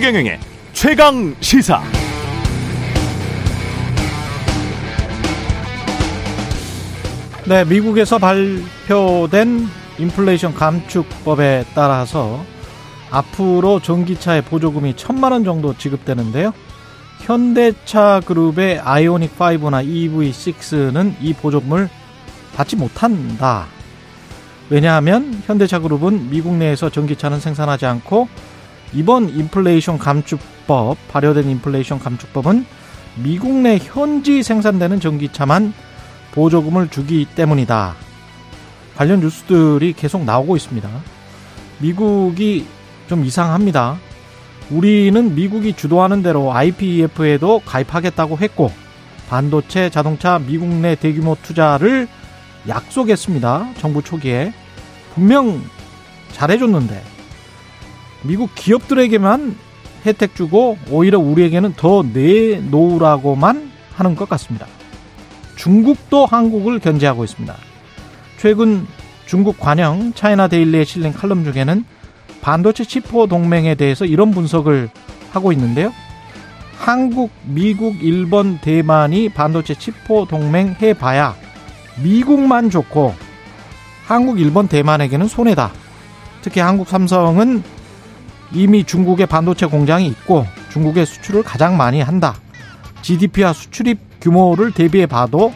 [0.00, 0.40] 최경영의
[0.72, 1.82] 최강 시사.
[7.46, 12.42] 네, 미국에서 발표된 인플레이션 감축법에 따라서
[13.10, 16.54] 앞으로 전기차의 보조금이 천만 원 정도 지급되는데요.
[17.26, 21.90] 현대차 그룹의 아이오닉 5나 EV6는 이 보조금을
[22.56, 23.66] 받지 못한다.
[24.70, 28.28] 왜냐하면 현대차 그룹은 미국 내에서 전기차는 생산하지 않고
[28.92, 32.66] 이번 인플레이션 감축법, 발효된 인플레이션 감축법은
[33.22, 35.72] 미국 내 현지 생산되는 전기차만
[36.32, 37.94] 보조금을 주기 때문이다.
[38.96, 40.88] 관련 뉴스들이 계속 나오고 있습니다.
[41.78, 42.66] 미국이
[43.08, 43.98] 좀 이상합니다.
[44.70, 48.70] 우리는 미국이 주도하는 대로 IPEF에도 가입하겠다고 했고
[49.28, 52.08] 반도체 자동차 미국 내 대규모 투자를
[52.68, 53.74] 약속했습니다.
[53.78, 54.52] 정부 초기에
[55.14, 55.62] 분명
[56.32, 57.02] 잘해줬는데
[58.22, 59.56] 미국 기업들에게만
[60.06, 64.66] 혜택 주고 오히려 우리에게는 더 내놓으라고만 하는 것 같습니다.
[65.56, 67.54] 중국도 한국을 견제하고 있습니다.
[68.38, 68.86] 최근
[69.26, 71.84] 중국 관영 차이나 데일리에 실린 칼럼 중에는
[72.40, 74.88] 반도체 치포 동맹에 대해서 이런 분석을
[75.32, 75.92] 하고 있는데요.
[76.78, 81.36] 한국, 미국, 일본, 대만이 반도체 치포 동맹 해봐야
[82.02, 83.14] 미국만 좋고
[84.06, 85.70] 한국, 일본, 대만에게는 손해다.
[86.40, 87.62] 특히 한국 삼성은
[88.52, 92.34] 이미 중국에 반도체 공장이 있고 중국에 수출을 가장 많이 한다.
[93.02, 95.52] GDP와 수출입 규모를 대비해 봐도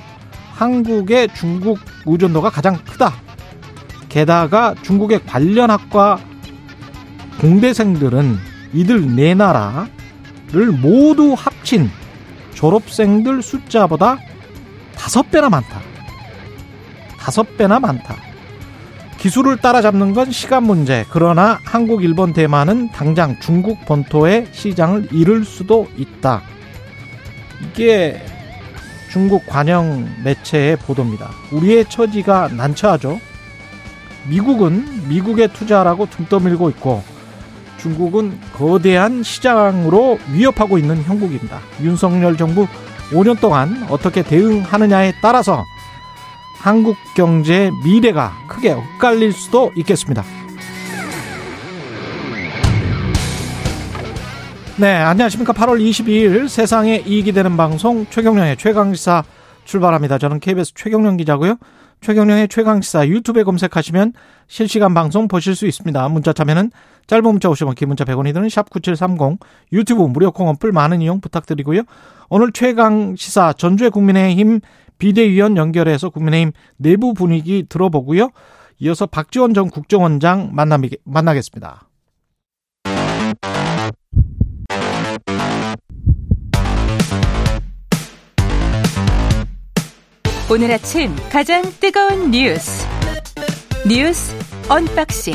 [0.53, 3.15] 한국의 중국 의존도가 가장 크다.
[4.09, 6.19] 게다가 중국의 관련 학과
[7.41, 8.39] 공대생들은
[8.73, 11.91] 이들 네 나라를 모두 합친
[12.55, 14.19] 졸업생들 숫자보다
[14.97, 15.81] 다섯 배나 많다.
[17.19, 18.24] 다섯 배나 많다.
[19.25, 21.07] 기술을 따라잡는 건 시간 문제.
[21.09, 26.43] 그러나 한국, 일본, 대만은 당장 중국 본토의 시장을 잃을 수도 있다.
[27.63, 28.23] 이게
[29.11, 31.31] 중국 관영 매체의 보도입니다.
[31.53, 33.19] 우리의 처지가 난처하죠.
[34.29, 37.03] 미국은 미국의 투자라고 등 떠밀고 있고
[37.79, 41.61] 중국은 거대한 시장으로 위협하고 있는 형국입니다.
[41.81, 42.67] 윤석열 정부
[43.11, 45.65] 5년 동안 어떻게 대응하느냐에 따라서
[46.65, 50.25] 한국 경제의 미래가 크게 엇갈릴 수도 있겠습니다.
[54.79, 55.53] 네, 안녕하십니까.
[55.53, 59.25] 8월 22일 세상에 이익이 되는 방송 최경령의 최강시사
[59.67, 60.17] 출발합니다.
[60.17, 61.57] 저는 KBS 최경령 기자고요.
[62.01, 64.15] 최경령의 최강시사 유튜브에 검색하시면
[64.47, 66.09] 실시간 방송 보실 수 있습니다.
[66.09, 66.71] 문자 참여는
[67.07, 69.39] 짧은 문자 50원, 긴 문자 100원이 드는 샵9730
[69.73, 71.83] 유튜브 무료 콩 어플 많은 이용 부탁드리고요.
[72.31, 74.61] 오늘 최강시사 전주의 국민의힘
[75.05, 78.31] 비대위원 연결해서 국민의힘 내부 분위기 들어보고요.
[78.79, 80.53] 이어서 박지원 전 국정원장
[81.05, 81.89] 만나겠습니다.
[90.51, 92.87] 오늘 아침 가장 뜨거운 뉴스
[93.87, 94.35] 뉴스
[94.71, 95.35] 언박싱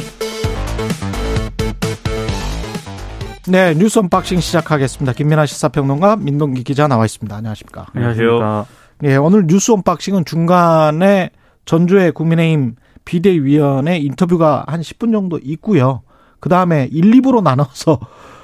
[3.49, 5.13] 네 뉴스 언박싱 시작하겠습니다.
[5.13, 7.35] 김민하 시사평론가 민동기 기자 나와 있습니다.
[7.35, 7.85] 안녕하십니까?
[7.93, 8.78] 안녕하세요.
[9.01, 11.29] 네 오늘 뉴스 언박싱은 중간에
[11.63, 16.01] 전주혜 국민의힘 비대위원회 인터뷰가 한 10분 정도 있고요.
[16.41, 17.99] 그 다음에 1, 2부로 나눠서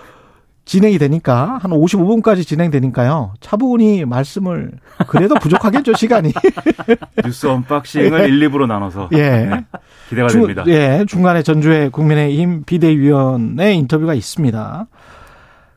[0.64, 3.34] 진행이 되니까 한 55분까지 진행되니까요.
[3.42, 4.72] 차분히 말씀을
[5.08, 6.32] 그래도 부족하겠죠 시간이.
[7.26, 8.28] 뉴스 언박싱을 예.
[8.28, 9.18] 1, 2부로 나눠서 예.
[9.18, 9.66] 네.
[10.08, 10.64] 기대가 주, 됩니다.
[10.68, 14.88] 예, 중간에 전주혜 국민의힘 비대위원회 인터뷰가 있습니다.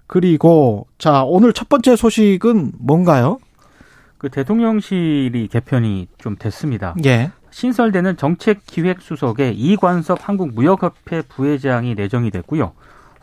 [0.06, 3.38] 그리고 자 오늘 첫 번째 소식은 뭔가요?
[4.18, 6.94] 그 대통령실이 개편이 좀 됐습니다.
[7.04, 7.30] 예.
[7.50, 12.72] 신설되는 정책기획수석에 이관섭 한국무역협회 부회장이 내정이 됐고요.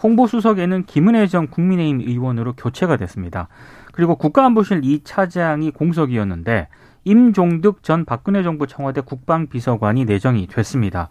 [0.01, 3.47] 홍보수석에는 김은혜 전 국민의힘 의원으로 교체가 됐습니다.
[3.91, 6.67] 그리고 국가안보실 이 차장이 공석이었는데
[7.03, 11.09] 임종득 전 박근혜 정부 청와대 국방비서관이 내정이 됐습니다.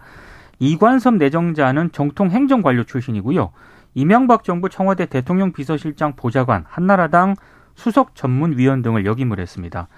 [0.59, 3.51] 이관섭 내정자는 정통 행정관료 출신이고요.
[3.95, 7.37] 이명박 정부 청와대 대통령 비서실장 보좌관, 한나라당
[7.75, 9.89] 수석 전문위원 등을 역임을 했습니다.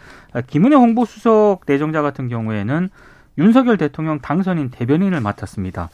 [0.47, 2.91] 김은혜 홍보수석 내정자 같은 경우에는
[3.39, 5.91] 윤석열 대통령 당선인 대변인을 맡았습니다.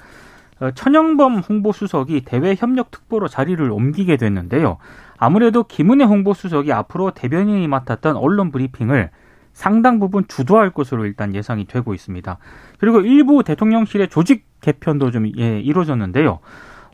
[0.61, 4.79] 어, 천영범 홍보수석이 대외협력특보로 자리를 옮기게 됐는데요.
[5.19, 9.11] 아무래도 김은혜 홍보수석이 앞으로 대변인이 맡았던 언론 브리핑을
[9.53, 12.39] 상당 부분 주도할 것으로 일단 예상이 되고 있습니다.
[12.79, 16.39] 그리고 일부 대통령실의 조직 개편도 좀 예, 이루어졌는데요.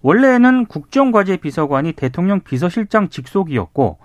[0.02, 3.98] 원래는 국정과제 비서관이 대통령 비서실장 직속이었고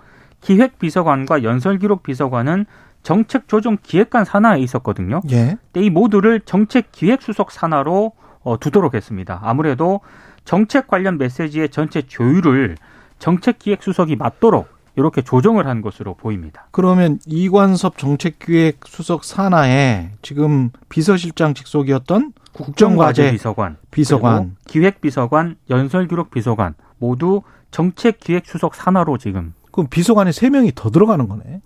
[0.44, 2.66] 기획비서관과 연설기록비서관은
[3.02, 5.20] 정책조정 기획관 산하에 있었거든요.
[5.30, 5.56] 예.
[5.74, 8.12] 이 모두를 정책기획수석 산하로
[8.42, 9.40] 어, 두도록 했습니다.
[9.42, 10.00] 아무래도
[10.44, 12.76] 정책 관련 메시지의 전체 조율을
[13.18, 16.68] 정책기획수석이 맞도록 이렇게 조정을 한 것으로 보입니다.
[16.70, 29.18] 그러면 이관섭 정책기획수석 산하에 지금 비서실장 직속이었던 국정과제 비서관, 비서관, 기획비서관, 연설기록비서관 모두 정책기획수석 산하로
[29.18, 29.52] 지금.
[29.74, 31.60] 그럼 비서관에 세 명이 더 들어가는 거네.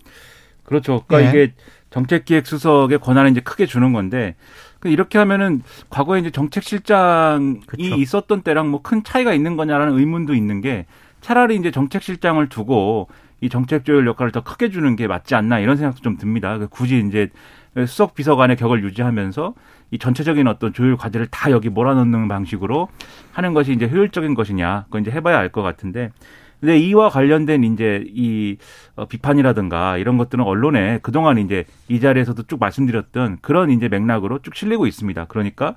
[0.63, 1.03] 그렇죠.
[1.07, 1.43] 그러니까 예.
[1.43, 1.53] 이게
[1.91, 4.35] 정책기획수석의 권한을 이제 크게 주는 건데
[4.79, 7.95] 그 이렇게 하면은 과거에 이제 정책실장이 그렇죠.
[7.95, 10.85] 있었던 때랑 뭐 큰 차이가 있는 거냐라는 의문도 있는 게
[11.21, 13.09] 차라리 이제 정책실장을 두고
[13.41, 16.57] 이 정책 조율 역할을 더 크게 주는 게 맞지 않나 이런 생각도 좀 듭니다.
[16.57, 17.29] 그 굳이 이제
[17.87, 19.53] 수석 비서관의 격을 유지하면서
[19.91, 22.89] 이 전체적인 어떤 조율 과제를 다 여기 몰아넣는 방식으로
[23.31, 26.11] 하는 것이 이제 효율적인 것이냐 그건 이제 해봐야 알 것 같은데
[26.59, 28.57] 근데 이와 관련된 이제 이
[28.95, 34.55] 어, 비판이라든가 이런 것들은 언론에 그동안 이제 이 자리에서도 쭉 말씀드렸던 그런 이제 맥락으로 쭉
[34.55, 35.25] 실리고 있습니다.
[35.25, 35.75] 그러니까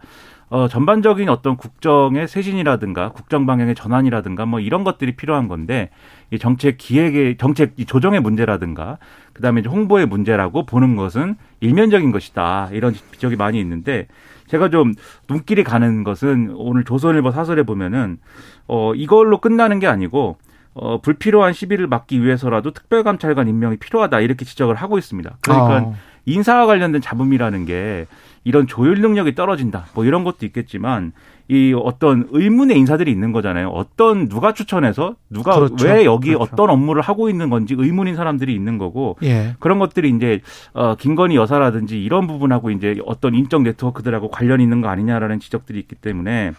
[0.53, 5.89] 어, 전반적인 어떤 국정의 쇄신이라든가 국정 방향의 전환이라든가 뭐 이런 것들이 필요한 건데
[6.31, 8.99] 이 정책 기획의 정책 조정의 문제라든가
[9.33, 12.69] 그다음에 이제 홍보의 문제라고 보는 것은 일면적인 것이다.
[12.73, 14.09] 이런 지적이 많이 있는데
[14.47, 14.93] 제가 좀
[15.27, 18.19] 눈길이 가는 것은 오늘 조선일보 사설에 보면은
[18.67, 20.37] 어 이걸로 끝나는 게 아니고
[20.75, 25.37] 어, 불필요한 시비를 막기 위해서라도 특별감찰관 임명이 필요하다 이렇게 지적을 하고 있습니다.
[25.41, 25.93] 그러니까 아.
[26.25, 28.07] 인사와 관련된 잡음이라는 게
[28.45, 29.87] 이런 조율 능력이 떨어진다.
[29.95, 31.13] 뭐 이런 것도 있겠지만
[31.49, 33.69] 이 어떤 의문의 인사들이 있는 거잖아요.
[33.69, 35.87] 어떤 누가 추천해서 누가 그렇죠.
[35.87, 36.43] 왜 여기 그렇죠.
[36.43, 39.55] 어떤 업무를 하고 있는 건지 의문인 사람들이 있는 거고 예.
[39.59, 40.41] 그런 것들이 이제
[40.73, 45.97] 어 김건희 여사라든지 이런 부분하고 이제 어떤 인적 네트워크들하고 관련 있는 거 아니냐라는 지적들이 있기
[45.97, 46.53] 때문에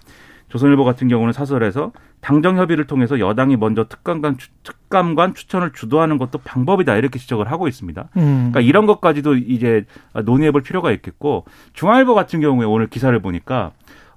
[0.53, 6.95] 조선일보 같은 경우는 사설에서 당정 협의를 통해서 여당이 먼저 특감관 특감관 추천을 주도하는 것도 방법이다
[6.95, 8.09] 이렇게 지적을 하고 있습니다.
[8.17, 8.51] 음.
[8.51, 13.71] 그러니까 이런 것까지도 이제 논의해볼 필요가 있겠고 중앙일보 같은 경우에 오늘 기사를 보니까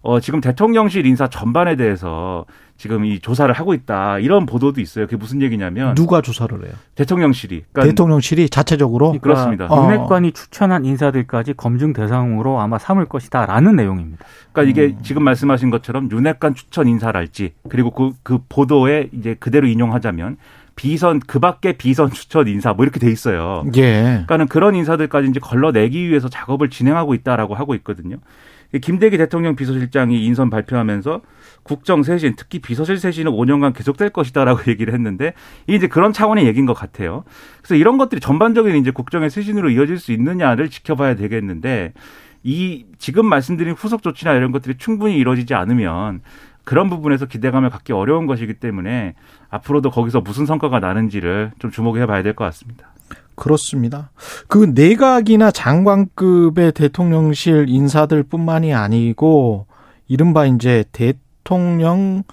[0.07, 2.45] 어, 지금 대통령실 인사 전반에 대해서
[2.77, 5.07] 지금 이 조사를 하고 있다 이런 보도도 있어요.
[5.07, 6.73] 그게 무슨 얘기냐면 누가 조사를 해요?
[6.95, 7.65] 대통령실이.
[7.73, 9.69] 그러니까 대통령실이 자체적으로 그러니까 그렇습니다.
[9.69, 10.31] 윤핵관이 어.
[10.31, 14.25] 추천한 인사들까지 검증 대상으로 아마 삼을 것이다라는 내용입니다.
[14.53, 15.03] 그러니까 이게 음.
[15.03, 20.37] 지금 말씀하신 것처럼 윤핵관 추천 인사랄지 그리고 그, 그 보도에 이제 그대로 인용하자면
[20.77, 23.65] 비선 그밖에 비선 추천 인사 뭐 이렇게 돼 있어요.
[23.75, 24.03] 예.
[24.03, 28.19] 그러니까는 그런 인사들까지 이제 걸러내기 위해서 작업을 진행하고 있다라고 하고 있거든요.
[28.83, 31.23] 김대기 대통령 비서실장이 인선 발표하면서
[31.63, 35.35] 국정 쇄신, 특히 비서실 쇄신은 5년간 계속될 것이다라고 얘기를 했는데
[35.67, 37.25] 이제 그런 차원의 얘기인 것 같아요.
[37.59, 41.93] 그래서 이런 것들이 전반적인 이제 국정의 쇄신으로 이어질 수 있느냐를 지켜봐야 되겠는데
[42.43, 46.21] 이 지금 말씀드린 후속 조치나 이런 것들이 충분히 이루어지지 않으면
[46.65, 49.15] 그런 부분에서 기대감을 갖기 어려운 것이기 때문에
[49.51, 52.89] 앞으로도 거기서 무슨 성과가 나는지를 좀 주목해 봐야 될 것 같습니다.
[53.37, 54.11] 그렇습니다.
[54.49, 59.67] 그 내각이나 장관급의 대통령실 인사들뿐만이 아니고
[60.09, 62.25] 이른바 이제 대통령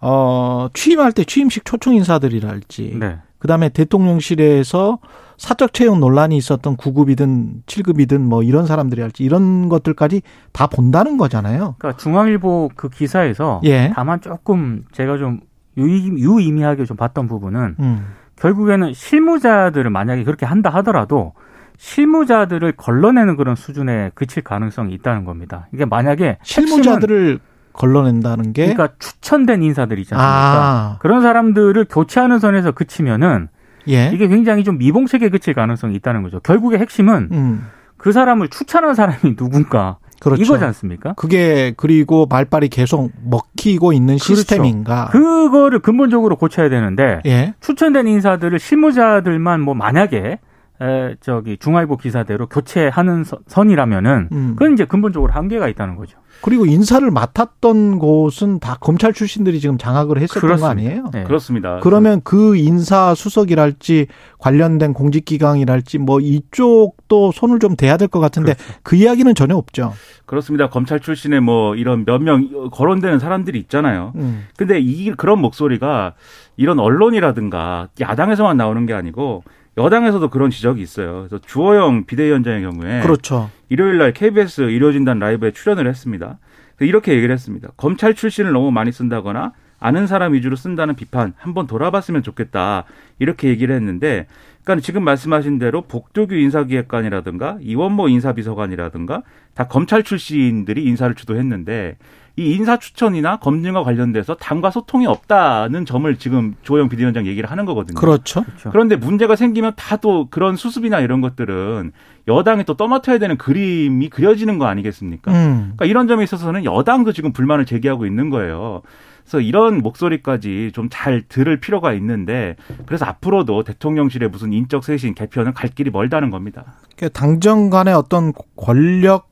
[0.00, 3.18] 어 취임할 때 취임식 초청 인사들이랄지 네.
[3.38, 4.98] 그다음에 대통령실에서
[5.36, 10.20] 사적 채용 논란이 있었던 9급이든 7급이든 뭐 이런 사람들이 할지 이런 것들까지
[10.52, 11.76] 다 본다는 거잖아요.
[11.78, 13.90] 그러니까 중앙일보 그 기사에서 예.
[13.94, 15.40] 다만 조금 제가 좀
[15.78, 18.06] 유의미하게 좀 봤던 부분은 음.
[18.40, 21.34] 결국에는 실무자들을 만약에 그렇게 한다 하더라도
[21.76, 25.68] 실무자들을 걸러내는 그런 수준에 그칠 가능성이 있다는 겁니다.
[25.72, 27.38] 이게 만약에 실무자들을
[27.72, 30.96] 걸러낸다는 게 그러니까 추천된 인사들 이잖아요 아.
[31.00, 33.48] 그런 사람들을 교체하는 선에서 그치면은
[33.88, 34.10] 예.
[34.12, 36.40] 이게 굉장히 좀 미봉책에 그칠 가능성이 있다는 거죠.
[36.40, 37.66] 결국의 핵심은 음.
[37.96, 40.42] 그 사람을 추천한 사람이 누군가 그렇죠.
[40.42, 41.14] 이거지 않습니까?
[41.14, 44.34] 그게 그리고 말빨이 계속 먹히고 있는 그렇죠.
[44.36, 45.08] 시스템인가?
[45.10, 47.54] 그거를 근본적으로 고쳐야 되는데 예.
[47.60, 50.38] 추천된 인사들을 실무자들만 뭐 만약에
[50.82, 54.52] 에, 저기 중앙일보 기사대로 교체하는 선이라면은 음.
[54.56, 56.18] 그건 이제 근본적으로 한계가 있다는 거죠.
[56.42, 60.66] 그리고 인사를 맡았던 곳은 다 검찰 출신들이 지금 장악을 했었던 그렇습니다.
[60.66, 61.10] 거 아니에요?
[61.12, 61.24] 네.
[61.24, 61.80] 그렇습니다.
[61.82, 64.06] 그러면 그 인사 수석이랄지
[64.38, 68.74] 관련된 공직기강이랄지 뭐 이쪽도 손을 좀 대야 될 것 같은데 그렇죠.
[68.82, 69.92] 그 이야기는 전혀 없죠.
[70.24, 70.70] 그렇습니다.
[70.70, 74.12] 검찰 출신의 뭐 이런 몇 명 거론되는 사람들이 있잖아요.
[74.16, 74.46] 음.
[74.56, 76.14] 근데 이 그런 목소리가
[76.56, 79.42] 이런 언론이라든가 야당에서만 나오는 게 아니고
[79.84, 81.26] 여당에서도 그런 지적이 있어요.
[81.28, 83.50] 그래서 주호영 비대위원장의 경우에 그렇죠.
[83.68, 86.38] 일요일 날 KBS 일요진단 라이브에 출연을 했습니다.
[86.80, 87.68] 이렇게 얘기를 했습니다.
[87.76, 92.84] 검찰 출신을 너무 많이 쓴다거나 아는 사람 위주로 쓴다는 비판 한번 돌아봤으면 좋겠다.
[93.18, 94.26] 이렇게 얘기를 했는데
[94.62, 99.22] 그러니까 지금 말씀하신 대로 복도규 인사기획관이라든가 이원모 인사비서관이라든가
[99.54, 101.96] 다 검찰 출신들이 인사를 주도했는데
[102.36, 107.98] 이 인사 추천이나 검증과 관련돼서 당과 소통이 없다는 점을 지금 조영 비대위원장 얘기를 하는 거거든요.
[108.00, 108.42] 그렇죠.
[108.44, 108.70] 그렇죠.
[108.70, 111.92] 그런데 문제가 생기면 다 또 그런 수습이나 이런 것들은
[112.26, 115.30] 여당이 또 떠맡아야 되는 그림이 그려지는 거 아니겠습니까?
[115.32, 115.58] 음.
[115.76, 118.80] 그러니까 이런 점에 있어서는 여당도 지금 불만을 제기하고 있는 거예요.
[119.24, 122.56] 그래서 이런 목소리까지 좀 잘 들을 필요가 있는데
[122.86, 126.64] 그래서 앞으로도 대통령실의 무슨 인적 쇄신 개편은 갈 길이 멀다는 겁니다.
[126.96, 129.29] 그러니까 당정 간의 어떤 권력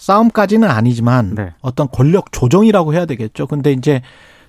[0.00, 1.52] 싸움까지는 아니지만 네.
[1.60, 3.46] 어떤 권력 조정이라고 해야 되겠죠.
[3.46, 4.00] 근데 이제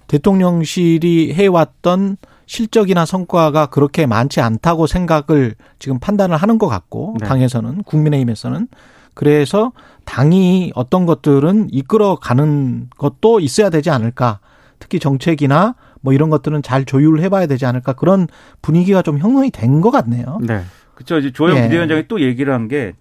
[0.07, 7.27] 대통령실이 해왔던 실적이나 성과가 그렇게 많지 않다고 생각을 지금 판단을 하는 것 같고 네.
[7.27, 8.67] 당에서는 국민의힘에서는
[9.13, 9.73] 그래서
[10.05, 14.39] 당이 어떤 것들은 이끌어가는 것도 있어야 되지 않을까
[14.79, 18.27] 특히 정책이나 뭐 이런 것들은 잘 조율을 해봐야 되지 않을까 그런
[18.61, 20.39] 분위기가 좀 형성이 된 것 같네요.
[20.41, 20.61] 네.
[20.95, 21.17] 그렇죠.
[21.19, 21.61] 이제 조영 예.
[21.63, 22.93] 비대위원장이 또 얘기를 한 게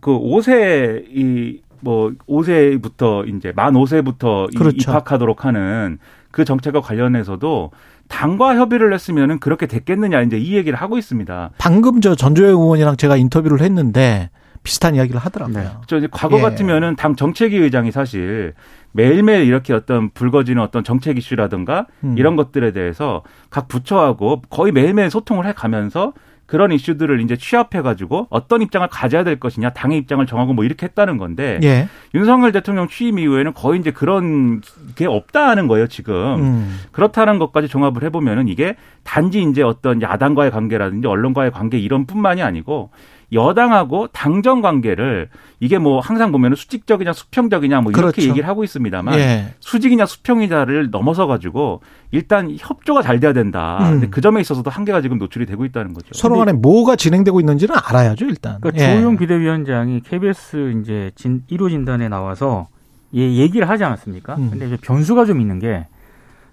[0.00, 4.90] 그 5세 이 뭐 5세부터 이제 만 5세부터 그렇죠.
[4.90, 5.98] 입학하도록 하는
[6.30, 7.70] 그 정책과 관련해서서
[8.08, 11.50] 당과 협의를 했으면은 그렇게 됐겠느냐 이제 이 얘기를 하고 있습니다.
[11.58, 14.30] 방금 저 전조혜 의원이랑 제가 인터뷰를 했는데
[14.62, 15.58] 비슷한 이야기를 하더라고요.
[15.58, 15.68] 네.
[15.86, 16.42] 저 이제 과거 예.
[16.42, 18.54] 같으면은 당 정책위 의장이 사실
[18.92, 22.16] 매일매일 이렇게 어떤 불거지는 어떤 정책 이슈라든가 음.
[22.16, 26.14] 이런 것들에 대해서 각 부처하고 거의 매일매일 소통을 해 가면서
[26.46, 31.16] 그런 이슈들을 이제 취합해가지고 어떤 입장을 가져야 될 것이냐 당의 입장을 정하고 뭐 이렇게 했다는
[31.16, 31.88] 건데 예.
[32.14, 34.60] 윤석열 대통령 취임 이후에는 거의 이제 그런
[34.94, 36.80] 게 없다는 거예요 지금 음.
[36.92, 42.90] 그렇다는 것까지 종합을 해보면은 이게 단지 이제 어떤 야당과의 관계라든지 언론과의 관계 이런 뿐만이 아니고
[43.34, 45.28] 여당하고 당정 관계를
[45.60, 48.28] 이게 뭐 항상 보면은 수직적이냐 수평적이냐 뭐 이렇게 그렇죠.
[48.28, 49.54] 얘기를 하고 있습니다만 예.
[49.60, 53.78] 수직이냐 수평이냐를 넘어서 가지고 일단 협조가 잘 돼야 된다.
[53.82, 53.92] 음.
[53.92, 56.08] 근데 그 점에 있어서도 한계가 지금 노출이 되고 있다는 거죠.
[56.12, 58.58] 서로 간에 뭐가 진행되고 있는지는 알아야죠, 일단.
[58.60, 58.94] 그러니까 예.
[58.94, 62.68] 조용 비대위원장이 KBS 이제 진 1호 진단에 나와서
[63.14, 64.36] 예, 얘기를 하지 않았습니까?
[64.36, 64.50] 음.
[64.50, 65.86] 근데 이제 변수가 좀 있는 게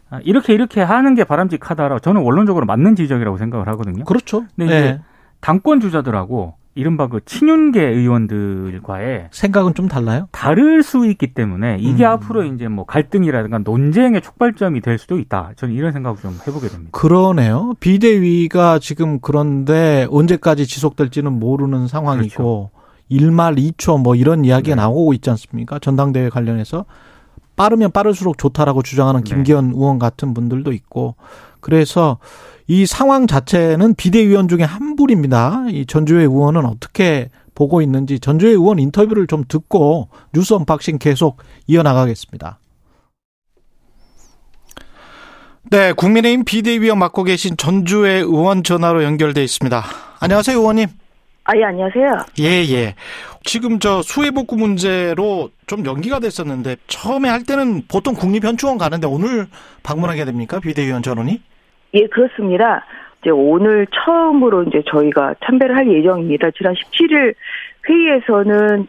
[0.09, 4.03] 아, 이렇게 이렇게 하는 게 바람직하다라고 저는 원론적으로 맞는 지적이라고 생각을 하거든요.
[4.03, 4.45] 그렇죠.
[4.55, 5.01] 근데 이제 예.
[5.39, 10.27] 당권 주자들하고 이른바 그 친윤계 의원들과의 생각은 좀 달라요?
[10.31, 12.11] 다를 수 있기 때문에 이게 음.
[12.11, 15.51] 앞으로 이제 뭐 갈등이라든가 논쟁의 촉발점이 될 수도 있다.
[15.57, 16.91] 저는 이런 생각을 좀 해보게 됩니다.
[16.93, 17.73] 그러네요.
[17.79, 22.81] 비대위가 지금 그런데 언제까지 지속될지는 모르는 상황이고 그렇죠.
[23.11, 24.81] 1말 2초 뭐 이런 이야기가 네.
[24.81, 25.79] 나오고 있지 않습니까?
[25.79, 26.85] 전당대회 관련해서
[27.57, 29.29] 빠르면 빠를수록 좋다라고 주장하는 네.
[29.29, 29.75] 김기현 네.
[29.75, 31.15] 의원 같은 분들도 있고
[31.61, 32.17] 그래서
[32.67, 35.65] 이 상황 자체는 비대위원 중에 한 분입니다.
[35.69, 41.37] 이 전주혜 의원은 어떻게 보고 있는지 전주혜 의원 인터뷰를 좀 듣고 뉴스 언박싱 계속
[41.67, 42.59] 이어나가겠습니다.
[45.69, 49.83] 네, 국민의힘 비대위원 맡고 계신 전주회 의원 전화로 연결돼 있습니다.
[50.19, 50.87] 안녕하세요, 의원님.
[51.43, 52.25] 아, 예, 안녕하세요.
[52.39, 52.95] 예, 예.
[53.43, 59.47] 지금 저 수해복구 문제로 좀 연기가 됐었는데 처음에 할 때는 보통 국립현충원 가는데 오늘
[59.83, 60.59] 방문하게 됩니까?
[60.59, 61.41] 비대위원 전원이?
[61.95, 62.85] 예, 그렇습니다.
[63.21, 66.51] 이제 오늘 처음으로 이제 저희가 참배를 할 예정입니다.
[66.51, 67.33] 지난 17일
[67.89, 68.87] 회의에서는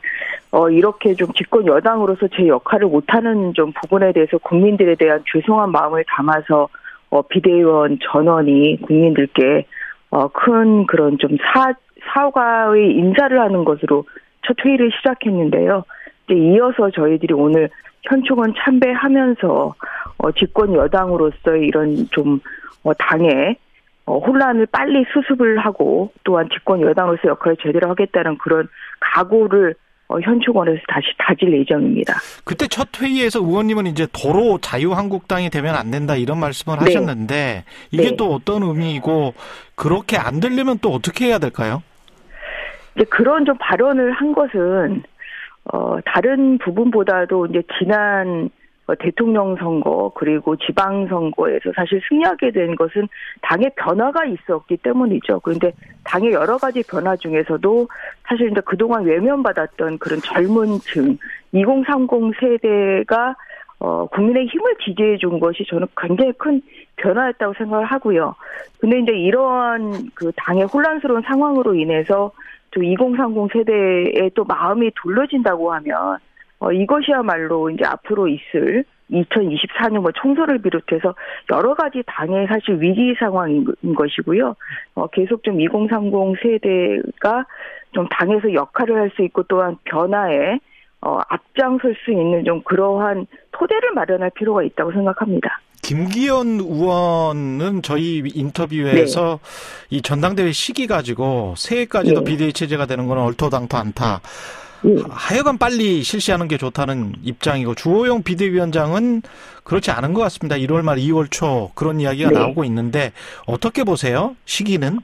[0.53, 6.05] 어 이렇게 좀 집권 여당으로서 제 역할을 못하는 좀 부분에 대해서 국민들에 대한 죄송한 마음을
[6.09, 6.69] 담아서
[7.11, 9.67] 어 비대위원 전원이 국민들께
[10.11, 11.73] 어 큰 그런 좀 사
[12.13, 14.05] 사과의 인사를 하는 것으로
[14.47, 15.85] 첫 회의를 시작했는데요.
[16.25, 17.69] 이제 이어서 저희들이 오늘
[18.03, 19.75] 현충원 참배하면서
[20.19, 22.41] 어 집권 여당으로서의 이런 좀
[22.83, 23.57] 어, 당의
[24.05, 28.69] 어, 혼란을 빨리 수습을 하고 또한 집권 여당으로서 역할을 제대로 하겠다는 그런
[29.01, 29.75] 각오를
[30.09, 32.15] 어, 현충원에서 다시 다질 예정입니다.
[32.45, 36.85] 그때 첫 회의에서 의원님은 이제 도로 자유한국당이 되면 안 된다 이런 말씀을 네.
[36.85, 38.17] 하셨는데 이게 네.
[38.17, 39.35] 또 어떤 의미이고
[39.75, 41.83] 그렇게 안 되려면 또 어떻게 해야 될까요?
[42.95, 45.03] 이제 그런 좀 발언을 한 것은
[45.65, 48.51] 어 다른 부분보다도 이제 지난
[48.87, 53.09] 어, 대통령 선거 그리고 지방 선거에서 사실 승리하게 된 것은
[53.43, 55.41] 당의 변화가 있었기 때문이죠.
[55.41, 55.73] 그런데
[56.05, 57.89] 당의 여러 가지 변화 중에서도
[58.25, 61.17] 사실 이제 그동안 외면받았던 그런 젊은 층
[61.53, 63.37] 2030 세대가
[63.79, 66.63] 어, 국민의 힘을 지지해 준 것이 저는 굉장히 큰
[66.97, 68.35] 변화였다고 생각을 하고요.
[68.81, 72.31] 근데 이제 이러한 그 당의 혼란스러운 상황으로 인해서
[72.73, 76.19] 또 2030 세대의 또 마음이 둘러진다고 하면
[76.59, 81.15] 어, 이것이야말로 이제 앞으로 있을 2024년 뭐 총선을 비롯해서
[81.53, 84.57] 여러 가지 당의 사실 위기 상황인 것이고요.
[84.95, 86.13] 어, 계속 좀 2030
[86.43, 87.45] 세대가
[87.93, 90.59] 좀 당에서 역할을 할 수 있고 또한 변화에
[91.03, 95.61] 어, 앞장설 수 있는 좀 그러한 토대를 마련할 필요가 있다고 생각합니다.
[95.93, 99.97] 김기현 의원은 저희 인터뷰에서 네.
[99.97, 102.31] 이 전당대회 시기 가지고 새해까지도 네.
[102.31, 104.23] 비대위 체제가 되는 건 얼토당토 않다.
[104.87, 104.95] 예.
[105.11, 109.21] 하여간 빨리 실시하는 게 좋다는 입장이고 주호영 비대위원장은
[109.65, 110.57] 그렇지 않은 것 같습니다.
[110.57, 112.39] 1월 말 2월 초 그런 이야기가 네.
[112.39, 113.13] 나오고 있는데
[113.47, 114.35] 어떻게 보세요?
[114.47, 114.99] 시기는?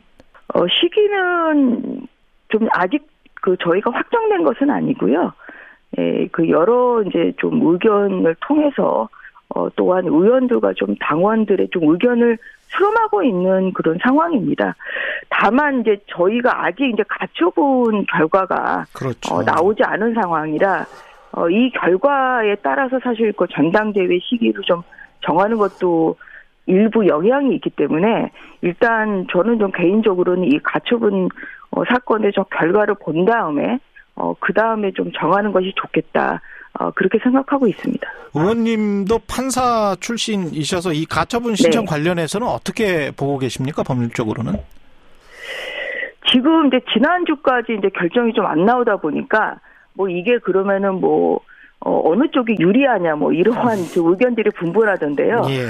[0.54, 2.06] 어, 시기는
[2.48, 3.06] 좀 아직
[3.42, 5.34] 그 저희가 확정된 것은 아니고요.
[5.98, 9.08] 예, 그 여러 이제 좀 의견을 통해서
[9.54, 12.38] 어, 또한 의원들과 좀 당원들의 좀 의견을
[12.68, 14.74] 수렴하고 있는 그런 상황입니다.
[15.30, 19.34] 다만 이제 저희가 아직 이제 갖춰본 결과가 그렇죠.
[19.34, 20.86] 어, 나오지 않은 상황이라
[21.32, 24.82] 어, 이 결과에 따라서 사실 그 전당대회 시기를 좀
[25.20, 26.16] 정하는 것도
[26.66, 31.28] 일부 영향이 있기 때문에 일단 저는 좀 개인적으로는 이 가처분
[31.70, 33.78] 어, 사건의 저 결과를 본 다음에
[34.14, 36.40] 어, 그 다음에 좀 정하는 것이 좋겠다.
[36.78, 38.08] 어, 그렇게 생각하고 있습니다.
[38.34, 41.90] 의원님도 판사 출신이셔서 이 가처분 신청 네.
[41.90, 43.82] 관련해서는 어떻게 보고 계십니까?
[43.82, 44.54] 법률적으로는?
[46.30, 49.58] 지금 이제 지난주까지 이제 결정이 좀 안 나오다 보니까
[49.94, 51.40] 뭐 이게 그러면은 뭐
[51.80, 55.42] 어, 어느 쪽이 유리하냐 뭐 이러한 저 의견들이 분분하던데요.
[55.50, 55.68] 예.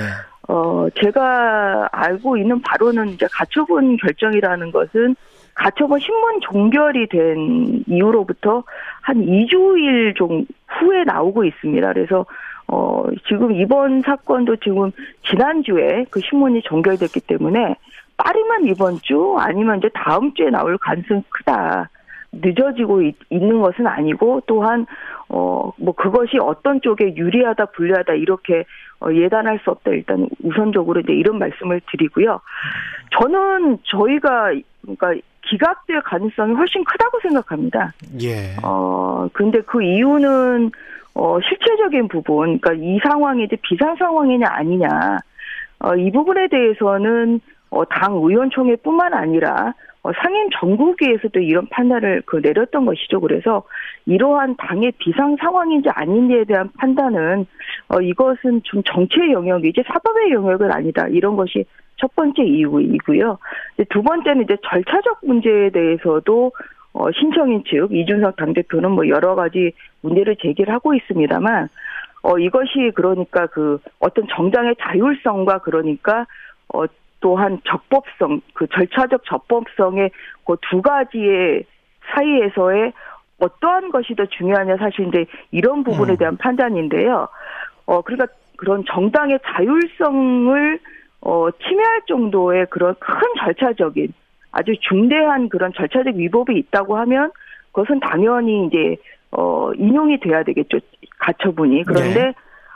[0.49, 5.15] 어, 제가 알고 있는 바로는 이제 가처분 결정이라는 것은
[5.59, 8.63] 가처분 신문 종결이 된 이후로부터
[9.03, 11.93] 한 2주일 좀 후에 나오고 있습니다.
[11.93, 12.25] 그래서
[12.69, 14.93] 어, 지금 이번 사건도 지금
[15.29, 17.75] 지난주에 그 신문이 종결됐기 때문에
[18.17, 21.91] 빠르면 이번 주 아니면 이제 다음 주에 나올 가능성이 크다.
[22.31, 24.87] 늦어지고 있, 는 것은 아니고 또한
[25.29, 28.65] 어 뭐 그것이 어떤 쪽에 유리하다 불리하다 이렇게
[29.01, 32.41] 어, 예단할 수 없다 일단 우선적으로 이제 이런 말씀을 드리고요.
[33.19, 35.15] 저는 저희가 그러니까
[35.51, 37.93] 기각될 가능성이 훨씬 크다고 생각합니다.
[38.23, 38.57] 예.
[38.63, 40.71] 어 근데 그 이유는
[41.15, 45.19] 어 실체적인 부분 그러니까 이 상황이 이제 비상 상황이냐 아니냐
[45.81, 47.41] 어, 이 부분에 대해서는
[47.71, 53.21] 어, 당 의원총회 뿐만 아니라 어, 상임 전국위에서도 이런 판단을 그 내렸던 것이죠.
[53.21, 53.65] 그래서
[54.07, 57.47] 이러한 당의 비상 상황인지 아닌지에 대한 판단은
[57.89, 61.07] 어, 이것은 좀 정치의 영역이지 사법의 영역은 아니다.
[61.09, 61.65] 이런 것이
[61.99, 63.39] 첫 번째 이유이고요.
[63.91, 66.53] 두 번째는 이제 절차적 문제에 대해서도
[66.93, 71.69] 어, 신청인 측 이준석 당대표는 뭐 여러 가지 문제를 제기를 하고 있습니다만
[72.23, 76.27] 어, 이것이 그러니까 그 어떤 정당의 자율성과 그러니까
[76.75, 76.85] 어,
[77.21, 80.11] 또한 적법성, 그 절차적 적법성의
[80.47, 81.65] 그 두 가지의
[82.15, 82.93] 사이에서의
[83.41, 86.17] 어떠한 것이 더 중요하냐 사실 이제 이런 부분에 음.
[86.17, 87.29] 대한 판단인데요.
[87.87, 90.81] 어, 그러니까 그런 정당의 자율성을
[91.21, 94.13] 어, 침해할 정도의 그런 큰 절차적인
[94.53, 97.31] 아주 중대한 그런 절차적 위법이 있다고 하면
[97.73, 98.97] 그것은 당연히 이제
[99.31, 100.79] 어, 인용이 돼야 되겠죠.
[101.19, 101.85] 가처분이.
[101.85, 102.33] 그런데 네.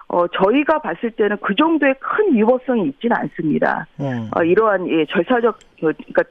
[0.09, 3.87] 어, 저희가 봤을 때는 그 정도의 큰 위법성이 있지는 않습니다.
[4.01, 4.29] 음.
[4.37, 6.25] 어, 이러한 예, 절차적 그, 그러니까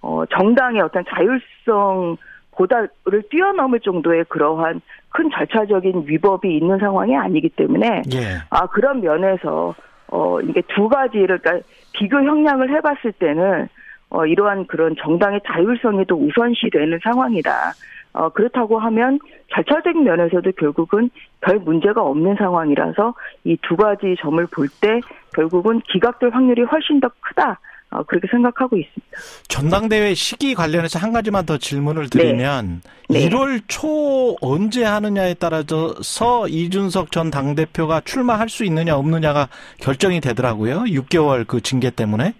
[0.00, 2.16] 어, 정당의 어떤 자율성
[2.52, 8.38] 보다를 뛰어넘을 정도의 그러한 큰 절차적인 위법이 있는 상황이 아니기 때문에 예.
[8.50, 9.74] 아 그런 면에서
[10.08, 13.68] 어 이게 두 가지를 그러니까 비교 형량을 해봤을 때는
[14.10, 17.72] 어 이러한 그런 정당의 자율성이 더 우선시 되는 상황이다.
[18.12, 19.18] 어 그렇다고 하면
[19.52, 23.14] 절차적 면에서도 결국은 별 문제가 없는 상황이라서
[23.44, 25.00] 이 두 가지 점을 볼 때
[25.34, 27.58] 결국은 기각될 확률이 훨씬 더 크다.
[27.90, 29.16] 어 그렇게 생각하고 있습니다.
[29.48, 33.28] 전당대회 시기 관련해서 한 가지만 더 질문을 드리면 네.
[33.28, 39.48] 1월 초 언제 하느냐에 따라서 이준석 전 당대표가 출마할 수 있느냐 없느냐가
[39.80, 40.80] 결정이 되더라고요.
[40.80, 42.34] 6개월 그 징계 때문에.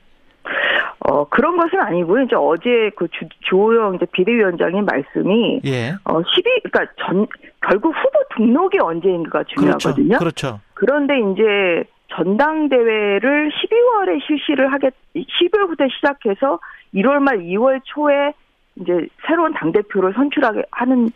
[1.08, 2.24] 어 그런 것은 아니고요.
[2.24, 5.94] 이제 어제 그 주, 주호영 이제 비대위원장의 말씀이 예.
[6.04, 7.26] 어 12, 그러니까 전
[7.60, 9.54] 결국 후보 등록이 언제인가가 그렇죠.
[9.54, 10.18] 중요하거든요.
[10.18, 10.60] 그렇죠.
[10.74, 16.58] 그런데 이제 전당대회를 12월에 실시를 하겠, 12월부터 시작해서
[16.94, 18.32] 1월 말 2월 초에
[18.76, 21.10] 이제 새로운 당대표를 선출하게 하는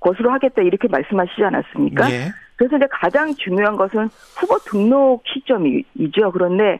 [0.00, 2.10] 것으로 하겠다 이렇게 말씀하시지 않았습니까?
[2.10, 2.32] 예.
[2.56, 6.32] 그래서 이제 가장 중요한 것은 후보 등록 시점이죠.
[6.32, 6.78] 그런데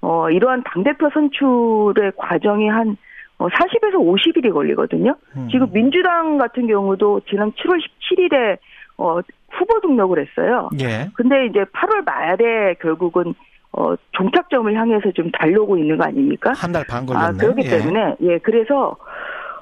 [0.00, 2.96] 어 이러한 당대표 선출의 과정이 한
[3.38, 5.14] 어, 40에서 50일이 걸리거든요.
[5.36, 5.48] 음.
[5.50, 8.58] 지금 민주당 같은 경우도 지난 7월 17일에
[8.98, 10.70] 어 후보 등록을 했어요.
[10.80, 11.08] 예.
[11.14, 13.34] 근데 이제 8월 말에 결국은
[13.72, 16.52] 어 종착점을 향해서 좀 달려오고 있는 거 아닙니까?
[16.56, 17.26] 한 달 반 걸렸네.
[17.26, 17.70] 아, 그렇기 예.
[17.78, 18.96] 때문에 예 그래서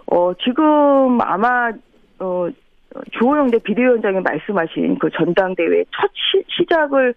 [0.06, 1.72] 어 지금 아마
[2.20, 2.48] 어
[3.18, 7.14] 주호영 대 비대위원장이 말씀하신 그 전당대회 첫 시, 작을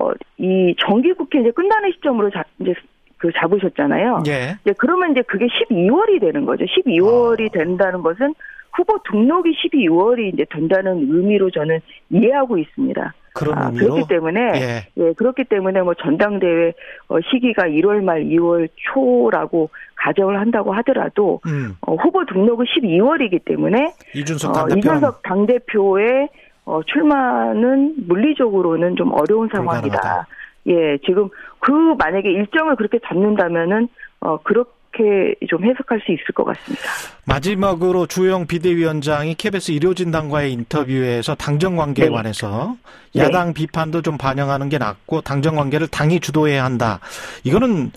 [0.00, 2.74] 어 이 정기국회 이제 끝나는 시점으로 잡 이제
[3.18, 4.22] 그 잡으셨잖아요.
[4.26, 4.56] 예.
[4.64, 6.64] 이제 그러면 이제 그게 12월이 되는 거죠.
[6.64, 8.34] 12월이 된다는 것은
[8.72, 11.80] 후보 등록이 12월이 이제 된다는 의미로 저는
[12.10, 13.14] 이해하고 있습니다.
[13.34, 13.94] 그런 아, 의미로.
[13.94, 14.86] 그렇기 때문에 예.
[15.02, 16.72] 예, 그렇기 때문에 뭐 전당대회
[17.08, 21.76] 어, 시기가 1월 말 2월 초라고 가정을 한다고 하더라도 음.
[21.80, 24.78] 어, 후보 등록은 12월이기 때문에 이준석 어, 당대표.
[24.78, 26.28] 이준석 당대표의
[26.64, 29.80] 어, 출마는 물리적으로는 좀 어려운 상황이다.
[29.80, 30.26] 불가능하다.
[30.68, 33.88] 예, 지금 그 만약에 일정을 그렇게 잡는다면은
[34.20, 36.84] 어 그렇 그렇게 좀 해석할 수 있을 것 같습니다.
[37.24, 42.12] 마지막으로 주영 비대위원장이 KBS 일요진당과의 인터뷰에서 당정 관계에 네.
[42.14, 42.76] 관해서
[43.14, 43.22] 네.
[43.22, 47.00] 야당 비판도 좀 반영하는 게 낫고 당정 관계를 당이 주도해야 한다.
[47.44, 47.92] 이거는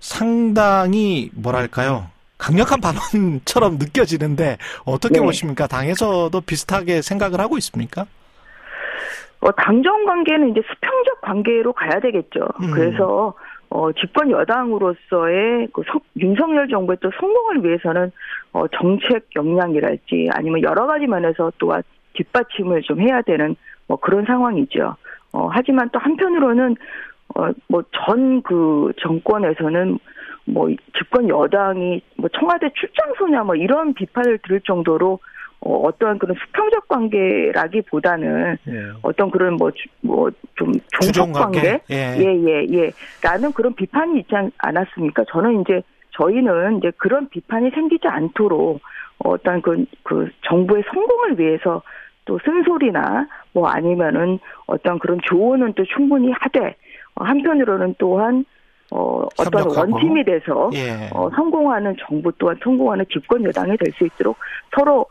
[0.00, 2.06] 상당히 뭐랄까요?
[2.38, 5.26] 강력한 발언처럼 느껴지는데 어떻게 네.
[5.26, 5.66] 보십니까?
[5.66, 8.06] 당에서도 비슷하게 생각을 하고 있습니까?
[9.40, 12.48] 어, 당정 관계는 이제 수평적 관계로 가야 되겠죠.
[12.62, 12.70] 음.
[12.72, 13.34] 그래서
[13.70, 18.12] 어, 집권 여당으로서의 그 성- 윤석열 정부의 또 성공을 위해서는
[18.52, 21.82] 어, 정책 역량이랄지 아니면 여러 가지 면에서 또한
[22.14, 23.56] 뒷받침을 좀 해야 되는
[23.88, 24.96] 뭐 그런 상황이죠.
[25.32, 26.76] 어, 하지만 또 한편으로는
[27.34, 29.98] 어, 뭐 전 그 정권에서는
[30.46, 35.18] 뭐 집권 여당이 뭐 청와대 출장 소냐 뭐 이런 비판을 들을 정도로
[35.66, 38.56] 어, 어떠한 그런 수평적 관계라기보다는
[39.02, 39.70] 어떤 그런 뭐
[40.02, 42.16] 뭐 좀 종속 관계 예.
[42.18, 42.90] 예 예 예,
[43.22, 45.24] 라는 그런 비판이 있지 않- 않았습니까?
[45.30, 48.80] 저는 이제 저희는 이제 그런 비판이 생기지 않도록
[49.18, 51.82] 어떤 그, 그 정부의 성공을 위해서
[52.24, 56.74] 또 쓴소리나 뭐 아니면은 어떤 그런 조언은 또 충분히 하되
[57.16, 58.44] 어, 한편으로는 또한
[58.92, 59.92] 어 어떤 협력하고.
[59.92, 61.10] 원팀이 돼서 예.
[61.12, 64.36] 어, 성공하는 정부 또한 성공하는 집권 여당이 될 수 있도록
[64.74, 65.06] 서로 어,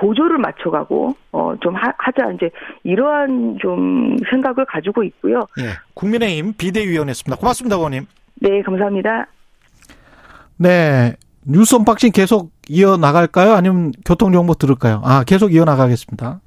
[0.00, 2.50] 보조를 맞춰가고 어, 좀 하, 하자 이제
[2.84, 5.46] 이러한 좀 생각을 가지고 있고요.
[5.60, 5.70] 예.
[5.94, 7.38] 국민의힘 비대위원이었습니다.
[7.38, 8.06] 고맙습니다, 의원님.
[8.36, 9.26] 네, 감사합니다.
[10.56, 11.14] 네.
[11.44, 13.52] 뉴스 언박싱 계속 이어 나갈까요?
[13.52, 15.00] 아니면 교통 정보 들을까요?
[15.04, 16.40] 아, 계속 이어 나가겠습니다.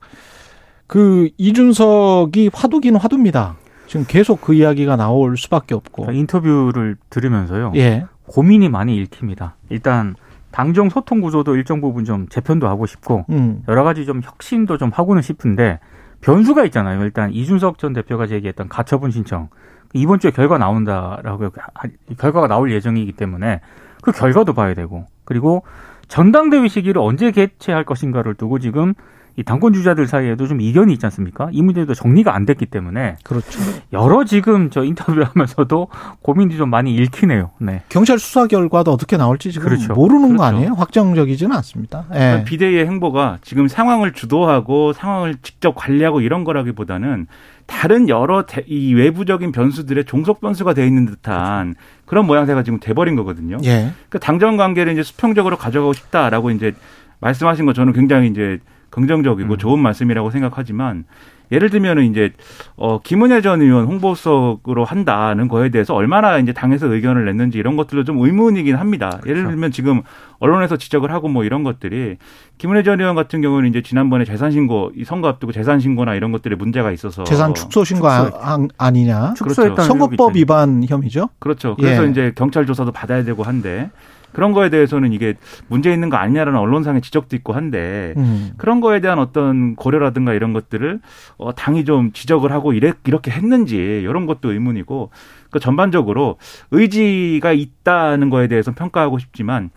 [0.88, 3.56] 그, 이준석이 화두긴 화두입니다.
[3.88, 6.12] 지금 계속 그 이야기가 나올 수밖에 없고.
[6.12, 7.74] 인터뷰를 들으면서요.
[7.76, 8.06] 예.
[8.28, 9.56] 고민이 많이 읽힙니다.
[9.70, 10.16] 일단
[10.52, 13.64] 당정 소통 구조도 일정 부분 좀 재편도 하고 싶고 음.
[13.68, 15.80] 여러 가지 좀 혁신도 좀 하고는 싶은데
[16.22, 17.02] 변수가 있잖아요.
[17.04, 19.50] 일단 이준석 전 대표가 제기했던 가처분 신청
[19.94, 23.62] 이번 주에 결과 나온다라고 하- 결과가 나올 예정이기 때문에
[24.02, 25.64] 그 결과도 봐야 되고 그리고
[26.08, 28.94] 전당대회 시기를 언제 개최할 것인가를 두고 지금
[29.38, 31.48] 이 당권 주자들 사이에도 좀 이견이 있지 않습니까?
[31.52, 33.60] 이 문제도 정리가 안 됐기 때문에 그렇죠.
[33.94, 35.88] 여러 지금 저 인터뷰를 하면서도
[36.22, 37.52] 고민이 좀 많이 읽히네요.
[37.60, 37.82] 네.
[37.90, 39.94] 경찰 수사 결과도 어떻게 나올지 지금 그렇죠.
[39.94, 40.44] 모르는 거 그렇죠.
[40.44, 40.74] 아니에요?
[40.74, 42.06] 확정적이지는 않습니다.
[42.14, 42.18] 예.
[42.18, 47.28] 그러니까 비대위의 행보가 지금 상황을 주도하고 상황을 직접 관리하고 이런 거라기보다는
[47.68, 53.16] 다른 여러 대- 이 외부적인 변수들의 종속 변수가 돼 있는 듯한 그런 모양새가 지금 돼버린
[53.16, 53.58] 거거든요.
[53.64, 53.94] 예.
[54.10, 56.74] 그 당정 관계를 이제 수평적으로 가져가고 싶다라고 이제
[57.22, 58.60] 말씀하신 거 저는 굉장히 이제
[58.92, 59.58] 긍정적이고 음.
[59.58, 61.06] 좋은 말씀이라고 생각하지만
[61.52, 62.32] 예를 들면은 이제
[62.78, 68.06] 어 김은혜 전 의원 홍보석으로 한다는 거에 대해서 얼마나 이제 당에서 의견을 냈는지 이런 것들도
[68.06, 69.20] 좀 의문이긴 합니다.
[69.26, 69.50] 예를 그렇죠.
[69.52, 70.02] 들면 지금
[70.40, 72.16] 언론에서 지적을 하고 뭐 이런 것들이
[72.58, 76.32] 김은혜 전 의원 같은 경우는 이제 지난번에 재산 신고 이 선거 앞두고 재산 신고나 이런
[76.32, 79.34] 것들에 문제가 있어서 재산 축소 신고 아, 아- 아 니냐?
[79.36, 80.34] 축소했다는 선거법.
[80.36, 81.28] 위반 혐의죠?
[81.40, 81.76] 그렇죠.
[81.76, 82.10] 그래서 예.
[82.12, 83.92] 이제 경찰 조사도 받아야 되고 한데
[84.34, 85.36] 그런 거에 대해서는 이게
[85.68, 88.52] 문제 있는 거 아니냐라는 언론상의 지적도 있고 한데 음.
[88.58, 91.00] 그런 거에 대한 어떤 고려라든가 이런 것들을
[91.38, 95.10] 어, 당이 좀 지적을 하고 이래, 이렇게 했는지 이런 것도 의문이고
[95.50, 96.38] 그 전반적으로
[96.72, 99.70] 의지가 있다는 거에 대해서 평가하고 싶지만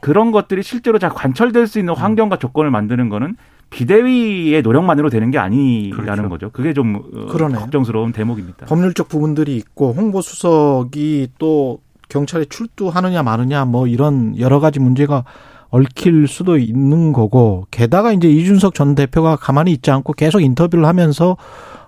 [0.00, 3.36] 그런 것들이 실제로 잘 관철될 수 있는 환경과 조건을 만드는 거는
[3.70, 6.28] 비대위의 노력만으로 되는 게 아니라는 그렇죠.
[6.28, 6.50] 거죠.
[6.52, 7.60] 그게 좀 어, 그러네요.
[7.60, 8.66] 걱정스러운 대목입니다.
[8.66, 15.24] 법률적 부분들이 있고 홍보 수석이 또 경찰에 출두하느냐 마느냐 뭐 이런 여러 가지 문제가
[15.70, 21.36] 얽힐 수도 있는 거고 게다가 이제 이준석 전 대표가 가만히 있지 않고 계속 인터뷰를 하면서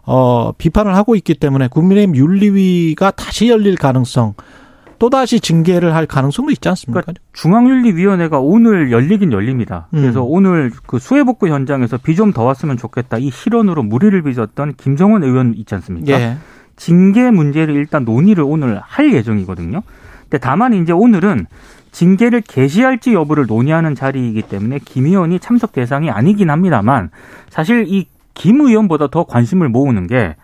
[0.02, 4.34] 어 비판을 하고 있기 때문에 국민의힘 윤리위가 다시 열릴 가능성
[4.98, 7.00] 또다시 징계를 할 가능성도 있지 않습니까?
[7.00, 9.88] 그러니까 중앙윤리위원회가 오늘 열리긴 열립니다.
[9.94, 10.02] 음.
[10.02, 13.16] 그래서 오늘 그 수해복구 현장에서 비 좀 더 왔으면 좋겠다.
[13.16, 16.12] 이 실언으로 무리를 빚었던 김정은 의원 있지 않습니까?
[16.20, 16.36] 예.
[16.80, 19.82] 징계 문제를 일단 논의를 오늘 할 예정이거든요.
[20.22, 21.46] 근데 다만 이제 오늘은
[21.92, 27.10] 징계를 개시할지 여부를 논의하는 자리이기 때문에 김 의원이 참석 대상이 아니긴 합니다만
[27.50, 30.34] 사실 이 김 의원보다 더 관심을 모으는 게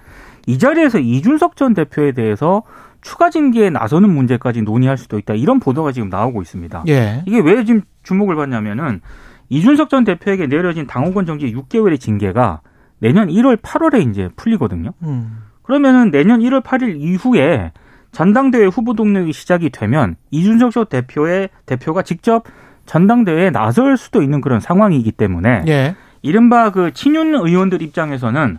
[0.46, 2.62] 이 자리에서 이준석 전 대표에 대해서
[3.01, 5.35] 추가 징계에 나서는 문제까지 논의할 수도 있다.
[5.35, 6.85] 이런 보도가 지금 나오고 있습니다.
[6.88, 7.22] 예.
[7.27, 9.01] 이게 왜 지금 주목을 받냐면은
[9.49, 12.61] 이준석 전 대표에게 내려진 당원권 정지 6개월의 징계가
[13.01, 14.92] 내년 1월 8월에 이제 풀리거든요.
[15.03, 15.38] 음.
[15.66, 17.72] 그러면은 내년 1월 8일 이후에
[18.12, 22.44] 전당대회 후보 동력이 시작이 되면 이준석 전 대표의 대표가 직접
[22.87, 25.96] 전당대회에 나설 수도 있는 그런 상황이기 때문에 예.
[26.22, 28.59] 이른바 그 친윤 의원들 입장에서는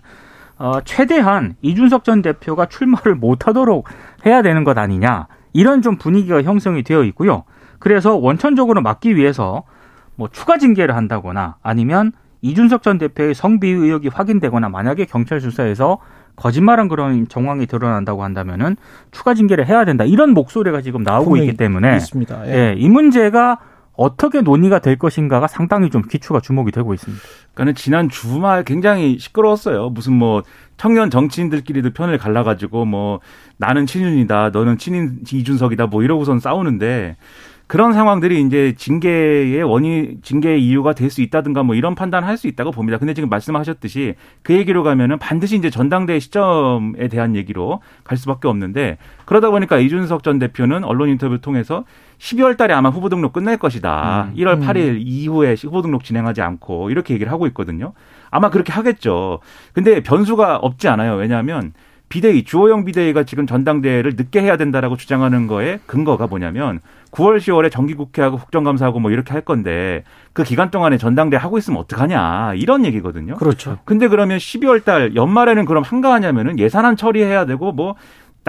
[0.60, 3.88] 어, 최대한 이준석 전 대표가 출마를 못하도록
[4.26, 7.46] 해야 되는 것 아니냐 이런 좀 분위기가 형성이 되어 있고요.
[7.80, 9.64] 그래서 원천적으로 막기 위해서
[10.16, 12.12] 뭐 추가 징계를 한다거나 아니면
[12.48, 16.00] 이준석 전 대표의 성비위 의혹이 확인되거나 만약에 경찰 수사에서
[16.36, 18.78] 거짓말한 그런 정황이 드러난다고 한다면은
[19.12, 20.04] 추가 징계를 해야 된다.
[20.06, 22.48] 이런 목소리가 지금 나오고 있기 때문에 있습니다.
[22.48, 22.54] 예.
[22.54, 23.58] 예, 이 문제가
[23.98, 27.24] 어떻게 논의가 될 것인가가 상당히 좀 기초가 주목이 되고 있습니다.
[27.56, 29.90] 그러니까 지난 주말 굉장히 시끄러웠어요.
[29.90, 30.44] 무슨 뭐
[30.78, 33.20] 청년 정치인들끼리도 편을 갈라가지고 뭐
[33.58, 37.18] 나는 친윤이다, 너는 친인 이준석이다, 뭐 이러고선 싸우는데
[37.68, 42.48] 그런 상황들이 이제 징계의 원인, 징계의 이유가 될 수 있다든가 뭐 이런 판단을 할 수
[42.48, 42.98] 있다고 봅니다.
[42.98, 48.98] 근데 지금 말씀하셨듯이 그 얘기로 가면은 반드시 이제 전당대회 시점에 대한 얘기로 갈 수밖에 없는데
[49.26, 51.84] 그러다 보니까 이준석 전 대표는 언론 인터뷰 통해서
[52.20, 54.30] 12월 달에 아마 후보 등록 끝날 것이다.
[54.32, 54.36] 음.
[54.38, 57.94] 1월 8일 이후에 후보 등록 진행하지 않고 이렇게 얘기를 하고 있거든요.
[58.32, 59.40] 아마 그렇게 하겠죠.
[59.74, 61.16] 근데 변수가 없지 않아요.
[61.16, 61.74] 왜냐하면
[62.10, 66.80] 비대위 주호영 비대위가 지금 전당대회를 늦게 해야 된다라고 주장하는 거에 근거가 뭐냐면
[67.12, 72.54] 9월 10월에 정기국회하고 국정감사하고 뭐 이렇게 할 건데 그 기간 동안에 전당대회 하고 있으면 어떡하냐
[72.56, 73.36] 이런 얘기거든요.
[73.36, 73.80] 그렇죠.
[73.86, 77.96] 근데 그러면 12월 달 연말에는 그럼 한가하냐면은 예산안 처리해야 되고 뭐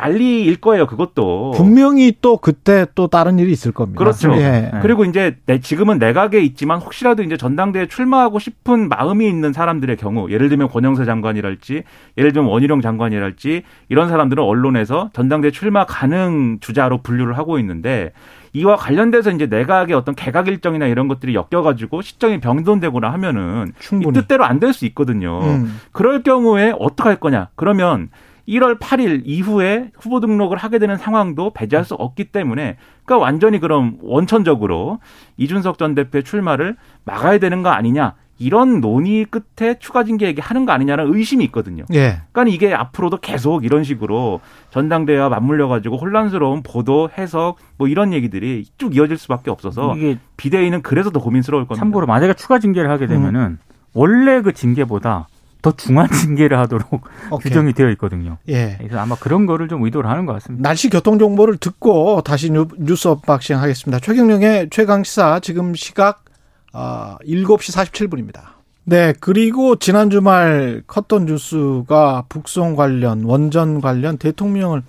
[0.00, 1.52] 난리일 거예요, 그것도.
[1.56, 3.98] 분명히 또 그때 또 다른 일이 있을 겁니다.
[3.98, 4.32] 그렇죠.
[4.36, 4.70] 예.
[4.82, 10.48] 그리고 이제 지금은 내각에 있지만 혹시라도 이제 전당대회 출마하고 싶은 마음이 있는 사람들의 경우, 예를
[10.48, 11.82] 들면 권영세 장관이랄지,
[12.16, 18.12] 예를 들면 원희룡 장관이랄지, 이런 사람들은 언론에서 전당대회 출마 가능 주자로 분류를 하고 있는데,
[18.54, 24.18] 이와 관련돼서 이제 내각의 어떤 개각 일정이나 이런 것들이 엮여가지고 시점이 변동되거나 하면은 충분히.
[24.18, 25.40] 이 뜻대로 안 될 수 있거든요.
[25.42, 25.78] 음.
[25.92, 27.48] 그럴 경우에 어떻게 할 거냐?
[27.56, 28.08] 그러면
[28.48, 33.98] 1월 8일 이후에 후보 등록을 하게 되는 상황도 배제할 수 없기 때문에 그러니까 완전히 그럼
[34.00, 34.98] 원천적으로
[35.36, 40.72] 이준석 전 대표의 출마를 막아야 되는 거 아니냐 이런 논의 끝에 추가 징계 얘기하는 거
[40.72, 41.84] 아니냐는 의심이 있거든요.
[41.92, 42.20] 예.
[42.32, 48.64] 그러니까 이게 앞으로도 계속 이런 식으로 전당대회와 맞물려 가지고 혼란스러운 보도, 해석 뭐 이런 얘기들이
[48.78, 51.80] 쭉 이어질 수밖에 없어서 이게 비대위는 그래서 더 고민스러울 겁니다.
[51.84, 53.58] 참고로 만약에 추가 징계를 하게 되면은 음.
[53.92, 55.26] 원래 그 징계보다
[55.62, 56.88] 더 중한 징계를 하도록.
[57.42, 58.38] 규정이 되어 있거든요.
[58.48, 58.76] 예.
[58.78, 60.68] 그래서 아마 그런 거를 좀 의도를 하는 것 같습니다.
[60.68, 63.98] 날씨 교통 정보를 듣고 다시 뉴스 언박싱 하겠습니다.
[64.00, 66.24] 최경영의 최강 시사 지금 시각
[66.72, 68.40] 7시 아, 47분입니다.
[68.84, 74.82] 네, 그리고 지난 주말 컸던 뉴스가 북송 관련, 원전 관련 대통령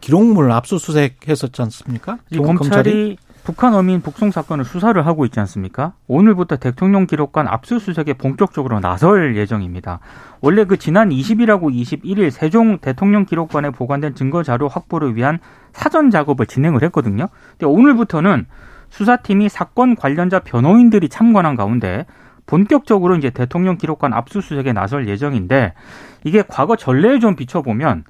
[0.00, 2.18] 기록물 압수수색 했었지 않습니까?
[2.30, 5.92] 검찰이, 검찰이 북한 어민 북송 사건을 수사를 하고 있지 않습니까?
[6.08, 10.00] 오늘부터 대통령 기록관 압수수색에 본격적으로 나설 예정입니다.
[10.40, 15.38] 원래 그 지난 20일하고 21일 세종 대통령 기록관에 보관된 증거 자료 확보를 위한
[15.72, 17.28] 사전 작업을 진행을 했거든요.
[17.52, 18.46] 근데 오늘부터는
[18.90, 22.04] 수사팀이 사건 관련자 변호인들이 참관한 가운데
[22.46, 25.74] 본격적으로 이제 대통령 기록관 압수수색에 나설 예정인데
[26.24, 28.02] 이게 과거 전례에 좀 비춰보면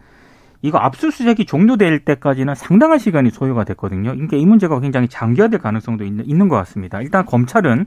[0.62, 4.11] 이거 압수수색이 종료될 때까지는 상당한 시간이 소요가 됐거든요.
[4.12, 7.01] 그러니까 이 문제가 굉장히 장기화될 가능성도 있는, 있는 것 같습니다.
[7.01, 7.87] 일단 검찰은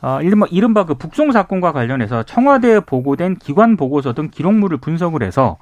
[0.00, 5.58] 어, 이른바, 이른바 그 북송 사건과 관련해서 청와대에 보고된 기관 보고서 등 기록물을 분석을 해서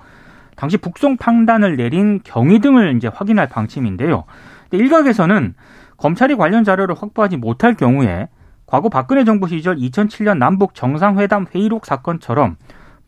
[0.56, 4.24] 당시 북송 판단을 내린 경위 등을 이제 확인할 방침인데요.
[4.72, 5.54] 일각에서는
[5.96, 8.28] 검찰이 관련 자료를 확보하지 못할 경우에
[8.66, 12.56] 과거 박근혜 정부 시절 2007년 남북 정상회담 회의록 사건처럼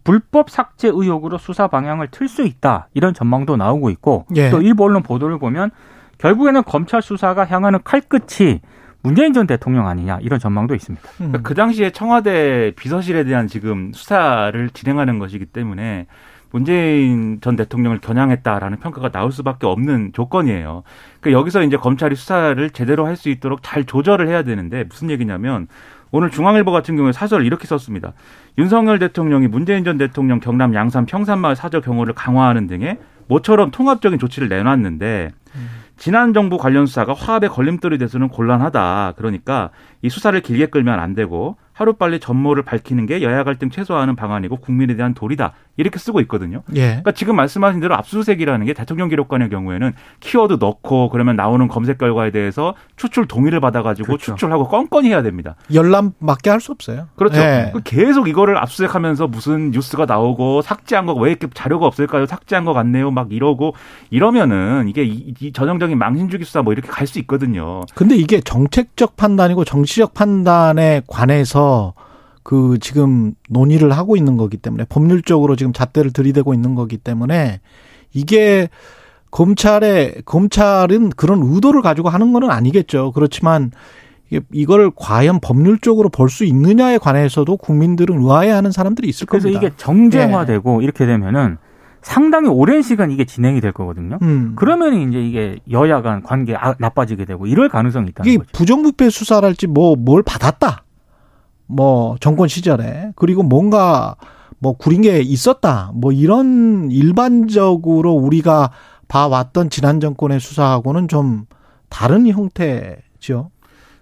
[0.09, 4.49] 불법 삭제 의혹으로 수사 방향을 틀 수 있다 이런 전망도 나오고 있고 예.
[4.49, 5.71] 또 일부 언론 보도를 보면
[6.17, 8.61] 결국에는 검찰 수사가 향하는 칼끝이
[9.03, 11.07] 문재인 전 대통령 아니냐 이런 전망도 있습니다.
[11.07, 11.15] 음.
[11.17, 16.07] 그러니까 그 당시에 청와대 비서실에 대한 지금 수사를 진행하는 것이기 때문에
[16.51, 20.83] 문재인 전 대통령을 겨냥했다라는 평가가 나올 수밖에 없는 조건이에요.
[21.21, 25.69] 그러니까 여기서 이제 검찰이 수사를 제대로 할 수 있도록 잘 조절을 해야 되는데 무슨 얘기냐면
[26.11, 28.13] 오늘 중앙일보 같은 경우에 사설을 이렇게 썼습니다.
[28.57, 34.49] 윤석열 대통령이 문재인 전 대통령 경남 양산 평산마을 사저 경호를 강화하는 등의 모처럼 통합적인 조치를
[34.49, 35.31] 내놨는데
[35.99, 39.15] 지난 정부 관련 수사가 화합의 걸림돌이 돼서는 곤란하다.
[39.17, 44.57] 그러니까 이 수사를 길게 끌면 안 되고 하루빨리 전모를 밝히는 게 여야 갈등 최소화하는 방안이고
[44.57, 45.53] 국민에 대한 도리다.
[45.79, 46.63] 이렇게 쓰고 있거든요.
[46.75, 46.87] 예.
[46.89, 52.31] 그러니까 지금 말씀하신 대로 압수수색이라는 게 대통령 기록관의 경우에는 키워드 넣고 그러면 나오는 검색 결과에
[52.31, 54.33] 대해서 추출 동의를 받아가지고 그렇죠.
[54.35, 55.55] 추출하고 건건히 해야 됩니다.
[55.73, 57.07] 열람 맞게 할 수 없어요.
[57.17, 57.41] 그렇죠.
[57.41, 57.71] 예.
[57.73, 62.27] 그 계속 이거를 압수수색하면서 무슨 뉴스가 나오고 삭제한 거 왜 이렇게 자료가 없을까요?
[62.27, 63.11] 삭제한 거 같네요.
[63.13, 63.75] 막 이러고
[64.11, 67.81] 이러면은 이게 이, 이 전형적인 망신주기 수사 뭐 이렇게 갈 수 있거든요.
[67.95, 71.95] 근데 이게 정책적 판단이고 정치적 판단에 관해서
[72.49, 77.61] 그 지금 논의를 하고 있는 거기 때문에 법률적으로 지금 잣대를 들이대고 있는 거기 때문에
[78.15, 78.71] 이게
[79.31, 83.13] 검찰의 검찰은 그런 의도를 가지고 하는 거는 아니겠죠.
[83.13, 83.71] 그렇지만
[84.51, 89.61] 이걸 과연 법률적으로 볼 수 있느냐에 관해서도 국민들은 의아해하는 사람들이 있을 그래서 겁니다.
[89.61, 90.85] 그래서 이게 정쟁화되고 네.
[90.85, 91.59] 이렇게 되면은
[92.01, 94.19] 상당히 오랜 시간 이게 진행이 될 거거든요.
[94.23, 94.55] 음.
[94.57, 98.51] 그러면 이제 이게 여야 간 관계 아, 나빠지게 되고 이럴 가능성이 있다는 이게 거죠.
[98.55, 100.85] 부정부패 수사랄지 뭐 뭘 받았다.
[101.69, 104.17] 뭐 정권 시절에 그리고 뭔가
[104.59, 105.93] 뭐 구린 게 있었다.
[105.95, 108.71] 뭐 이런 일반적으로 우리가
[109.07, 111.47] 봐왔던 지난 정권의 수사하고는 좀
[111.89, 113.51] 다른 형태죠.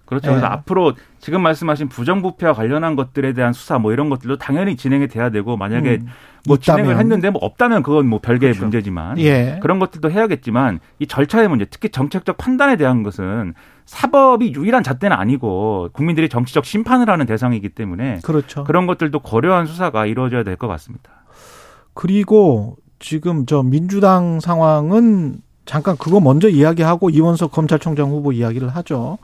[0.05, 0.29] 그렇죠.
[0.29, 0.45] 그래서 네.
[0.45, 5.57] 앞으로 지금 말씀하신 부정부패와 관련한 것들에 대한 수사 뭐 이런 것들도 당연히 진행이 돼야 되고
[5.57, 6.07] 만약에 음,
[6.47, 6.85] 뭐 있다면.
[6.85, 8.65] 진행을 했는데 뭐 없다면 그건 뭐 별개의 그렇죠.
[8.65, 9.59] 문제지만 예.
[9.61, 13.53] 그런 것들도 해야겠지만 이 절차의 문제 특히 정책적 판단에 대한 것은
[13.87, 18.63] 사법이 유일한 잣대는 아니고 국민들이 정치적 심판을 하는 대상이기 때문에 그렇죠.
[18.65, 21.09] 그런 것들도 고려한 수사가 이루어져야 될 것 같습니다.
[21.93, 29.17] 그리고 지금 저 민주당 상황은 잠깐 그거 먼저 이야기하고 이원석 검찰총장 후보 이야기를 하죠.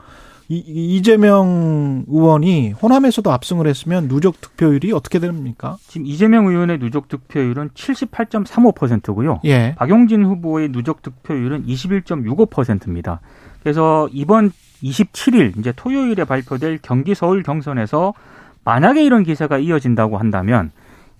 [0.49, 5.78] 이, 이재명 의원이 호남에서도 압승을 했으면 누적 득표율이 어떻게 됩니까?
[5.88, 9.39] 지금 이재명 의원의 누적 득표율은 78.35%고요.
[9.45, 9.73] 예.
[9.78, 13.21] 박용진 후보의 누적 득표율은 21.65%입니다.
[13.63, 14.52] 그래서 이번
[14.84, 18.13] 27일 이제 토요일에 발표될 경기 서울 경선에서
[18.65, 20.71] 만약에 이런 기세가 이어진다고 한다면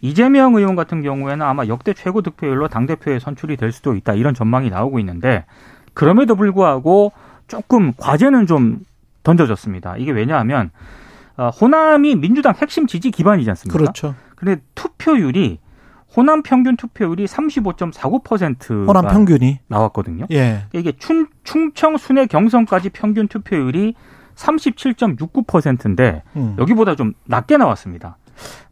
[0.02, 4.70] 이재명 의원 같은 경우에는 아마 역대 최고 득표율로 당대표에 선출이 될 수도 있다 이런 전망이
[4.70, 5.46] 나오고 있는데
[5.94, 7.14] 그럼에도 불구하고
[7.48, 8.80] 조금 과제는 좀
[9.24, 9.96] 던져졌습니다.
[9.98, 10.72] 이게 왜냐하면
[11.38, 13.78] 어, 호남이 민주당 핵심 지지 기반이지 않습니까?
[13.78, 14.16] 그렇죠.
[14.36, 15.60] 근데 투표율이
[16.16, 20.26] 호남 평균 투표율이 35.49%가 호남 평균이 나왔거든요.
[20.32, 20.66] 예.
[20.74, 23.96] 이게 충, 충청 순회 경선까지 평균 투표율이
[24.36, 26.56] 37.69%인데 음.
[26.60, 28.18] 여기보다 좀 낮게 나왔습니다.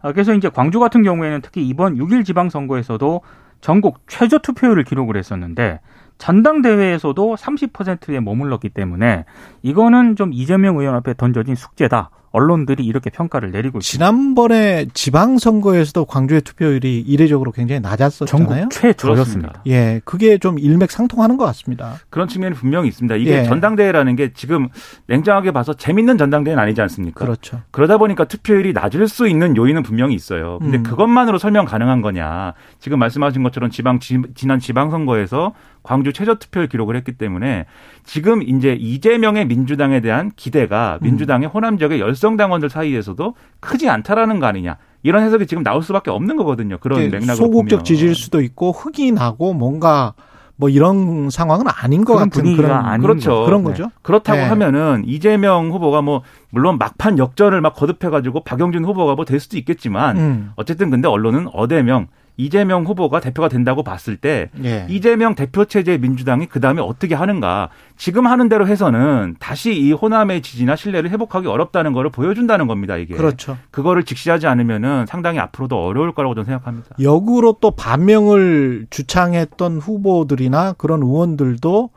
[0.01, 3.21] 아, 그래서 이제 광주 같은 경우에는 특히 이번 6일 지방선거에서도
[3.59, 5.79] 전국 최저 투표율을 기록을 했었는데
[6.17, 9.25] 전당대회에서도 30%에 머물렀기 때문에
[9.63, 12.09] 이거는 좀 이재명 의원 앞에 던져진 숙제다.
[12.31, 14.05] 언론들이 이렇게 평가를 내리고 있습니다.
[14.05, 18.47] 지난번에 지방선거에서도 광주의 투표율이 이례적으로 굉장히 낮았었잖아요.
[18.47, 19.63] 전국 최저였습니다.
[19.67, 21.95] 예, 그게 좀 일맥상통하는 것 같습니다.
[22.09, 23.15] 그런 측면이 분명히 있습니다.
[23.15, 23.43] 이게 예.
[23.43, 24.69] 전당대회라는 게 지금
[25.07, 27.25] 냉정하게 봐서 재밌는 전당대회는 아니지 않습니까?
[27.25, 27.61] 그렇죠.
[27.71, 30.59] 그러다 보니까 투표율이 낮을 수 있는 요인은 분명히 있어요.
[30.59, 30.83] 근데 음.
[30.83, 32.53] 그것만으로 설명 가능한 거냐?
[32.79, 37.65] 지금 말씀하신 것처럼 지방 지난 지방선거에서 광주 최저 투표를 기록을 했기 때문에
[38.03, 41.05] 지금 이제 이재명의 민주당에 대한 기대가 음.
[41.05, 44.77] 민주당의 호남 지역의 열성 당원들 사이에서도 크지 않다라는 거 아니냐.
[45.03, 46.77] 이런 해석이 지금 나올 수밖에 없는 거거든요.
[46.79, 50.13] 그런 맥락으로 소극적 지지일 수도 있고 흑이 나고 뭔가
[50.55, 53.45] 뭐 이런 상황은 아닌 것 같은 그런 아닌 그렇죠.
[53.45, 53.85] 그런 거죠.
[53.85, 53.89] 네.
[54.03, 54.45] 그렇다고 네.
[54.45, 59.57] 하면은 이재명 후보가 뭐 물론 막판 역전을 막 거듭해 가지고 박영준 후보가 뭐 될 수도
[59.57, 60.51] 있겠지만 음.
[60.55, 64.85] 어쨌든 근데 언론은 어대명 이재명 후보가 대표가 된다고 봤을 때 예.
[64.89, 70.41] 이재명 대표 체제 민주당이 그 다음에 어떻게 하는가 지금 하는 대로 해서는 다시 이 호남의
[70.41, 73.57] 지지나 신뢰를 회복하기 어렵다는 것을 보여준다는 겁니다 이게 그렇죠.
[73.69, 76.95] 그거를 직시하지 않으면은 상당히 앞으로도 어려울 거라고 저는 생각합니다.
[77.01, 81.89] 역으로 또 반명을 주창했던 후보들이나 그런 의원들도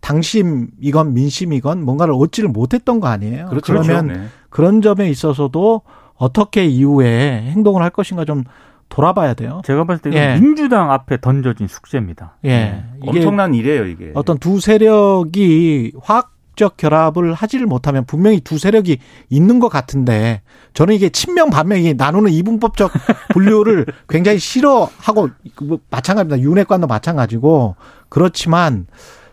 [0.00, 3.46] 당심이건 민심이건 뭔가를 얻지를 못했던 거 아니에요.
[3.46, 3.72] 그렇죠.
[3.72, 4.24] 그러면 네.
[4.50, 5.82] 그런 점에 있어서도
[6.16, 8.44] 어떻게 이후에 행동을 할 것인가 좀
[8.92, 9.62] 돌아봐야 돼요.
[9.64, 10.38] 제가 봤을 때 예.
[10.38, 12.36] 민주당 앞에 던져진 숙제입니다.
[12.44, 12.48] 예.
[12.48, 12.84] 네.
[13.00, 14.12] 엄청난 일이에요, 이게.
[14.14, 18.98] 어떤 두 세력이 화학적 결합을 하지를 못하면 분명히 두 세력이
[19.30, 20.42] 있는 것 같은데
[20.74, 22.90] 저는 이게 친명 반명이 나누는 이분법적
[23.32, 25.30] 분류를 굉장히 싫어하고
[25.62, 26.46] 뭐 마찬가지입니다.
[26.46, 27.76] 윤핵관도 마찬가지고
[28.10, 28.86] 그렇지만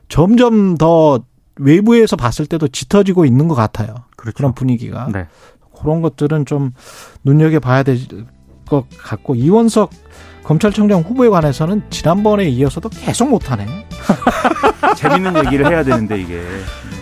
[0.08, 1.20] 점점 더
[1.58, 3.94] 외부에서 봤을 때도 짙어지고 있는 것 같아요.
[4.16, 4.38] 그렇죠.
[4.38, 5.10] 그런 분위기가.
[5.12, 5.28] 네.
[5.82, 6.72] 그런 것들은 좀
[7.26, 7.98] 눈여겨봐야 될
[8.70, 9.92] 것 같고 이원석
[10.44, 13.66] 검찰청장 후보에 관해서는 지난번에 이어서도 계속 못하네.
[14.96, 16.42] 재밌는 얘기를 해야 되는데 이게.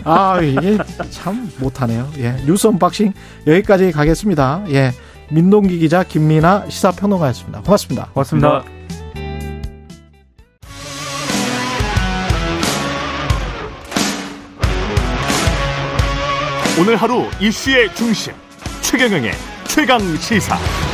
[0.04, 0.78] 아 이게
[1.10, 2.10] 참 못하네요.
[2.18, 3.14] 예 뉴스 언박싱
[3.46, 4.64] 여기까지 가겠습니다.
[4.70, 4.92] 예
[5.30, 7.62] 민동기 기자 김민아 시사평론가였습니다.
[7.62, 8.10] 고맙습니다.
[8.14, 8.64] 고맙습니다.
[16.80, 18.34] 오늘 하루 이슈의 중심
[18.82, 19.32] 최경영의
[19.68, 20.87] 최강 시사.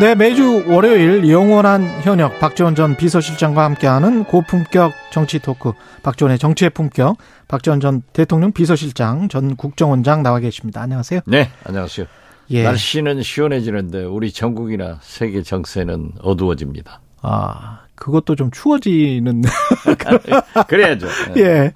[0.00, 5.72] 네, 매주 월요일 영원한 현역 박지원 전 비서실장과 함께하는 고품격 정치 토크
[6.04, 7.16] 박지원의 정치의 품격
[7.48, 10.82] 박지원 전 대통령 비서실장 전 국정원장 나와 계십니다.
[10.82, 11.22] 안녕하세요.
[11.26, 12.06] 네, 안녕하세요.
[12.50, 12.62] 예.
[12.62, 17.00] 날씨는 시원해지는데 우리 전국이나 세계 정세는 어두워집니다.
[17.22, 19.42] 아, 그것도 좀 추워지는
[20.68, 21.08] 그래야죠.
[21.36, 21.42] 예.
[21.42, 21.74] 네.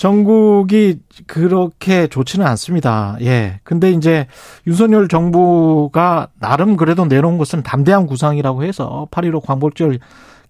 [0.00, 3.18] 전국이 그렇게 좋지는 않습니다.
[3.20, 3.60] 예.
[3.64, 4.26] 근데 이제
[4.66, 9.98] 윤석열 정부가 나름 그래도 내놓은 것은 담대한 구상이라고 해서 8.15 광복절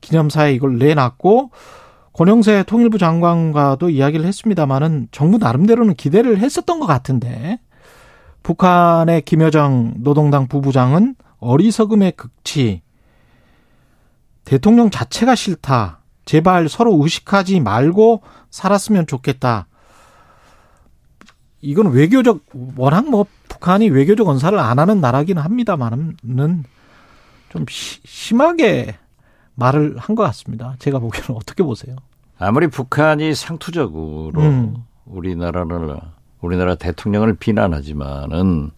[0.01, 1.51] 기념사에 이걸 내놨고
[2.13, 7.59] 권영세 통일부 장관과도 이야기를 했습니다마는 정부 나름대로는 기대를 했었던 것 같은데
[8.45, 12.83] 북한의 김여정 노동당 부부장은 어리석음의 극치
[14.45, 16.01] 대통령 자체가 싫다.
[16.25, 19.67] 제발 서로 의식하지 말고 살았으면 좋겠다.
[21.63, 22.41] 이건 외교적
[22.77, 26.17] 워낙 뭐 북한이 외교적 언사를 안 하는 나라기는 합니다만은
[27.51, 28.97] 좀 시, 심하게
[29.55, 30.75] 말을 한 것 같습니다.
[30.79, 31.97] 제가 보기에는 어떻게 보세요?
[32.39, 34.77] 아무리 북한이 상투적으로 음.
[35.05, 35.97] 우리나라를
[36.41, 38.71] 우리나라 대통령을 비난하지만은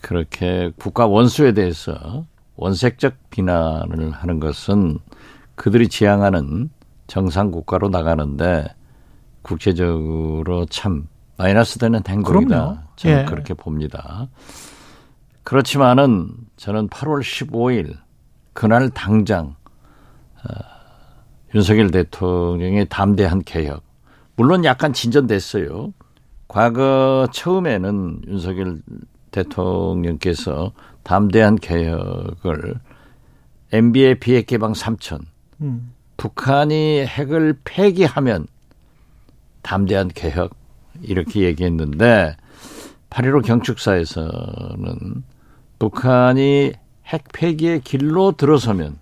[0.00, 2.24] 그렇게 국가 원수에 대해서
[2.56, 4.98] 원색적 비난을 하는 것은
[5.54, 6.70] 그들이 지향하는
[7.06, 8.66] 정상 국가로 나가는데
[9.48, 12.88] 국제적으로 참 마이너스 되는 행동이다.
[12.96, 13.24] 저는 예.
[13.24, 14.28] 그렇게 봅니다.
[15.42, 17.96] 그렇지만은 저는 8월 15일
[18.52, 19.56] 그날 당장
[20.44, 20.52] 어,
[21.54, 23.82] 윤석열 대통령의 담대한 개혁
[24.36, 25.94] 물론 약간 진전됐어요.
[26.46, 28.82] 과거 처음에는 윤석열
[29.30, 30.72] 대통령께서
[31.04, 32.74] 담대한 개혁을
[33.72, 35.20] MB의 비핵 개방 3천
[35.62, 35.94] 음.
[36.18, 38.46] 북한이 핵을 폐기하면
[39.68, 40.54] 담대한 개혁
[41.02, 42.38] 이렇게 얘기했는데
[43.10, 45.24] 8.15 경축사에서는
[45.78, 46.72] 북한이
[47.04, 48.98] 핵 폐기의 길로 들어서면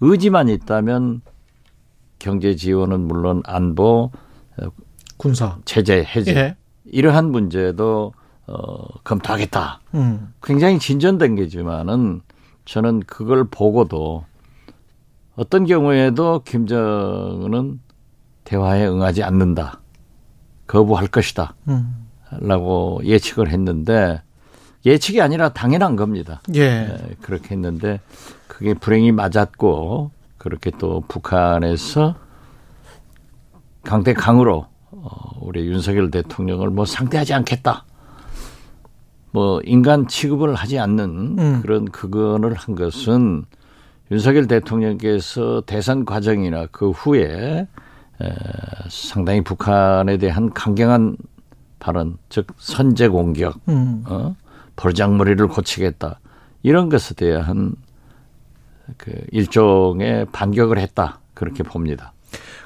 [0.00, 1.20] 의지만 있다면
[2.18, 4.10] 경제 지원은 물론 안보
[5.18, 6.56] 군사 체제 해제 예.
[6.86, 8.14] 이러한 문제도
[8.46, 9.80] 어, 검토하겠다.
[9.92, 10.32] 음.
[10.42, 12.22] 굉장히 진전된 게지만은
[12.64, 14.24] 저는 그걸 보고도
[15.36, 17.80] 어떤 경우에도 김정은은
[18.48, 19.80] 대화에 응하지 않는다.
[20.66, 21.54] 거부할 것이다.
[21.68, 22.06] 음.
[22.40, 24.22] 라고 예측을 했는데
[24.86, 26.40] 예측이 아니라 당연한 겁니다.
[26.54, 26.68] 예.
[26.68, 28.00] 네, 그렇게 했는데
[28.46, 32.14] 그게 불행이 맞았고 그렇게 또 북한에서
[33.84, 35.08] 강대 강으로 어,
[35.40, 37.84] 우리 윤석열 대통령을 뭐 상대하지 않겠다.
[39.30, 41.60] 뭐 인간 취급을 하지 않는 음.
[41.60, 43.44] 그런 그건을 한 것은
[44.10, 47.66] 윤석열 대통령께서 대선 과정이나 그 후에 에,
[48.88, 51.16] 상당히 북한에 대한 강경한
[51.78, 54.04] 발언, 즉 선제 공격, 음.
[54.06, 54.34] 어,
[54.76, 56.18] 벌장머리를 고치겠다
[56.62, 57.74] 이런 것에 대한
[58.96, 62.12] 그 일종의 반격을 했다 그렇게 봅니다.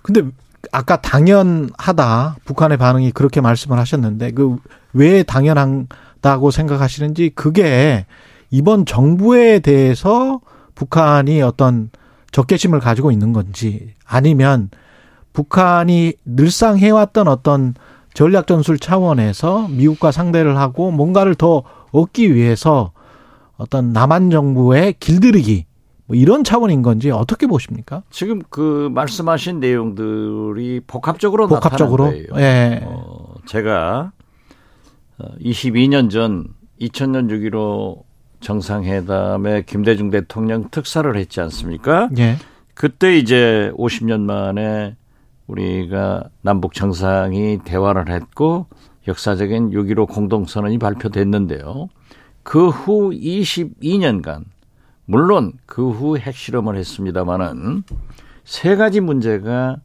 [0.02, 0.22] 근데
[0.70, 4.58] 아까 당연하다 북한의 반응이 그렇게 말씀을 하셨는데 그
[4.92, 8.06] 왜 당연하다고 생각하시는지 그게
[8.50, 10.40] 이번 정부에 대해서
[10.74, 11.90] 북한이 어떤
[12.32, 14.70] 적개심을 가지고 있는 건지 아니면
[15.32, 17.74] 북한이 늘상 해왔던 어떤
[18.14, 21.62] 전략 전술 차원에서 미국과 상대를 하고 뭔가를 더
[21.92, 22.92] 얻기 위해서
[23.56, 25.66] 어떤 남한 정부의 길들이기
[26.06, 28.02] 뭐 이런 차원인 건지 어떻게 보십니까?
[28.10, 32.44] 지금 그 말씀하신 내용들이 복합적으로 복합적으로 나타난 거예요.
[32.44, 32.80] 예.
[32.84, 34.12] 어, 제가
[35.40, 36.48] 22년 어, 전
[36.80, 38.02] 2000년 6.15
[38.40, 42.10] 정상회담에 김대중 대통령 특사를 했지 않습니까?
[42.18, 42.36] 예.
[42.74, 44.96] 그때 이제 50년 만에
[45.52, 48.66] 우리가 남북 정상이 대화를 했고
[49.06, 51.88] 역사적인 6.15 공동선언이 발표됐는데요.
[52.42, 54.44] 그 후 22년간
[55.04, 57.82] 물론 그 후 핵실험을 했습니다마는
[58.44, 59.76] 세 가지 문제가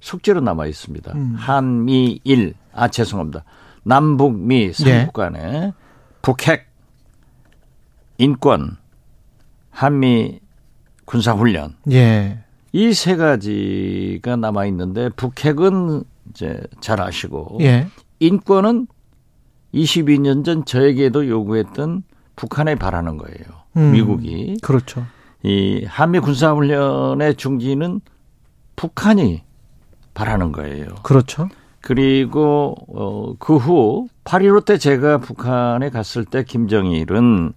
[0.00, 1.12] 숙제로 남아 있습니다.
[1.14, 1.34] 음.
[1.36, 3.44] 한미일 아 죄송합니다.
[3.82, 5.72] 남북미 삼국 간의 네.
[6.22, 6.66] 북핵
[8.18, 8.76] 인권
[9.70, 10.40] 한미
[11.04, 12.38] 군사훈련 예.
[12.76, 17.86] 이 세 가지가 남아 있는데 북핵은 이제 잘 아시고 예.
[18.20, 18.86] 인권은
[19.74, 22.02] 22년 전 저에게도 요구했던
[22.36, 23.44] 북한에 바라는 거예요.
[23.76, 24.56] 음, 미국이.
[24.62, 25.06] 그렇죠.
[25.42, 28.00] 이 한미 군사훈련의 중지는
[28.76, 29.42] 북한이
[30.14, 30.86] 바라는 거예요.
[31.02, 31.48] 그렇죠.
[31.80, 37.52] 그리고 어, 그 후 8.15 때 제가 북한에 갔을 때 김정일은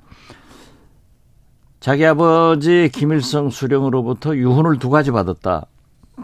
[1.79, 5.65] 자기 아버지 김일성 수령으로부터 유훈을 두 가지 받았다.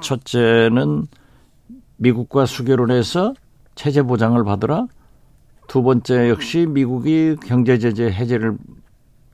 [0.02, 1.08] 첫째는
[1.98, 3.34] 미국과 수교를 해서
[3.76, 4.88] 체제 보장을 받으라.
[5.68, 8.58] 두 번째 역시 미국이 경제 제재 해제를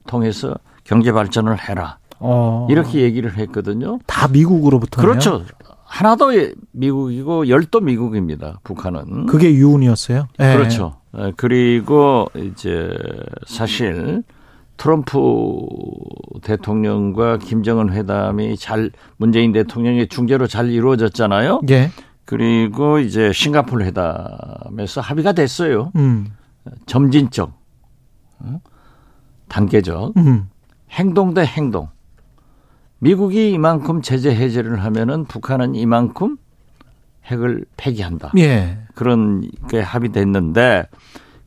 [0.05, 1.97] 통해서 경제 발전을 해라.
[2.19, 2.67] 어.
[2.69, 3.99] 이렇게 얘기를 했거든요.
[4.05, 5.43] 다 미국으로부터 그렇죠.
[5.83, 6.31] 하나도
[6.71, 8.59] 미국이고 열도 미국입니다.
[8.63, 9.25] 북한은.
[9.25, 10.27] 그게 유운이었어요.
[10.37, 10.55] 네.
[10.55, 10.97] 그렇죠.
[11.17, 12.89] 예, 그리고 이제
[13.45, 14.23] 사실
[14.77, 15.17] 트럼프
[16.41, 21.61] 대통령과 김정은 회담이 잘 문재인 대통령의 중재로 잘 이루어졌잖아요.
[21.69, 21.91] 예.
[22.25, 25.91] 그리고 이제 싱가폴 회담에서 합의가 됐어요.
[25.95, 26.27] 음.
[26.85, 27.59] 점진적.
[29.47, 30.49] 단계적 음.
[30.91, 31.89] 행동 대 행동.
[32.99, 36.37] 미국이 이만큼 제재 해제를 하면은 북한은 이만큼
[37.25, 38.31] 핵을 폐기한다.
[38.37, 38.79] 예.
[38.95, 40.85] 그런 게 합의됐는데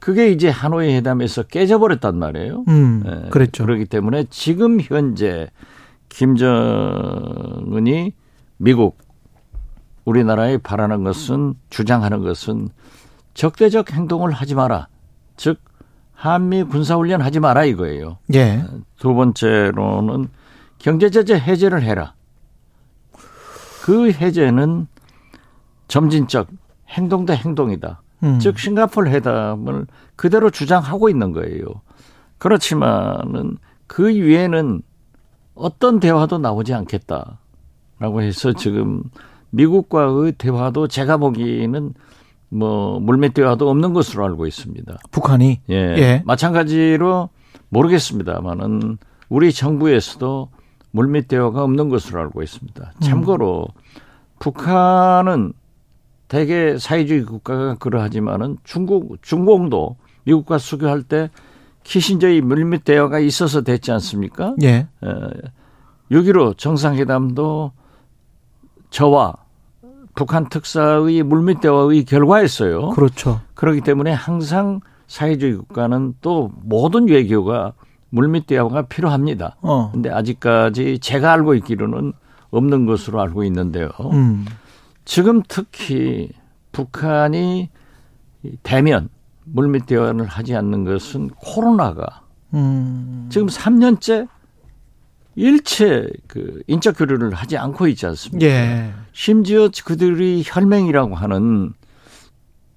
[0.05, 2.65] 그게 이제 하노이 회담에서 깨져버렸단 말이에요.
[2.69, 3.31] 음, 예.
[3.31, 3.65] 그랬죠.
[3.65, 5.49] 그렇기 때문에 지금 현재
[6.11, 6.53] 김정은이
[8.59, 8.99] 미국
[10.05, 12.69] 우리나라에 바라는 것은 주장하는 것은
[13.33, 14.89] 적대적 행동을 하지 마라.
[15.39, 15.59] 즉
[16.13, 18.19] 한미 군사훈련 하지 마라 이거예요.
[18.35, 18.63] 예.
[18.99, 20.29] 두 번째로는
[20.81, 22.13] 경제제재 해제를 해라.
[23.83, 24.87] 그 해제는
[25.89, 26.49] 점진적
[26.91, 28.03] 행동 대 행동이다.
[28.25, 28.39] 음.
[28.41, 31.65] 즉 싱가폴 회담을 그대로 주장하고 있는 거예요.
[32.39, 34.83] 그렇지만은 그 위에는
[35.55, 39.03] 어떤 대화도 나오지 않겠다라고 해서 지금
[39.51, 41.95] 미국과의 대화도 제가 보기에는
[42.49, 44.99] 뭐 물밑 대화도 없는 것으로 알고 있습니다.
[45.11, 45.75] 북한이 예.
[45.75, 46.23] 예.
[46.25, 47.29] 마찬가지로
[47.69, 48.99] 모르겠습니다만은
[49.29, 50.51] 우리 정부에서도
[50.93, 52.93] 물밑 대화가 없는 것으로 알고 있습니다.
[53.01, 53.81] 참고로 음.
[54.39, 55.53] 북한은
[56.35, 61.31] 대개 사회주의 국가가 그러하지만은 중국 중공도 미국과 수교할 때
[61.85, 64.57] 키신저의 물밑 대화가 있어서 됐지 않습니까?
[64.65, 64.89] 예.
[66.11, 67.71] 6.15 정상회담도
[68.91, 69.35] 저와
[70.17, 72.89] 북한 특사의 물밑 대화의 결과였어요.
[72.89, 73.41] 그렇죠.
[73.55, 77.75] 그렇기 때문에 항상 사회주의 국가는 또 모든 외교가
[78.11, 79.55] 물밑 대화가 필요합니다.
[79.61, 79.93] 어.
[79.93, 82.13] 근데 아직까지 제가 알고 있기로는
[82.51, 83.91] 없는 것으로 알고 있는데요.
[84.13, 84.47] 음.
[85.05, 86.31] 지금 특히
[86.73, 87.71] 북한이
[88.63, 89.09] 대면
[89.45, 92.23] 물밑 대화를 하지 않는 것은 코로나가
[92.55, 93.29] 음.
[93.31, 94.29] 지금 3년째
[95.37, 98.47] 일체 그 인적 교류를 하지 않고 있지 않습니까?
[98.47, 98.93] 예.
[99.13, 101.73] 심지어 그들이 혈맹이라고 하는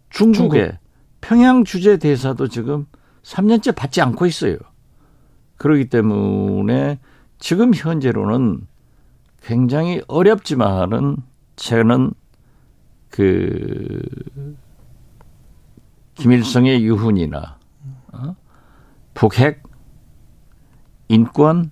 [0.10, 0.78] 중국의 중국.
[1.22, 2.88] 평양 주재 대사도 지금
[3.24, 4.58] 3년째 받지 않고 있어요.
[5.58, 7.00] 그렇기 때문에
[7.40, 8.66] 지금 현재로는
[9.44, 11.18] 굉장히 어렵지만은
[11.58, 12.12] 저는
[13.10, 14.02] 그
[16.16, 17.58] 김일성의 유훈이나
[18.14, 18.36] 어?
[19.14, 19.64] 북핵
[21.10, 21.72] 인권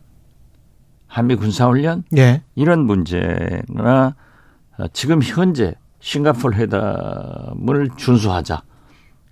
[1.07, 2.43] 한미 군사훈련 예.
[2.55, 4.15] 이런 문제나
[4.91, 8.63] 지금 현재 싱가폴 회담을 준수하자.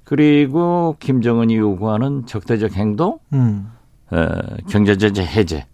[0.03, 3.71] 그리고 김정은이 요구하는 적대적 행동, 음.
[4.11, 4.27] 어,
[4.69, 5.65] 경제제재 해제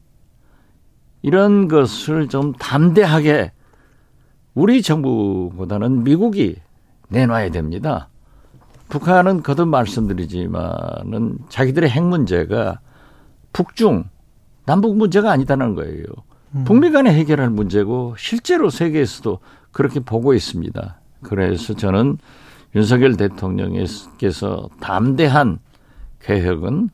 [1.21, 3.51] 이런 것을 좀 담대하게
[4.59, 6.57] 우리 정부보다는 미국이
[7.07, 8.09] 내놔야 됩니다.
[8.89, 12.81] 북한은 거듭 말씀드리지만은 자기들의 핵 문제가
[13.53, 14.09] 북중
[14.65, 16.03] 남북 문제가 아니다는 거예요.
[16.55, 16.65] 음.
[16.65, 19.39] 북미 간에 해결할 문제고 실제로 세계에서도
[19.71, 20.99] 그렇게 보고 있습니다.
[21.21, 22.17] 그래서 저는
[22.75, 25.59] 윤석열 대통령께서 담대한
[26.19, 26.89] 개혁은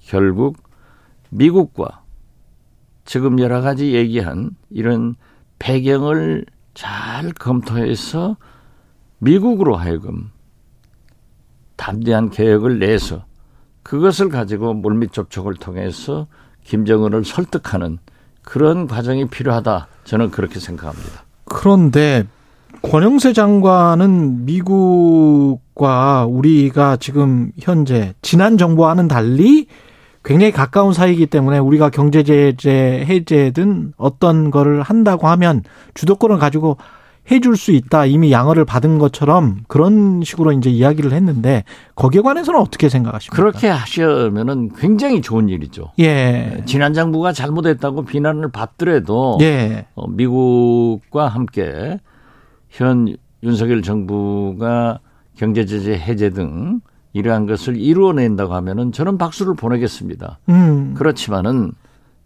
[0.00, 0.56] 결국
[1.28, 2.02] 미국과
[3.04, 5.16] 지금 여러 가지 얘기한 이런
[5.58, 8.36] 배경을 잘 검토해서
[9.18, 10.30] 미국으로 하여금
[11.76, 13.24] 담대한 개혁을 내서
[13.82, 16.26] 그것을 가지고 물밑 접촉을 통해서
[16.64, 17.98] 김정은을 설득하는
[18.42, 19.88] 그런 과정이 필요하다.
[20.04, 21.24] 저는 그렇게 생각합니다.
[21.44, 22.24] 그런데
[22.82, 29.68] 권영세 장관은 미국과 우리가 지금 현재 지난 정부와는 달리
[30.24, 35.62] 굉장히 가까운 사이이기 때문에 우리가 경제 제재 해제든 어떤 거를 한다고 하면
[35.92, 36.78] 주도권을 가지고
[37.30, 38.04] 해줄 수 있다.
[38.06, 41.64] 이미 양어를 받은 것처럼 그런 식으로 이제 이야기를 했는데
[41.94, 43.36] 거기에 관해서는 어떻게 생각하십니까?
[43.36, 45.92] 그렇게 하시면은 굉장히 좋은 일이죠.
[46.00, 46.62] 예.
[46.66, 49.86] 지난 정부가 잘못했다고 비난을 받더라도 예.
[49.94, 51.98] 어, 미국과 함께
[52.68, 55.00] 현 윤석열 정부가
[55.36, 56.80] 경제 제재 해제 등
[57.14, 60.40] 이러한 것을 이루어낸다고 하면은 저는 박수를 보내겠습니다.
[60.50, 60.94] 음.
[60.94, 61.72] 그렇지만은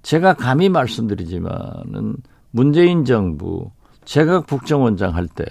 [0.03, 2.17] 제가 감히 말씀드리지만은
[2.51, 3.71] 문재인 정부
[4.05, 5.45] 제가 국정원장 할 때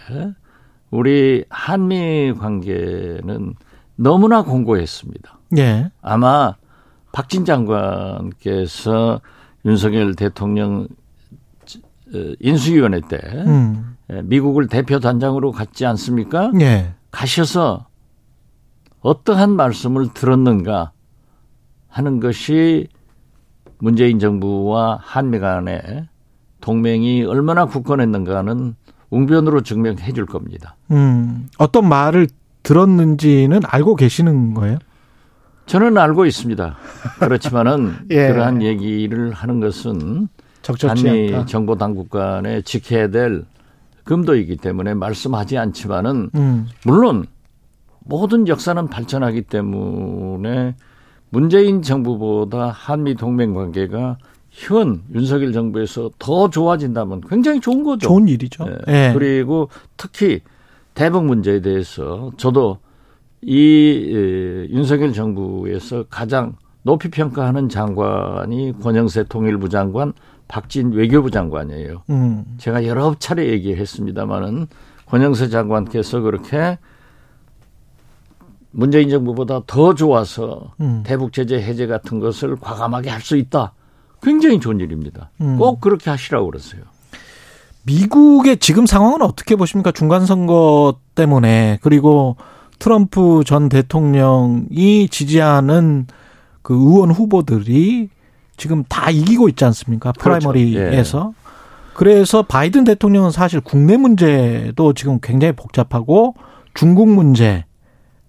[0.90, 3.54] 우리 한미 관계는
[3.96, 5.40] 너무나 공고했습니다.
[5.58, 5.92] 예.
[6.02, 6.56] 아마
[7.12, 9.22] 박진 장관께서
[9.66, 10.88] 윤석열 대통령
[12.14, 13.98] 어, 인수위원회 때 음.
[14.24, 16.52] 미국을 대표 단장으로 갔지 않습니까?
[16.62, 16.94] 예.
[17.12, 17.87] 가셔서
[19.08, 20.92] 어떠한 말씀을 들었는가
[21.88, 22.90] 하는 것이
[23.80, 26.10] 문재인 정부와 한미 간의
[26.60, 28.76] 동맹이 얼마나 굳건했는가는
[29.10, 30.76] 웅변으로 증명해 줄 겁니다.
[30.92, 32.28] 음, 어떤 말을
[32.64, 34.78] 들었는지는 알고 계시는 거예요?
[35.68, 36.76] 저는 알고 있습니다.
[37.20, 38.28] 그렇지만은 예.
[38.28, 40.28] 그러한 얘기를 하는 것은
[40.82, 41.46] 한미 않다.
[41.46, 43.46] 정보 당국 간에 지켜야 될
[44.04, 46.68] 금도이기 때문에 말씀하지 않지만은 음.
[46.84, 47.26] 물론
[48.08, 50.76] 모든 역사는 발전하기 때문에
[51.30, 54.18] 문재인 정부보다 한미 동맹 관계가
[54.50, 58.08] 현 윤석열 정부에서 더 좋아진다면 굉장히 좋은 거죠.
[58.08, 58.66] 좋은 일이죠.
[58.66, 58.78] 네.
[58.88, 59.14] 네.
[59.14, 60.40] 그리고 특히
[60.94, 62.80] 대북 문제에 대해서 저도
[63.42, 70.14] 이 에, 윤석열 정부에서 가장 높이 평가하는 장관이 권영세 통일부 장관,
[70.48, 72.04] 박진 외교부 장관이에요.
[72.10, 72.46] 음.
[72.58, 74.68] 제가 여러 차례 얘기했습니다마는
[75.06, 76.78] 권영세 장관께서 그렇게
[78.78, 81.02] 문재인 정부보다 더 좋아서 음.
[81.04, 83.74] 대북 제재 해제 같은 것을 과감하게 할 수 있다.
[84.22, 85.32] 굉장히 좋은 일입니다.
[85.42, 85.58] 음.
[85.58, 86.84] 꼭 그렇게 하시라고 그러세요.
[87.88, 89.92] 미국의 지금 상황은 어떻게 보십니까?
[89.92, 92.36] 중간 선거 때문에 그리고
[92.78, 96.06] 트럼프 전 대통령이 지지하는
[96.62, 98.10] 그 의원 후보들이
[98.58, 100.12] 지금 다 이기고 있지 않습니까?
[100.12, 100.50] 그렇죠.
[100.52, 101.20] 프라이머리에서.
[101.20, 101.34] 그렇죠.
[101.36, 101.94] 예.
[101.96, 106.36] 그래서 바이든 대통령은 사실 국내 문제도 지금 굉장히 복잡하고
[106.76, 107.66] 중국 문제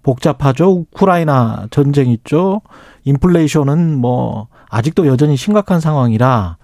[0.09, 0.71] 복잡하죠.
[0.71, 2.63] 우크라이나 전쟁 있죠.
[3.05, 6.57] 인플레이션은 뭐 아직도 여전히 심각한 상황이라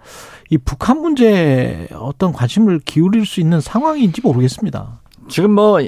[0.48, 5.02] 이 북한 문제에 어떤 관심을 기울일 수 있는 상황인지 모르겠습니다.
[5.28, 5.78] 지금 뭐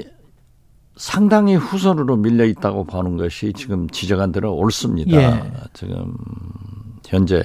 [0.95, 5.17] 상당히 후선으로 밀려 있다고 보는 것이 지금 지적한 대로 옳습니다.
[5.17, 5.51] 예.
[5.73, 6.15] 지금
[7.07, 7.41] 현재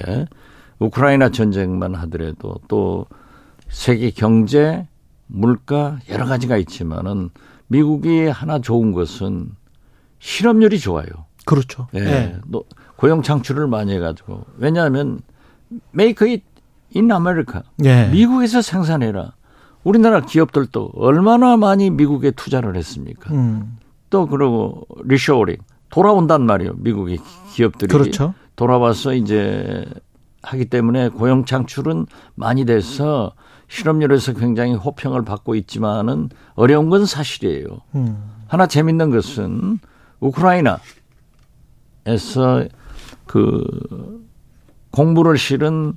[0.77, 3.07] 우크라이나 전쟁만 하더라도 또
[3.69, 4.87] 세계 경제,
[5.25, 7.31] 물가 여러 가지가 있지만은
[7.67, 9.55] 미국이 하나 좋은 것은
[10.23, 11.05] 실업률이 좋아요.
[11.45, 11.87] 그렇죠.
[11.93, 11.99] 예.
[11.99, 12.39] 네.
[12.95, 15.19] 고용 창출을 많이 해가지고 왜냐하면
[15.91, 16.53] make it
[16.93, 17.63] in America.
[17.85, 18.07] 예.
[18.09, 19.33] 미국에서 생산해라.
[19.83, 23.33] 우리나라 기업들도 얼마나 많이 미국에 투자를 했습니까?
[23.33, 23.77] 음.
[24.09, 25.57] 또 그러고 리쇼링
[25.89, 26.73] 돌아온단 말이에요.
[26.77, 27.19] 미국의
[27.51, 28.33] 기업들이 그렇죠.
[28.55, 29.85] 돌아와서 이제
[30.43, 32.05] 하기 때문에 고용 창출은
[32.35, 33.33] 많이 돼서
[33.67, 37.65] 실업률에서 굉장히 호평을 받고 있지만은 어려운 건 사실이에요.
[37.95, 38.23] 음.
[38.47, 39.79] 하나 재밌는 것은
[40.23, 40.79] 우크라이나에서
[43.25, 43.63] 그
[44.91, 45.93] 공부를 실은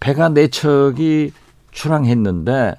[0.00, 1.32] 배가 네 척이
[1.70, 2.74] 출항했는데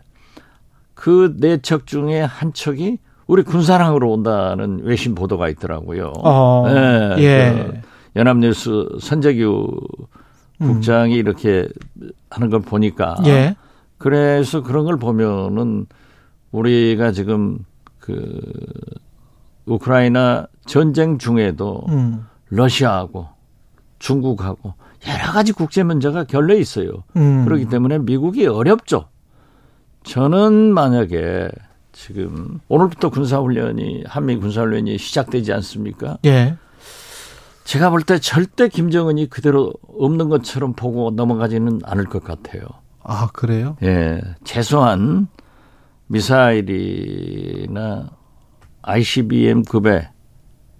[0.94, 6.14] 그 네 척 중에 한 척이 우리 군사랑으로 온다는 외신 보도가 있더라고요.
[6.18, 7.54] 어, 네, 예.
[7.54, 7.82] 그
[8.20, 9.68] 연합뉴스 선재규
[10.60, 11.20] 국장이 음.
[11.20, 11.68] 이렇게
[12.30, 13.56] 하는 걸 보니까 예.
[13.98, 15.86] 그래서 그런 걸 보면은
[16.52, 17.60] 우리가 지금
[18.00, 18.40] 그
[19.66, 22.26] 우크라이나 전쟁 중에도 음.
[22.50, 23.28] 러시아하고
[24.00, 24.74] 중국하고
[25.08, 27.04] 여러 가지 국제 문제가 결려 있어요.
[27.16, 27.46] 음.
[27.46, 29.06] 그렇기 때문에 미국이 어렵죠.
[30.04, 31.50] 저는 만약에
[31.94, 36.18] 지금 오늘부터 군사훈련이 한미 군사훈련이 시작되지 않습니까?
[36.26, 36.58] 예.
[37.64, 42.64] 제가 볼 때 절대 김정은이 그대로 없는 것처럼 보고 넘어가지는 않을 것 같아요.
[43.04, 43.78] 아 그래요?
[43.84, 45.28] 예, 최소한
[46.08, 48.10] 미사일이나
[48.84, 50.10] ICBM급에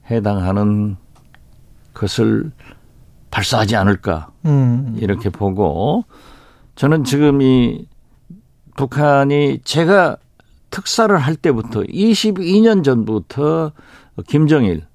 [0.10, 0.98] 해당하는
[1.94, 2.52] 것을
[3.32, 4.96] 발사하지 않을까 음.
[5.00, 6.06] 이렇게 보고
[6.76, 7.88] 저는 지금 이
[8.76, 10.18] 북한이 제가
[10.70, 13.72] 특사를 할 때부터 22년 전부터
[14.28, 14.86] 김정일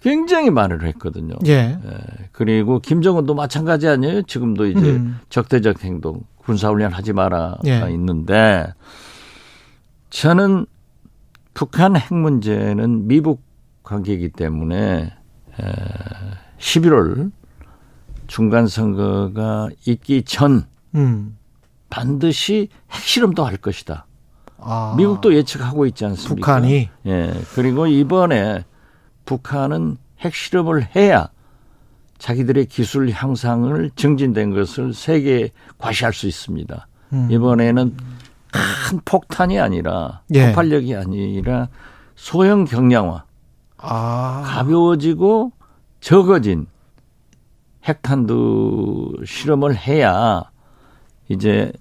[0.00, 1.34] 굉장히 말을 했거든요.
[1.46, 1.78] 예.
[1.82, 1.98] 예.
[2.32, 4.22] 그리고 김정은도 마찬가지 아니에요?
[4.22, 5.18] 지금도 이제 음.
[5.30, 7.80] 적대적 행동, 군사훈련 하지 마라 예.
[7.90, 8.66] 있는데
[10.10, 10.66] 저는
[11.54, 13.42] 북한 핵 문제는 미국
[13.82, 15.12] 관계이기 때문에
[16.58, 17.30] 11월
[18.26, 21.36] 중간 선거가 있기 전 음.
[21.90, 24.06] 반드시 핵실험도 할 것이다.
[24.58, 24.94] 아.
[24.96, 26.34] 미국도 예측하고 있지 않습니까?
[26.34, 27.34] 북한이 예.
[27.54, 28.64] 그리고 이번에
[29.26, 31.28] 북한은 핵실험을 해야
[32.18, 36.88] 자기들의 기술 향상을 증진된 것을 세계에 과시할 수 있습니다.
[37.12, 37.28] 음.
[37.30, 37.94] 이번에는
[38.88, 40.46] 큰 폭탄이 아니라 예.
[40.46, 41.68] 폭발력이 아니라
[42.14, 43.24] 소형 경량화,
[43.78, 44.42] 아.
[44.46, 45.52] 가벼워지고
[46.00, 46.66] 적어진
[47.84, 50.42] 핵탄두 실험을 해야
[51.28, 51.72] 이제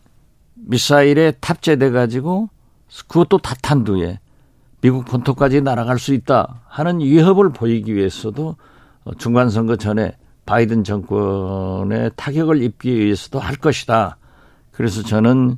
[0.55, 2.49] 미사일에 탑재돼 가지고
[3.07, 4.19] 그것도 다탄두에
[4.81, 8.55] 미국 본토까지 날아갈 수 있다 하는 위협을 보이기 위해서도
[9.17, 10.15] 중간 선거 전에
[10.45, 14.17] 바이든 정권의 타격을 입기 위해서도 할 것이다.
[14.71, 15.57] 그래서 저는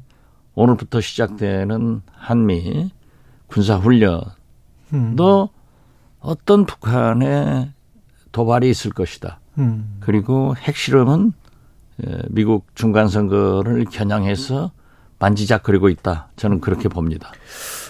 [0.56, 2.90] 오늘부터 시작되는 한미
[3.48, 4.26] 군사 훈련도
[4.94, 5.16] 음.
[6.20, 7.72] 어떤 북한의
[8.32, 9.40] 도발이 있을 것이다.
[9.58, 9.98] 음.
[10.00, 11.34] 그리고 핵실험은
[12.30, 14.72] 미국 중간 선거를 겨냥해서
[15.20, 16.30] 만지작거리고 있다.
[16.36, 17.32] 저는 그렇게 봅니다.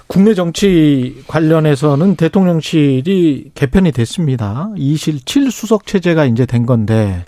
[0.07, 4.69] 국내 정치 관련해서는 대통령실이 개편이 됐습니다.
[4.75, 7.25] 2실 7수석 체제가 이제 된 건데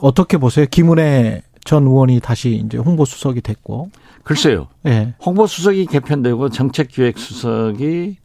[0.00, 0.64] 어떻게 보세요?
[0.70, 3.90] 김은혜 전 의원이 다시 이제 홍보 수석이 됐고.
[4.22, 4.68] 글쎄요.
[4.86, 5.14] 예.
[5.24, 8.16] 홍보수석이 개편되고 정책기획수석이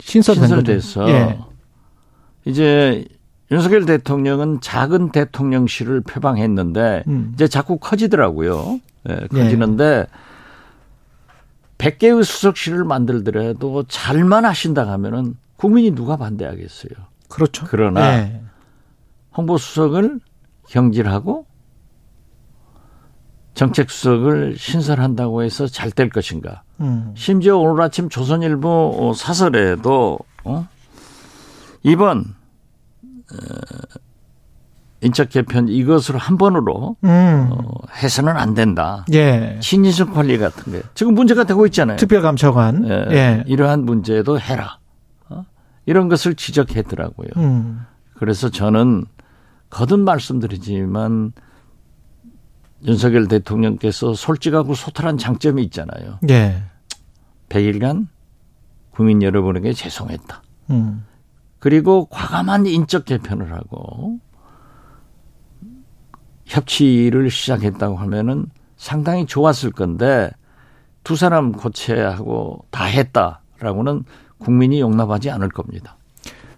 [0.00, 1.38] 신설돼서 예.
[2.44, 3.06] 이제
[3.50, 7.32] 윤석열 대통령은 작은 대통령실을 표방했는데 음.
[7.34, 8.80] 이제 자꾸 커지더라고요.
[9.08, 10.06] 예, 커지는데 예.
[11.78, 16.92] 100개의 수석실을 만들더라도 잘만 하신다 하면은 국민이 누가 반대하겠어요.
[17.28, 17.66] 그렇죠.
[17.68, 18.40] 그러나 예.
[19.36, 20.20] 홍보수석을
[20.68, 21.43] 경질하고
[23.54, 26.62] 정책 수석을 신설한다고 해서 잘 될 것인가?
[26.80, 27.12] 음.
[27.16, 30.66] 심지어 오늘 아침 조선일보 사설에도 어?
[31.84, 32.34] 이번
[33.32, 33.36] 어,
[35.02, 37.48] 인적 개편 이것으로 한 번으로 음.
[37.52, 37.58] 어,
[38.02, 39.04] 해서는 안 된다.
[39.12, 39.58] 예.
[39.60, 41.96] 친인적 관리 같은 게 지금 문제가 되고 있잖아요.
[41.98, 42.88] 특별감찰관.
[42.88, 43.06] 예.
[43.14, 43.44] 예.
[43.46, 44.78] 이러한 문제도 해라.
[45.28, 45.44] 어?
[45.86, 47.28] 이런 것을 지적했더라고요.
[47.36, 47.84] 음.
[48.14, 49.04] 그래서 저는
[49.70, 51.32] 거듭 말씀드리지만
[52.86, 56.18] 윤석열 대통령께서 솔직하고 소탈한 장점이 있잖아요.
[56.28, 56.62] 예.
[57.48, 58.08] 100일간
[58.90, 60.42] 국민 여러분에게 죄송했다.
[60.70, 61.04] 음.
[61.58, 64.18] 그리고 과감한 인적 개편을 하고
[66.44, 70.30] 협치를 시작했다고 하면은 상당히 좋았을 건데
[71.04, 74.04] 두 사람 고체하고 다 했다라고는
[74.38, 75.96] 국민이 용납하지 않을 겁니다.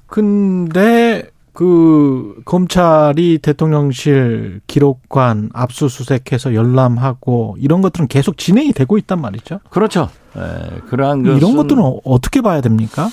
[0.06, 9.60] 근데 그 검찰이 대통령실 기록관 압수수색해서 열람하고 이런 것들은 계속 진행이 되고 있단 말이죠.
[9.70, 10.10] 그렇죠.
[10.34, 10.42] 네,
[10.90, 13.08] 그러한 이런 것들은 어떻게 봐야 됩니까?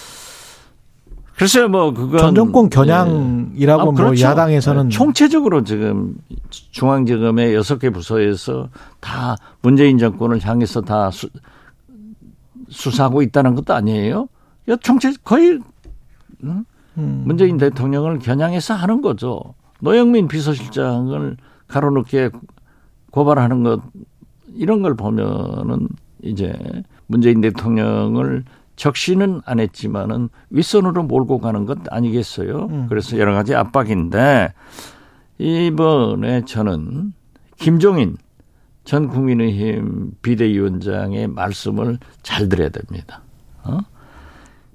[1.37, 3.71] 글쎄요, 뭐 그건 전 정권 겨냥이라고 네.
[3.71, 4.21] 아, 뭐 그렇죠.
[4.21, 4.89] 뭐 야당에서는 네.
[4.89, 6.17] 총체적으로 지금
[6.49, 8.67] 중앙지검의 여섯 개 부서에서
[8.99, 11.29] 다 문재인 정권을 향해서 다 수,
[12.67, 14.27] 수사하고 있다는 것도 아니에요.
[14.81, 15.59] 총체 거의
[16.43, 16.65] 응?
[16.97, 17.23] 음.
[17.25, 19.55] 문재인 대통령을 겨냥해서 하는 거죠.
[19.81, 21.37] 노영민 비서실장을
[21.67, 22.29] 가로놓게
[23.11, 23.81] 고발하는 것
[24.53, 25.87] 이런 걸 보면은
[26.21, 26.53] 이제
[27.07, 28.43] 문재인 대통령을
[28.75, 32.67] 적시는 안 했지만은 윗선으로 몰고 가는 것 아니겠어요?
[32.71, 32.85] 음.
[32.89, 34.53] 그래서 여러 가지 압박인데
[35.37, 37.13] 이번에 저는
[37.57, 38.17] 김종인
[38.83, 43.21] 전 국민의힘 비대위원장의 말씀을 잘 들어야 됩니다.
[43.63, 43.79] 어?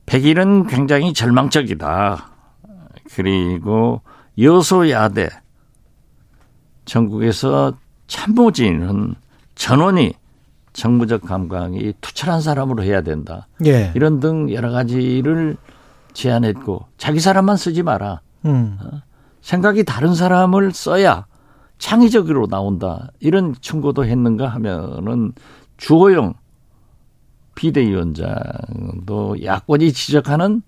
[0.08, 2.30] 100일은 굉장히 절망적이다.
[3.14, 4.00] 그리고
[4.38, 5.28] 여소야대
[6.84, 7.74] 전국에서
[8.06, 9.14] 참모진은
[9.54, 10.14] 전원이
[10.72, 13.48] 정부적 감각이 투철한 사람으로 해야 된다.
[13.66, 13.92] 예.
[13.94, 15.56] 이런 등 여러 가지를
[16.12, 18.20] 제안했고 자기 사람만 쓰지 마라.
[18.46, 18.78] 음.
[18.80, 19.02] 어?
[19.42, 21.26] 생각이 다른 사람을 써야
[21.78, 23.10] 창의적으로 나온다.
[23.20, 25.32] 이런 충고도 했는가 하면은
[25.76, 26.34] 주호영
[27.58, 30.62] 비대위원장도 야권이 지적하는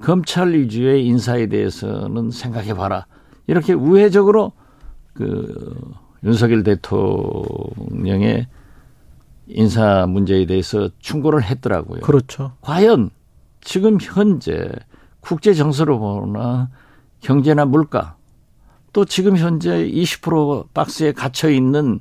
[0.00, 3.06] 검찰 위주의 인사에 대해서는 생각해 봐라.
[3.46, 4.52] 이렇게 우회적으로
[5.14, 5.80] 그
[6.24, 8.48] 윤석열 대통령의
[9.46, 12.00] 인사 문제에 대해서 충고를 했더라고요.
[12.00, 12.52] 그렇죠.
[12.62, 13.10] 과연
[13.60, 14.68] 지금 현재
[15.20, 16.68] 국제 정서로 보나
[17.20, 18.16] 경제나 물가
[18.92, 22.00] 또 지금 현재 20% 박스에 갇혀 있는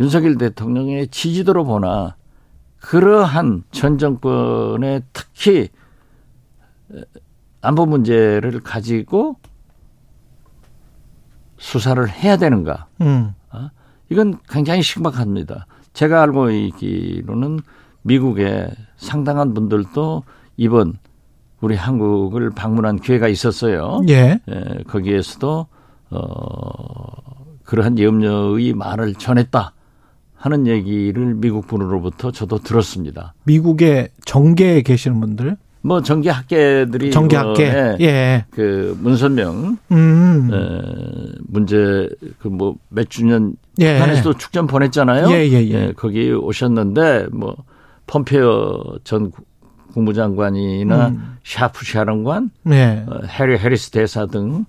[0.00, 2.16] 윤석열 대통령의 지지도로 보나
[2.84, 5.68] 그러한 전 정권의 특히
[7.62, 9.36] 안보 문제를 가지고
[11.56, 12.88] 수사를 해야 되는가?
[13.00, 13.32] 음.
[13.50, 13.70] 어?
[14.10, 15.66] 이건 굉장히 심각합니다.
[15.94, 17.60] 제가 알고 있기로는
[18.02, 20.24] 미국의 상당한 분들도
[20.58, 20.98] 이번
[21.62, 24.02] 우리 한국을 방문한 기회가 있었어요.
[24.10, 24.38] 예.
[24.46, 25.66] 예 거기에서도
[26.10, 29.72] 어 그러한 염려의 말을 전했다.
[30.44, 33.32] 하는 얘기를 미국 분으로부터 저도 들었습니다.
[33.44, 35.56] 미국의 정계에 계시는 분들?
[35.80, 38.04] 뭐 정계 학계들이 정계 학계 뭐, 예.
[38.04, 38.44] 예.
[38.50, 40.50] 그 문선명 음.
[40.52, 43.94] 에, 문제 그 뭐 몇 주년 예.
[43.94, 45.28] 북한에서도 축전 보냈잖아요.
[45.30, 45.70] 예, 예, 예.
[45.70, 47.56] 예, 거기 오셨는데 뭐
[48.06, 49.30] 폼페이오 전
[49.94, 51.36] 국무장관이나 음.
[51.44, 53.04] 샤프 사령관, 예.
[53.06, 54.66] 어, 해리 해리스 대사 등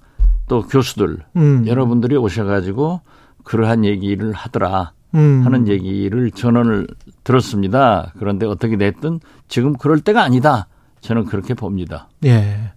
[0.47, 1.65] 또 교수들 음.
[1.67, 3.01] 여러분들이 오셔가지고
[3.43, 4.91] 그러한 얘기를 하더라.
[5.15, 5.41] 음.
[5.45, 6.87] 하는 얘기를 전언을
[7.23, 8.11] 들었습니다.
[8.19, 10.67] 그런데 어떻게 됐든 지금 그럴 때가 아니다.
[11.01, 12.09] 저는 그렇게 봅니다.
[12.25, 12.71] 예.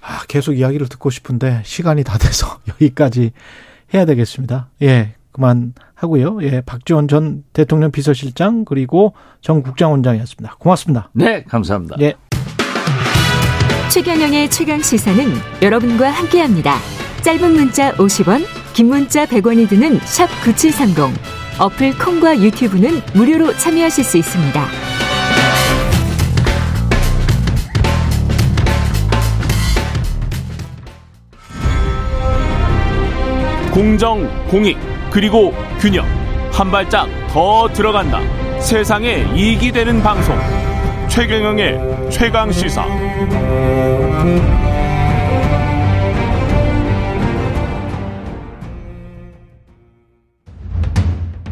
[0.00, 3.32] 아, 계속 이야기를 듣고 싶은데 시간이 다 돼서 여기까지
[3.92, 4.68] 해야 되겠습니다.
[4.82, 5.14] 예.
[5.32, 6.38] 그만 하고요.
[6.42, 6.62] 예.
[6.62, 10.56] 박지원 전 대통령 비서실장 그리고 정 국장원장이었습니다.
[10.58, 11.10] 고맙습니다.
[11.12, 11.96] 네, 감사합니다.
[12.00, 12.14] 예.
[13.90, 15.24] 최경영의 최강 시사는
[15.62, 16.76] 여러분과 함께합니다.
[17.22, 18.44] 짧은 문자 50원,
[18.74, 21.37] 긴 문자 100원이 드는 샵 9730.
[21.60, 24.66] 어플 콩과 유튜브는 무료로 참여하실 수 있습니다.
[33.72, 34.78] 공정, 공익,
[35.10, 36.06] 그리고 균형.
[36.52, 38.20] 한 발짝 더 들어간다.
[38.60, 40.36] 세상에 이익이 되는 방송.
[41.08, 42.84] 최경영의 최강 시사.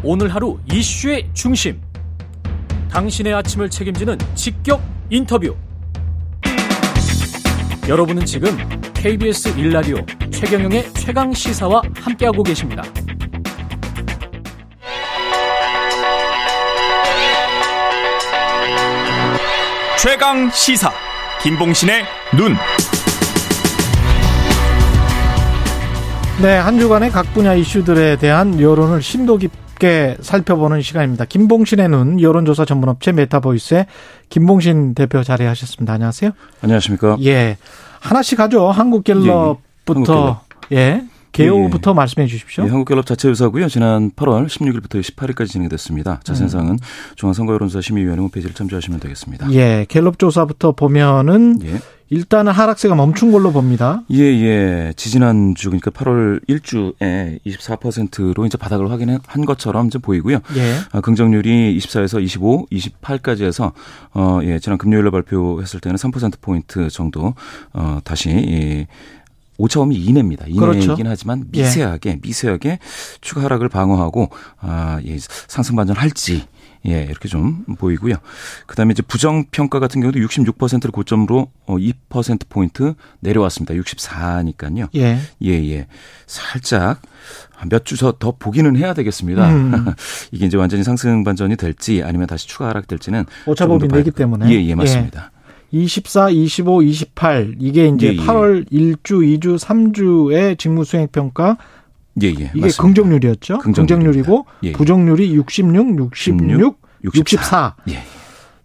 [0.09, 1.81] 오늘 하루 이슈의 중심.
[2.89, 5.53] 당신의 아침을 책임지는 직격 인터뷰.
[7.89, 8.57] 여러분은 지금
[8.93, 12.83] KBS 1라디오 최경영의 최강 시사와 함께하고 계십니다.
[20.01, 20.89] 최강 시사
[21.43, 22.05] 김봉신의
[22.37, 22.55] 눈.
[26.41, 29.66] 네, 한 주간의 각 분야 이슈들에 대한 여론을 심도 깊게
[30.21, 31.25] 살펴보는 시간입니다.
[31.25, 33.85] 김봉신의 눈 여론조사 전문업체 메타보이스의
[34.29, 35.93] 김봉신 대표 자리하셨습니다.
[35.93, 36.31] 안녕하세요.
[36.61, 37.17] 안녕하십니까?
[37.23, 37.57] 예.
[37.99, 38.69] 하나씩 하죠.
[38.71, 40.75] 한국갤럽부터 예.
[40.75, 40.77] 예.
[40.77, 41.03] 예.
[41.37, 41.95] 개요부터 예, 예.
[41.95, 42.65] 말씀해 주십시오.
[42.65, 43.67] 예, 한국갤럽 자체 조사고요.
[43.69, 46.21] 지난 8월 16일부터 18일까지 진행됐습니다.
[46.23, 46.77] 자세한 사항은 음.
[47.15, 49.51] 중앙선거여론조사 심의위원회 홈페이지를 참조하시면 되겠습니다.
[49.53, 51.79] 예, 갤럽 조사부터 보면은 예.
[52.09, 54.03] 일단은 하락세가 멈춘 걸로 봅니다.
[54.11, 54.93] 예, 예.
[54.95, 60.39] 지지난 주 그러니까 8월 1주에 24%로 이제 바닥을 확인한 것처럼 좀 보이고요.
[60.55, 60.75] 예.
[60.91, 63.73] 아, 긍정률이 24에서 25, 28까지 해서
[64.13, 67.33] 어, 예, 지난 금요일에 발표했을 때는 3% 포인트 정도
[67.73, 68.85] 어, 다시 이
[69.57, 70.45] 오차범위 이내입니다.
[70.47, 70.95] 이내이긴 그렇죠.
[71.05, 71.63] 하지만 예.
[71.63, 72.19] 미세하게 예.
[72.21, 72.79] 미세하게
[73.21, 74.29] 추가 하락을 방어하고
[74.59, 76.45] 아, 예, 상승 반전할지
[76.87, 78.15] 예, 이렇게 좀 보이고요.
[78.65, 83.73] 그다음에 이제 부정 평가 같은 경우도 66%를 고점으로 어2% 포인트 내려왔습니다.
[83.75, 84.87] 64니까요.
[84.95, 85.17] 예.
[85.43, 85.87] 예, 예.
[86.25, 87.01] 살짝
[87.69, 89.49] 몇 주 더 보기는 해야 되겠습니다.
[89.49, 89.85] 음.
[90.31, 94.63] 이게 이제 완전히 상승 반전이 될지 아니면 다시 추가 하락 될지는 오차범위 내기 때문에 예,
[94.63, 95.31] 예, 맞습니다.
[95.33, 95.37] 예.
[95.69, 98.17] 24, 25, 28 이게 이제 예, 예.
[98.17, 101.57] 8월 1주, 2주, 3주의 직무 수행 평가
[102.21, 102.31] 예, 예.
[102.31, 102.81] 이게 맞습니다.
[102.81, 103.57] 긍정률이었죠.
[103.59, 104.71] 긍정률이고 예, 예.
[104.73, 107.75] 부정률이 66, 66, 66 64.
[107.89, 108.03] 예.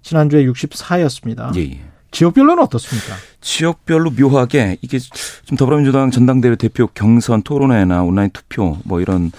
[0.03, 1.55] 지난주에 64였습니다.
[1.57, 1.81] 예, 예.
[2.11, 3.15] 지역별로는 어떻습니까?
[3.41, 9.33] 지역별로 묘하게 이게 좀 더불어민주당 전당대회 대표 경선 토론회나 온라인 투표 뭐 이런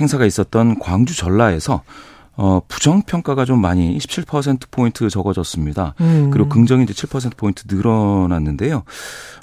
[0.00, 1.82] 행사가 있었던 광주 전라에서
[2.42, 5.94] 어, 부정평가가 좀 많이 17%포인트 적어졌습니다.
[6.00, 6.30] 음.
[6.30, 8.84] 그리고 긍정이 이제 7%포인트 늘어났는데요.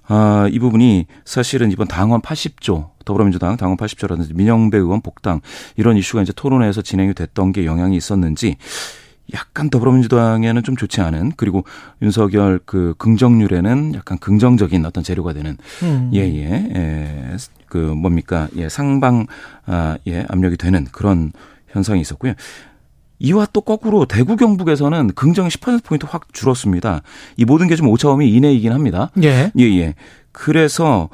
[0.08, 5.42] 아, 이 부분이 사실은 이번 당원 80조, 더불어민주당 당원 80조라든지 민영배 의원 복당
[5.76, 8.56] 이런 이슈가 이제 토론회에서 진행이 됐던 게 영향이 있었는지
[9.32, 11.66] 약간 더불어민주당에는 좀 좋지 않은 그리고
[12.02, 16.10] 윤석열 그 긍정률에는 약간 긍정적인 어떤 재료가 되는 음.
[16.16, 17.38] 예, 예, 예,
[17.68, 19.28] 그 뭡니까 예, 상방
[19.68, 21.32] 아, 예, 압력이 되는 그런
[21.68, 22.34] 현상이 있었고요.
[23.20, 27.02] 이와 또 거꾸로 대구 경북에서는 긍정이 10%포인트 확 줄었습니다.
[27.38, 29.12] 이 모든 게 좀 오차범위 이내이긴 합니다.
[29.24, 29.52] 예.
[29.58, 29.96] 예, 예.
[30.32, 31.10] 그래서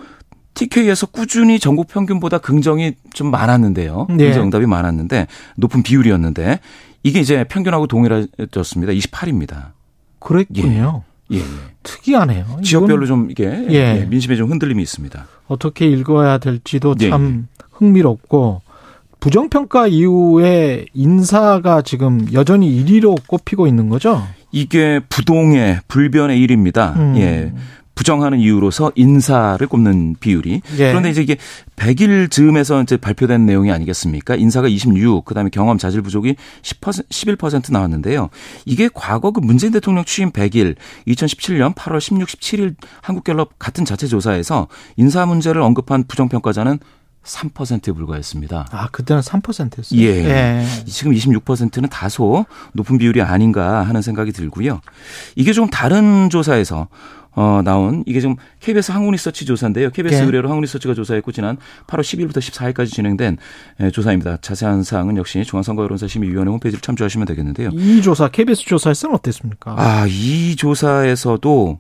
[0.54, 4.08] TK에서 꾸준히 전국 평균보다 긍정이 좀 많았는데요.
[4.12, 4.18] 예.
[4.18, 6.60] 긍정 응답이 많았는데 높은 비율이었는데
[7.04, 8.94] 이게 이제 평균하고 동일해졌습니다.
[8.94, 9.72] 28입니다.
[10.20, 11.04] 그랬군요.
[11.32, 11.38] 예.
[11.38, 11.42] 예.
[11.84, 12.60] 특이하네요.
[12.64, 14.00] 지역별로 좀 이게 예.
[14.02, 14.06] 예.
[14.10, 15.26] 민심에 좀 흔들림이 있습니다.
[15.48, 18.62] 어떻게 읽어야 될지도 예, 참 흥미롭고
[19.24, 24.22] 부정평가 이후에 인사가 지금 여전히 1위로 꼽히고 있는 거죠?
[24.52, 26.94] 이게 부동의 불변의 일입니다.
[26.98, 27.16] 음.
[27.16, 27.54] 예.
[27.96, 30.62] 부정하는 이유로서 인사를 꼽는 비율이.
[30.78, 30.90] 예.
[30.90, 31.38] 그런데 이제 이게
[31.78, 34.36] 100일 즈음에서 이제 발표된 내용이 아니겠습니까?
[34.36, 38.30] 인사가 26, 그다음에 경험 자질 부족이 10% 11% 나왔는데요.
[38.66, 40.76] 이게 과거 그 문재인 대통령 취임 100일
[41.08, 44.68] 2017년 8월 16, 17일 한국갤럽 같은 자체 조사에서
[44.98, 46.80] 인사 문제를 언급한 부정 평가자는
[47.24, 48.68] 3%에 불과했습니다.
[48.72, 50.00] 아, 그때는 3%였어요?
[50.00, 50.06] 예.
[50.06, 50.66] 예.
[50.86, 54.82] 지금 26%는 다소 높은 비율이 아닌가 하는 생각이 들고요.
[55.36, 56.88] 이게 좀 다른 조사에서
[57.36, 59.90] 어, 나온 이게 좀 KBS 한국리서치 조사인데요.
[59.90, 60.26] KBS 예.
[60.26, 61.58] 의뢰로 한국리서치가 조사했고 지난
[61.88, 63.38] 8월 10일부터 14일까지 진행된
[63.82, 64.38] 예, 조사입니다.
[64.42, 67.70] 자세한 사항은 역시 중앙선거여론사심의위원회 홈페이지를 참조하시면 되겠는데요.
[67.74, 69.76] 이 조사 KBS 조사에서는 어땠습니까?
[69.78, 71.80] 아, 이 조사에서도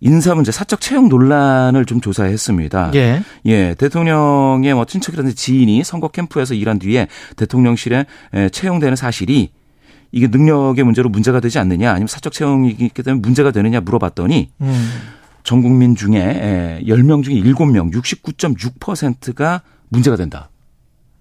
[0.00, 2.92] 인사 문제, 사적 채용 논란을 좀 조사했습니다.
[2.94, 3.22] 예.
[3.46, 8.06] 예, 대통령의 뭐 친척이라든지 지인이 선거 캠프에서 일한 뒤에 대통령실에
[8.52, 9.50] 채용되는 사실이
[10.12, 14.90] 이게 능력의 문제로 문제가 되지 않느냐, 아니면 사적 채용이기 때문에 문제가 되느냐 물어봤더니 음.
[15.42, 20.50] 전 국민 중에 10명 중에 7명, 69.6%가 문제가 된다.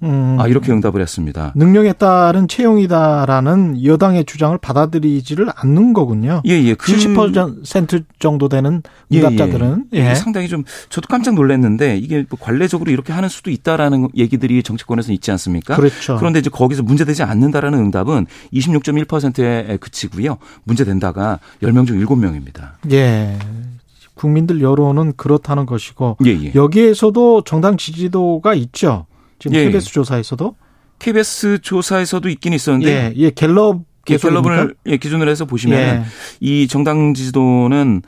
[0.03, 0.37] 음.
[0.39, 1.53] 아, 이렇게 응답을 했습니다.
[1.55, 6.41] 능력에 따른 채용이다라는 여당의 주장을 받아들이지를 않는 거군요.
[6.45, 6.75] 예, 예.
[6.75, 9.85] 그70% 정도 되는 응답자들은.
[9.93, 10.09] 예, 예.
[10.11, 10.15] 예.
[10.15, 15.31] 상당히 좀 저도 깜짝 놀랐는데 이게 뭐 관례적으로 이렇게 하는 수도 있다라는 얘기들이 정치권에서 있지
[15.31, 15.75] 않습니까?
[15.75, 16.17] 그렇죠.
[16.17, 20.37] 그런데 이제 거기서 문제되지 않는다라는 응답은 26.1%에 그치고요.
[20.63, 22.73] 문제된다가 10명 중 7명입니다.
[22.91, 23.37] 예.
[24.13, 26.51] 국민들 여론은 그렇다는 것이고 예, 예.
[26.55, 29.05] 여기에서도 정당 지지도가 있죠.
[29.39, 29.65] 지금 예.
[29.65, 30.55] KBS 조사에서도
[30.99, 36.03] KBS 조사에서도 있긴 있었는데 예, 예 갤럽 예, 갤럽을 예, 기준으로 해서 보시면 예.
[36.39, 38.03] 이 정당 지지도는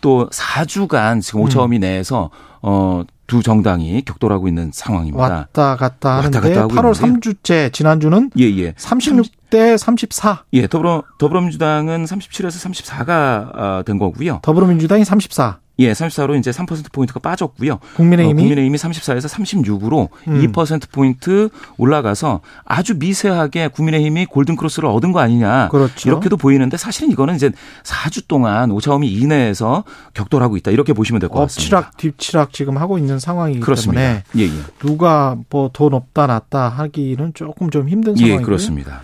[0.00, 1.80] 또 4주간 지금 오차범위 음.
[1.80, 2.30] 내에서
[2.62, 5.22] 어, 두 정당이 격돌하고 있는 상황입니다.
[5.22, 8.72] 왔다 갔다 하는데 갔다 8월 3주째 지난주는 예, 예.
[8.72, 10.44] 36대 34.
[10.52, 14.40] 예, 더불어 더불어민주당은 37에서 34가 된 거고요.
[14.42, 15.60] 더불어민주당이 34.
[15.80, 17.80] 예, 34로 이제 3%포인트가 빠졌고요.
[17.96, 18.40] 국민의힘이?
[18.40, 20.52] 어, 국민의힘이 34에서 36으로 음.
[20.52, 21.48] 2%포인트
[21.78, 25.68] 올라가서 아주 미세하게 국민의힘이 골든크로스를 얻은 거 아니냐.
[25.70, 26.08] 그렇죠.
[26.08, 27.50] 이렇게도 보이는데 사실은 이거는 이제
[27.82, 29.82] 4주 동안 오차범위 이내에서
[30.14, 30.70] 격돌하고 있다.
[30.70, 31.78] 이렇게 보시면 될 것 같습니다.
[31.78, 34.00] 엎치락 뒤치락 지금 하고 있는 상황이기 그렇습니다.
[34.00, 34.62] 때문에 예, 예.
[34.78, 38.40] 누가 뭐돈 없다 놨다 하기는 조금 좀 힘든 상황이고요.
[38.40, 39.00] 예, 그렇습니다.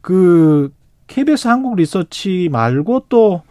[0.00, 0.70] 그
[1.08, 3.42] KBS 한국 리서치 말고 또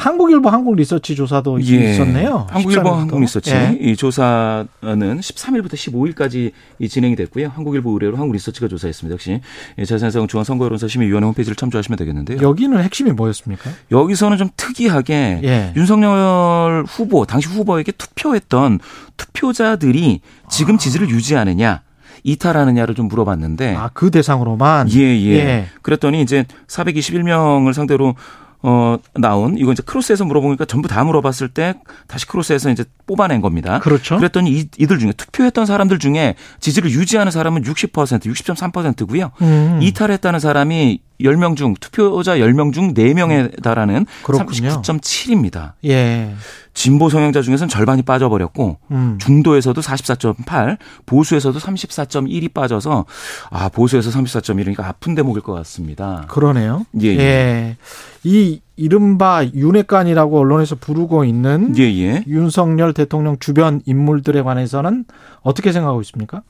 [0.00, 1.92] 한국일보 한국 리서치 조사도 예.
[1.92, 2.46] 있었네요.
[2.50, 3.78] 한국일보 한국 리서치 예.
[3.80, 6.52] 이 조사는 13일부터 15일까지
[6.88, 7.48] 진행이 됐고요.
[7.54, 9.12] 한국일보 의뢰로 한국 리서치가 조사했습니다.
[9.12, 9.40] 역시
[9.86, 12.38] 자세한 중앙선거여론사 심의위원회 홈페이지를 참조하시면 되겠는데요.
[12.40, 13.70] 여기는 핵심이 뭐였습니까?
[13.90, 15.72] 여기서는 좀 특이하게 예.
[15.76, 18.80] 윤석열 후보 당시 후보에게 투표했던
[19.18, 21.82] 투표자들이 지금 지지를 유지하느냐
[22.22, 25.66] 이탈하느냐를 좀 물어봤는데 아 그 대상으로만 예, 예 예.
[25.82, 28.14] 그랬더니 이제 421명을 상대로
[28.62, 31.74] 어, 나온, 이거 이제 크로스에서 물어보니까 전부 다 물어봤을 때
[32.06, 33.78] 다시 크로스에서 이제 뽑아낸 겁니다.
[33.80, 34.16] 그렇죠.
[34.18, 37.92] 그랬더니 이, 이들 중에 투표했던 사람들 중에 지지를 유지하는 사람은 60%,
[38.26, 39.30] 60.3%고요.
[39.40, 39.78] 음.
[39.82, 45.72] 이탈했다는 사람이 10명 중, 투표자 10명 중 4명에 달하는 39.7입니다.
[45.84, 46.34] 예.
[46.72, 49.18] 진보 성향자 중에서는 절반이 빠져버렸고 음.
[49.20, 53.06] 중도에서도 44.8, 보수에서도 34.1이 빠져서
[53.50, 56.26] 아 보수에서 34.1이니까 아픈 대목일 것 같습니다.
[56.28, 56.86] 그러네요.
[57.02, 57.08] 예.
[57.08, 57.18] 예.
[57.18, 57.76] 예.
[58.22, 62.24] 이 이른바 윤핵관이라고 언론에서 부르고 있는 예, 예.
[62.26, 65.04] 윤석열 대통령 주변 인물들에 관해서는
[65.42, 66.42] 어떻게 생각하고 있습니까?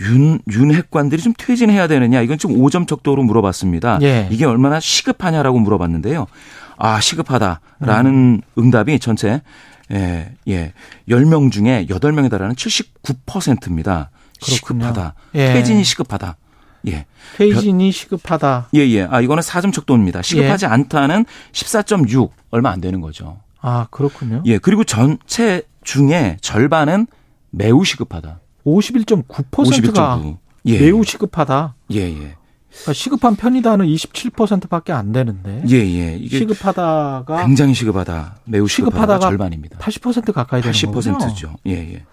[0.00, 3.98] 윤, 윤 핵관들이 좀 퇴진해야 되느냐, 이건 좀 5점 척도로 물어봤습니다.
[4.02, 4.28] 예.
[4.30, 6.26] 이게 얼마나 시급하냐라고 물어봤는데요.
[6.76, 8.40] 아, 시급하다라는 음.
[8.58, 9.40] 응답이 전체,
[9.92, 10.72] 예, 예,
[11.08, 14.10] 10명 중에 8명에 달하는 79%입니다.
[14.44, 14.86] 그렇군요.
[14.86, 15.14] 시급하다.
[15.36, 15.52] 예.
[15.54, 16.36] 퇴진이 시급하다.
[16.88, 17.06] 예.
[17.36, 18.68] 퇴진이 시급하다.
[18.74, 19.08] 예, 예.
[19.10, 20.22] 아, 이거는 4점 척도입니다.
[20.22, 20.68] 시급하지 예.
[20.68, 23.40] 않다는 14.6 얼마 안 되는 거죠.
[23.60, 24.42] 아, 그렇군요.
[24.46, 24.58] 예.
[24.58, 27.06] 그리고 전체 중에 절반은
[27.50, 28.40] 매우 시급하다.
[28.66, 30.38] 51.9%가 51.9.
[30.66, 30.80] 예.
[30.80, 31.74] 매우 시급하다.
[31.92, 32.36] 예, 예.
[32.76, 35.62] 그러니까 시급한 편이다는 27%밖에 안 되는데.
[35.68, 36.16] 예, 예.
[36.16, 38.38] 이게 시급하다가 굉장히 시급하다.
[38.44, 39.78] 매우 시급하다가 절반입니다.
[39.78, 41.54] 80% 가까이 되는 80%죠.
[41.66, 42.04] 예, 예.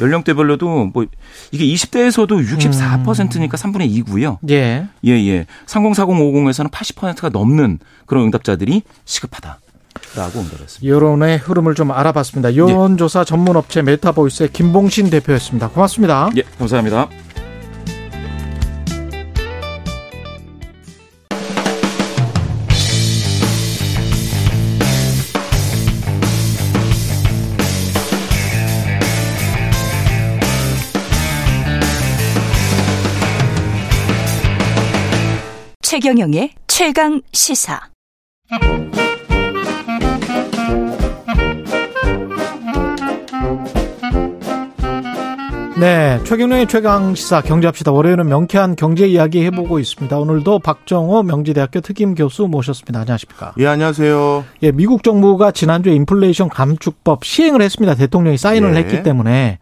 [0.00, 1.06] 연령대별로도 뭐
[1.52, 3.72] 이게 20대에서도 64%니까 음.
[3.72, 4.38] 3분의 2고요.
[4.50, 4.88] 예.
[5.04, 5.46] 예, 예.
[5.66, 9.60] 304050에서는 80%가 넘는 그런 응답자들이 시급하다.
[10.16, 10.86] 라고 응답했습니다.
[10.86, 12.56] 여론의 흐름을 좀 알아봤습니다.
[12.56, 13.24] 여론조사 예.
[13.24, 15.68] 전문 업체 메타보이스의 김봉신 대표였습니다.
[15.68, 16.30] 고맙습니다.
[16.36, 17.08] 예, 감사합니다.
[35.82, 37.80] 최경영의 최강 시사.
[45.76, 47.90] 네, 최경영의 최강 시사 경제합시다.
[47.90, 50.16] 월요일은 명쾌한 경제 이야기 해보고 있습니다.
[50.16, 53.00] 오늘도 박정호 명지대학교 특임 교수 모셨습니다.
[53.00, 53.54] 안녕하십니까?
[53.58, 54.44] 예, 안녕하세요.
[54.62, 57.96] 예, 미국 정부가 지난주에 인플레이션 감축법 시행을 했습니다.
[57.96, 58.78] 대통령이 사인을 예.
[58.78, 59.58] 했기 때문에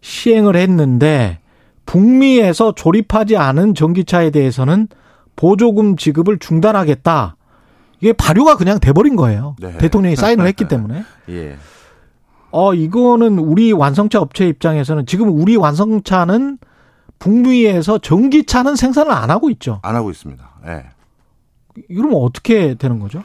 [0.00, 1.38] 시행을 했는데
[1.84, 4.88] 북미에서 조립하지 않은 전기차에 대해서는
[5.36, 7.36] 보조금 지급을 중단하겠다.
[8.00, 9.54] 이게 발효가 그냥 돼버린 거예요.
[9.60, 9.76] 네.
[9.76, 11.04] 대통령이 사인을 했기 때문에.
[11.28, 11.56] 예.
[12.52, 16.58] 어, 이거는 우리 완성차 업체 입장에서는 지금 우리 완성차는
[17.18, 19.80] 북미에서 전기차는 생산을 안 하고 있죠.
[19.82, 20.50] 안 하고 있습니다.
[20.66, 20.84] 예.
[21.88, 23.22] 이러면 어떻게 되는 거죠?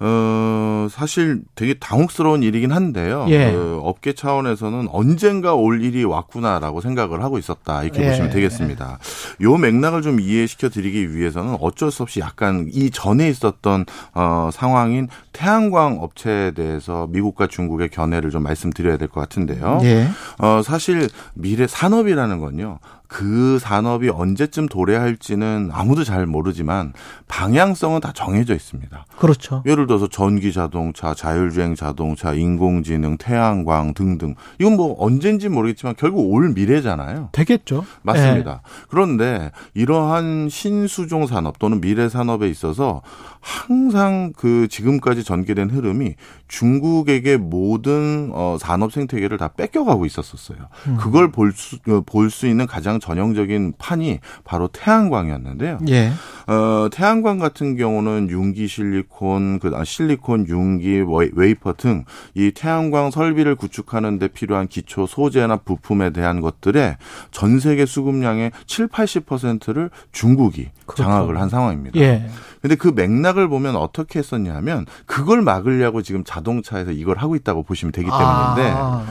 [0.00, 3.26] 어, 사실 되게 당혹스러운 일이긴 한데요.
[3.28, 3.52] 예.
[3.52, 7.84] 그 업계 차원에서는 언젠가 올 일이 왔구나라고 생각을 하고 있었다.
[7.84, 8.08] 이렇게 예.
[8.08, 8.98] 보시면 되겠습니다.
[9.42, 15.08] 요 맥락을 좀 이해시켜 드리기 위해서는 어쩔 수 없이 약간 이 전에 있었던 어, 상황인
[15.32, 19.80] 태양광 업체에 대해서 미국과 중국의 견해를 좀 말씀드려야 될 것 같은데요.
[19.84, 20.08] 예.
[20.38, 22.78] 어, 사실 미래 산업이라는 건요.
[23.06, 26.92] 그 산업이 언제쯤 도래할지는 아무도 잘 모르지만
[27.28, 29.06] 방향성은 다 정해져 있습니다.
[29.18, 29.62] 그렇죠.
[29.66, 34.34] 예를 들어서 전기 자동차, 자율주행 자동차, 인공지능, 태양광 등등.
[34.58, 37.28] 이건 뭐 언젠지 모르겠지만 결국 올 미래잖아요.
[37.32, 37.84] 되겠죠.
[38.02, 38.62] 맞습니다.
[38.64, 38.86] 네.
[38.88, 43.02] 그런데 이러한 신수종 산업 또는 미래 산업에 있어서
[43.44, 46.14] 항상 그 지금까지 전개된 흐름이
[46.48, 50.58] 중국에게 모든 어 산업 생태계를 다 뺏겨가고 있었었어요.
[50.88, 50.96] 음.
[50.98, 55.78] 그걸 볼 수 볼 수 있는 가장 전형적인 판이 바로 태양광이었는데요.
[55.88, 56.10] 예.
[56.46, 61.02] 어, 태양광 같은 경우는 융기 실리콘, 그 아, 실리콘, 융기,
[61.34, 66.96] 웨이퍼 등 이 태양광 설비를 구축하는 데 필요한 기초 소재나 부품에 대한 것들에
[67.30, 71.02] 전 세계 수급량의 7, 80%를 중국이 그렇죠.
[71.02, 71.98] 장악을 한 상황입니다.
[72.00, 72.28] 예.
[72.64, 78.08] 근데 그 맥락을 보면 어떻게 했었냐면 그걸 막으려고 지금 자동차에서 이걸 하고 있다고 보시면 되기
[78.08, 79.04] 때문인데 아.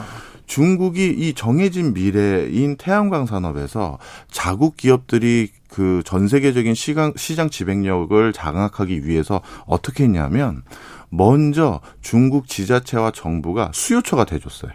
[0.46, 3.98] 중국이 이 정해진 미래인 태양광 산업에서
[4.28, 10.62] 자국 기업들이 그 전 세계적인 시장, 시장 지배력을 장악하기 위해서 어떻게 했냐면
[11.08, 14.72] 먼저 중국 지자체와 정부가 수요처가 돼줬어요.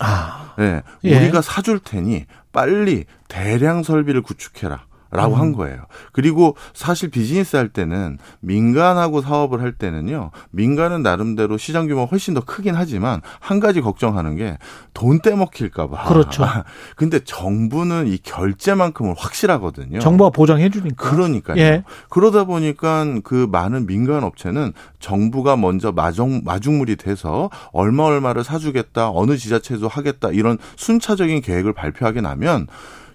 [0.00, 0.52] 아.
[0.58, 0.82] 네.
[1.04, 1.16] 예.
[1.16, 4.87] 우리가 사줄 테니 빨리 대량 설비를 구축해라.
[5.10, 5.40] 라고 음.
[5.40, 5.86] 한 거예요.
[6.12, 10.30] 그리고 사실 비즈니스 할 때는 민간하고 사업을 할 때는요.
[10.50, 14.58] 민간은 나름대로 시장 규모가 훨씬 더 크긴 하지만 한 가지 걱정하는 게
[14.98, 16.08] 돈 떼먹힐까 봐.
[16.08, 16.44] 그렇죠.
[16.96, 20.00] 근데 정부는 이 결제만큼은 확실하거든요.
[20.00, 21.08] 정부가 보장해 주니까.
[21.08, 21.56] 그러니까요.
[21.56, 21.84] 예.
[22.08, 29.10] 그러다 보니까 그 많은 민간 업체는 정부가 먼저 마중 마중물이 돼서 얼마 얼마를 사주겠다.
[29.12, 30.30] 어느 지자체도 하겠다.
[30.32, 32.66] 이런 순차적인 계획을 발표하게 나면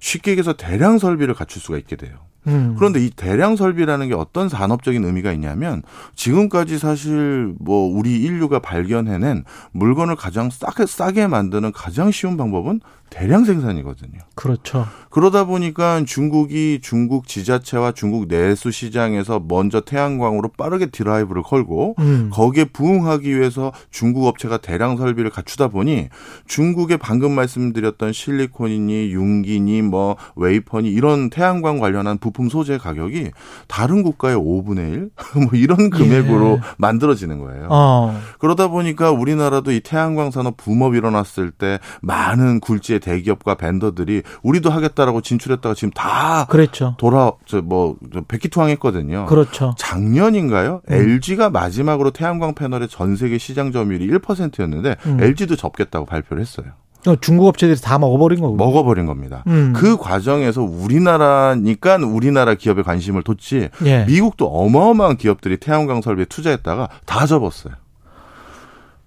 [0.04, 2.18] 쉽게 얘기해서 대량 설비를 갖출 수가 있게 돼요.
[2.48, 2.76] 음.
[2.78, 5.82] 그런데 이 대량 설비라는 게 어떤 산업적인 의미가 있냐면
[6.16, 12.82] 지금까지 사실 뭐 우리 인류가 발견해낸 물건을 가장 싸게 싸게 만드는 가장 쉬운 방법은
[13.14, 14.22] 대량 생산이거든요.
[14.34, 14.88] 그렇죠.
[15.12, 22.32] 그러다 보니까 중국이 중국 지자체와 중국 내수 시장에서 먼저 태양광으로 빠르게 드라이브를 걸고 음.
[22.34, 26.10] 거기에 부응하기 위해서 중국 업체가 대량 설비를 갖추다 보니
[26.48, 33.30] 중국의 방금 말씀드렸던 실리콘이니 융기니 뭐 웨이퍼니 이런 태양광 관련한 부품 소재 가격이
[33.68, 35.10] 다른 국가의 5분의 1?
[35.46, 36.62] 뭐 이런 금액으로 예.
[36.80, 37.68] 만들어지는 거예요.
[37.70, 38.20] 어.
[38.40, 45.22] 그러다 보니까 우리나라도 이 태양광 산업 붐업 일어났을 때 많은 굴지의 대기업과 벤더들이 우리도 하겠다라고
[45.22, 46.96] 진출했다가 지금 다 그랬죠.
[46.98, 47.98] 돌아 저뭐
[48.28, 49.26] 백기투항했거든요.
[49.28, 49.76] 그렇죠.
[49.78, 50.82] 작년인가요?
[50.90, 50.94] 음.
[50.94, 55.22] LG가 마지막으로 태양광 패널의 전 세계 시장 점유율이 1%였는데 음.
[55.22, 56.68] LG도 접겠다고 발표를 했어요.
[57.06, 58.56] 어, 중국 업체들이 다 먹어버린 거고.
[58.56, 59.44] 먹어버린 겁니다.
[59.48, 59.74] 음.
[59.76, 64.06] 그 과정에서 우리나라니까 우리나라 기업에 관심을 뒀지 예.
[64.06, 67.74] 미국도 어마어마한 기업들이 태양광 설비에 투자했다가 다 접었어요.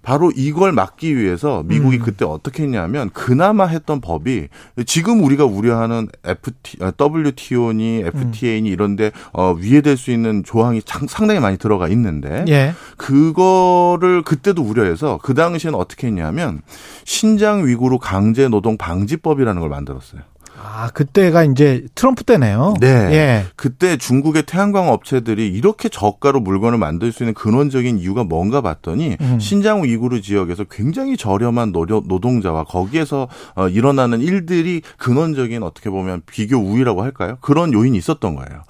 [0.07, 2.01] 바로 이걸 막기 위해서 미국이 음.
[2.01, 4.47] 그때 어떻게 했냐면 그나마 했던 법이
[4.85, 8.73] 지금 우리가 우려하는 FT, WTO니 FTA니 음.
[8.73, 12.73] 이런데 어, 위에될 수 있는 조항이 상당히 많이 들어가 있는데 예.
[12.95, 16.61] 그거를 그때도 우려해서 그 당시에는 어떻게 했냐면
[17.03, 20.21] 신장 위구르 강제 노동 방지법이라는 걸 만들었어요.
[20.69, 22.73] 아, 그때가 이제 트럼프 때네요.
[22.81, 22.87] 네.
[22.87, 23.45] 예.
[23.55, 29.39] 그때 중국의 태양광 업체들이 이렇게 저가로 물건을 만들 수 있는 근원적인 이유가 뭔가 봤더니 음.
[29.39, 37.01] 신장 위구르 지역에서 굉장히 저렴한 노동자와 거기에서 어, 일어나는 일들이 근원적인 어떻게 보면 비교 우위라고
[37.01, 37.37] 할까요?
[37.39, 38.63] 그런 요인이 있었던 거예요.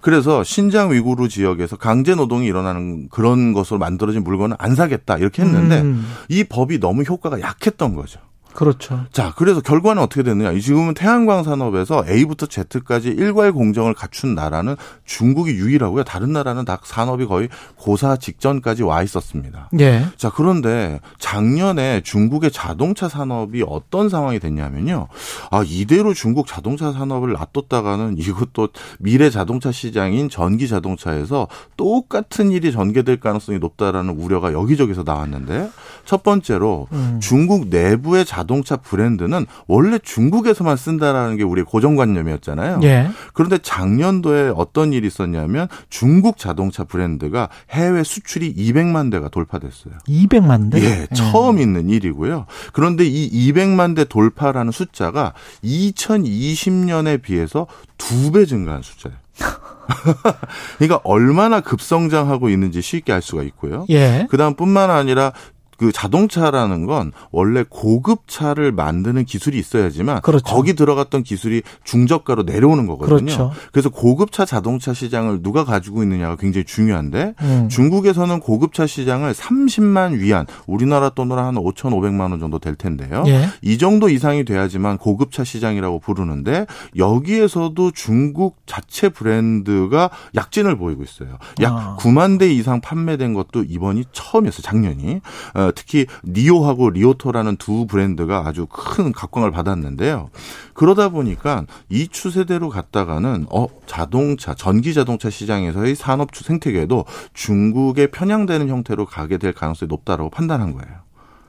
[0.00, 5.80] 그래서 신장 위구르 지역에서 강제 노동이 일어나는 그런 것으로 만들어진 물건을 안 사겠다 이렇게 했는데
[5.80, 6.06] 음.
[6.28, 8.20] 이 법이 너무 효과가 약했던 거죠.
[8.54, 9.04] 그렇죠.
[9.12, 10.58] 자, 그래서 결과는 어떻게 됐느냐.
[10.58, 14.74] 지금은 태양광 산업에서 A부터 Z까지 일괄 공정을 갖춘 나라는
[15.04, 16.04] 중국이 유일하고요.
[16.04, 19.70] 다른 나라는 다 산업이 거의 고사 직전까지 와 있었습니다.
[19.78, 20.06] 예.
[20.16, 25.08] 자, 그런데 작년에 중국의 자동차 산업이 어떤 상황이 됐냐면요.
[25.50, 31.46] 아, 이대로 중국 자동차 산업을 놔뒀다가는 이것도 미래 자동차 시장인 전기 자동차에서
[31.76, 35.70] 똑같은 일이 전개될 가능성이 높다라는 우려가 여기저기서 나왔는데
[36.04, 37.20] 첫 번째로 음.
[37.22, 42.80] 중국 내부의 자동차 자동차 브랜드는 원래 중국에서만 쓴다라는 게 우리의 고정관념이었잖아요.
[42.84, 43.10] 예.
[43.34, 49.94] 그런데 작년도에 어떤 일이 있었냐면 중국 자동차 브랜드가 해외 수출이 200만 대가 돌파됐어요.
[50.06, 50.84] 200만 대?
[50.84, 51.62] 예, 처음 예.
[51.62, 52.46] 있는 일이고요.
[52.72, 55.32] 그런데 이 200만 대 돌파라는 숫자가
[55.64, 57.66] 2020년에 비해서
[57.96, 59.16] 두 배 증가한 숫자예요.
[60.78, 63.86] 그러니까 얼마나 급성장하고 있는지 쉽게 알 수가 있고요.
[63.90, 64.26] 예.
[64.30, 65.32] 그다음 뿐만 아니라
[65.78, 70.44] 그 자동차라는 건 원래 고급 차를 만드는 기술이 있어야지만 그렇죠.
[70.44, 73.18] 거기 들어갔던 기술이 중저가로 내려오는 거거든요.
[73.24, 73.52] 그렇죠.
[73.70, 77.68] 그래서 고급차 자동차 시장을 누가 가지고 있느냐가 굉장히 중요한데 음.
[77.70, 83.22] 중국에서는 고급차 시장을 30만 위안 우리나라 돈으로 한 5,500만 원 정도 될 텐데요.
[83.28, 83.48] 예.
[83.62, 91.38] 이 정도 이상이 돼야지만 고급차 시장이라고 부르는데 여기에서도 중국 자체 브랜드가 약진을 보이고 있어요.
[91.60, 91.96] 약 아.
[92.00, 94.62] 9만 대 이상 판매된 것도 이번이 처음이었어요.
[94.62, 95.20] 작년이.
[95.68, 100.30] 어, 특히 니오하고 리오토라는 두 브랜드가 아주 큰 각광을 받았는데요.
[100.72, 107.04] 그러다 보니까 이 추세대로 갔다가는 어 자동차 전기 자동차 시장에서의 산업 생태계도
[107.34, 110.98] 중국에 편향되는 형태로 가게 될 가능성이 높다라고 판단한 거예요.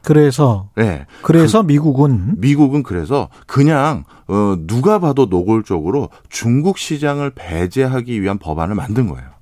[0.01, 1.05] 그래서 네.
[1.21, 8.75] 그래서 그, 미국은 미국은 그래서 그냥 어 누가 봐도 노골적으로 중국 시장을 배제하기 위한 법안을
[8.75, 9.38] 만든 거예요.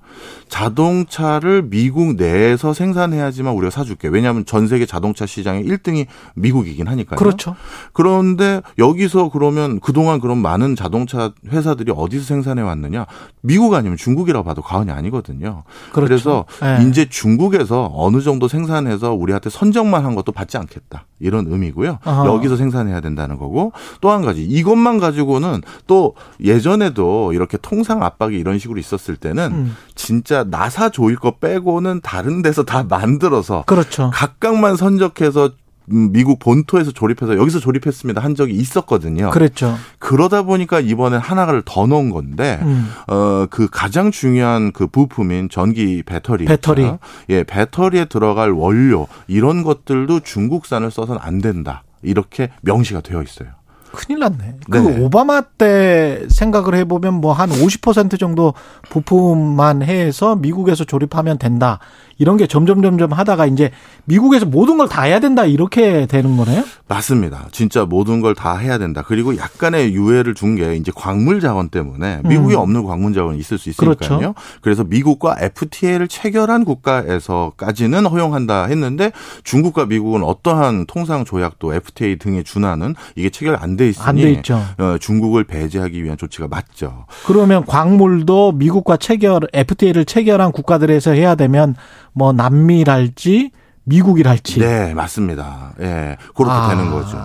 [0.49, 4.07] 자동차를 미국 내에서 생산해야지만 우리가 사줄게.
[4.07, 7.17] 왜냐하면 전 세계 자동차 시장의 1등이 미국이긴 하니까요.
[7.17, 7.55] 그렇죠.
[7.93, 13.05] 그런데 여기서 그러면 그동안 그런 많은 자동차 회사들이 어디서 생산해 왔느냐?
[13.41, 15.63] 미국 아니면 중국이라고 봐도 과언이 아니거든요.
[15.93, 16.07] 그렇죠.
[16.07, 16.87] 그래서 네.
[16.87, 21.05] 이제 중국에서 어느 정도 생산해서 우리한테 선정만 한 것도 받지 않겠다.
[21.19, 21.99] 이런 의미고요.
[22.03, 22.25] 아하.
[22.27, 23.71] 여기서 생산해야 된다는 거고
[24.01, 29.75] 또 한 가지 이것만 가지고는 또 예전에도 이렇게 통상 압박이 이런 식으로 있었을 때는 음.
[30.07, 34.09] 진짜 나사 조일 거 빼고는 다른 데서 다 만들어서 그렇죠.
[34.13, 35.51] 각각만 선적해서
[35.91, 39.31] 음, 미국 본토에서 조립해서 여기서 조립했습니다 한 적이 있었거든요.
[39.31, 39.75] 그렇죠.
[39.99, 42.89] 그러다 보니까 이번에 하나를 더 넣은 건데 음.
[43.07, 46.89] 어그 가장 중요한 그 부품인 전기 배터리 배터리
[47.27, 53.49] 예 배터리에 들어갈 원료 이런 것들도 중국산을 써서는 안 된다 이렇게 명시가 되어 있어요.
[53.93, 54.55] 큰일 났네.
[54.69, 55.03] 그 네.
[55.03, 58.53] 오바마 때 생각을 해보면 뭐 한 50% 정도
[58.89, 61.79] 부품만 해서 미국에서 조립하면 된다.
[62.17, 63.71] 이런 게 점점 점점 하다가 이제
[64.05, 66.63] 미국에서 모든 걸 다 해야 된다 이렇게 되는 거네요?
[66.87, 67.47] 맞습니다.
[67.51, 69.03] 진짜 모든 걸 다 해야 된다.
[69.05, 72.59] 그리고 약간의 유예를 준 게 이제 광물 자원 때문에 미국에 음.
[72.61, 73.95] 없는 광물 자원이 있을 수 있으니까요.
[73.95, 74.33] 그렇죠.
[74.61, 79.11] 그래서 미국과 FTA를 체결한 국가에서까지는 허용한다 했는데
[79.43, 84.59] 중국과 미국은 어떠한 통상 조약도 FTA 등에 준하는 이게 체결 안 돼 있으니 안돼 있죠.
[84.79, 87.05] 어, 중국을 배제하기 위한 조치가 맞죠.
[87.27, 91.75] 그러면 광물도 미국과 체결 FTA를 체결한 국가들에서 해야 되면
[92.17, 93.51] 뭐 남미랄지
[93.83, 94.59] 미국이랄지.
[94.59, 95.73] 네, 맞습니다.
[95.79, 96.69] 예, 네, 그렇게 아.
[96.69, 97.17] 되는 거죠.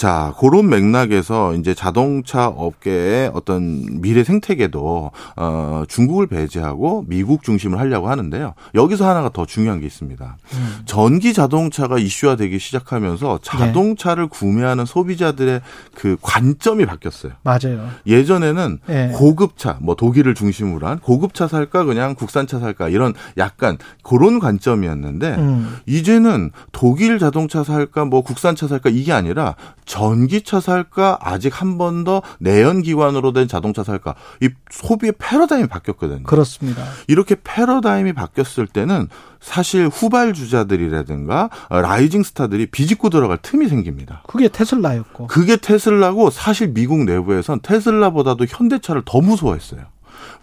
[0.00, 8.08] 자, 그런 맥락에서 이제 자동차 업계의 어떤 미래 생태계도 어 중국을 배제하고 미국 중심을 하려고
[8.08, 8.54] 하는데요.
[8.74, 10.38] 여기서 하나가 더 중요한 게 있습니다.
[10.54, 10.78] 음.
[10.86, 14.28] 전기 자동차가 이슈화되기 시작하면서 자동차를 네.
[14.30, 15.60] 구매하는 소비자들의
[15.94, 17.32] 그 관점이 바뀌었어요.
[17.42, 17.86] 맞아요.
[18.06, 19.12] 예전에는 네.
[19.14, 25.76] 고급차, 뭐 독일을 중심으로 한 고급차 살까 그냥 국산차 살까 이런 약간 그런 관점이었는데 음.
[25.84, 29.56] 이제는 독일 자동차 살까 뭐 국산차 살까 이게 아니라
[29.90, 36.22] 전기차 살까 아직 한 번 더 내연 기관으로 된 자동차 살까 이 소비의 패러다임이 바뀌었거든요.
[36.22, 36.84] 그렇습니다.
[37.08, 39.08] 이렇게 패러다임이 바뀌었을 때는
[39.40, 44.22] 사실 후발 주자들이라든가 라이징 스타들이 비집고 들어갈 틈이 생깁니다.
[44.28, 45.26] 그게 테슬라였고.
[45.26, 49.80] 그게 테슬라고 사실 미국 내부에선 테슬라보다도 현대차를 더 무서워했어요.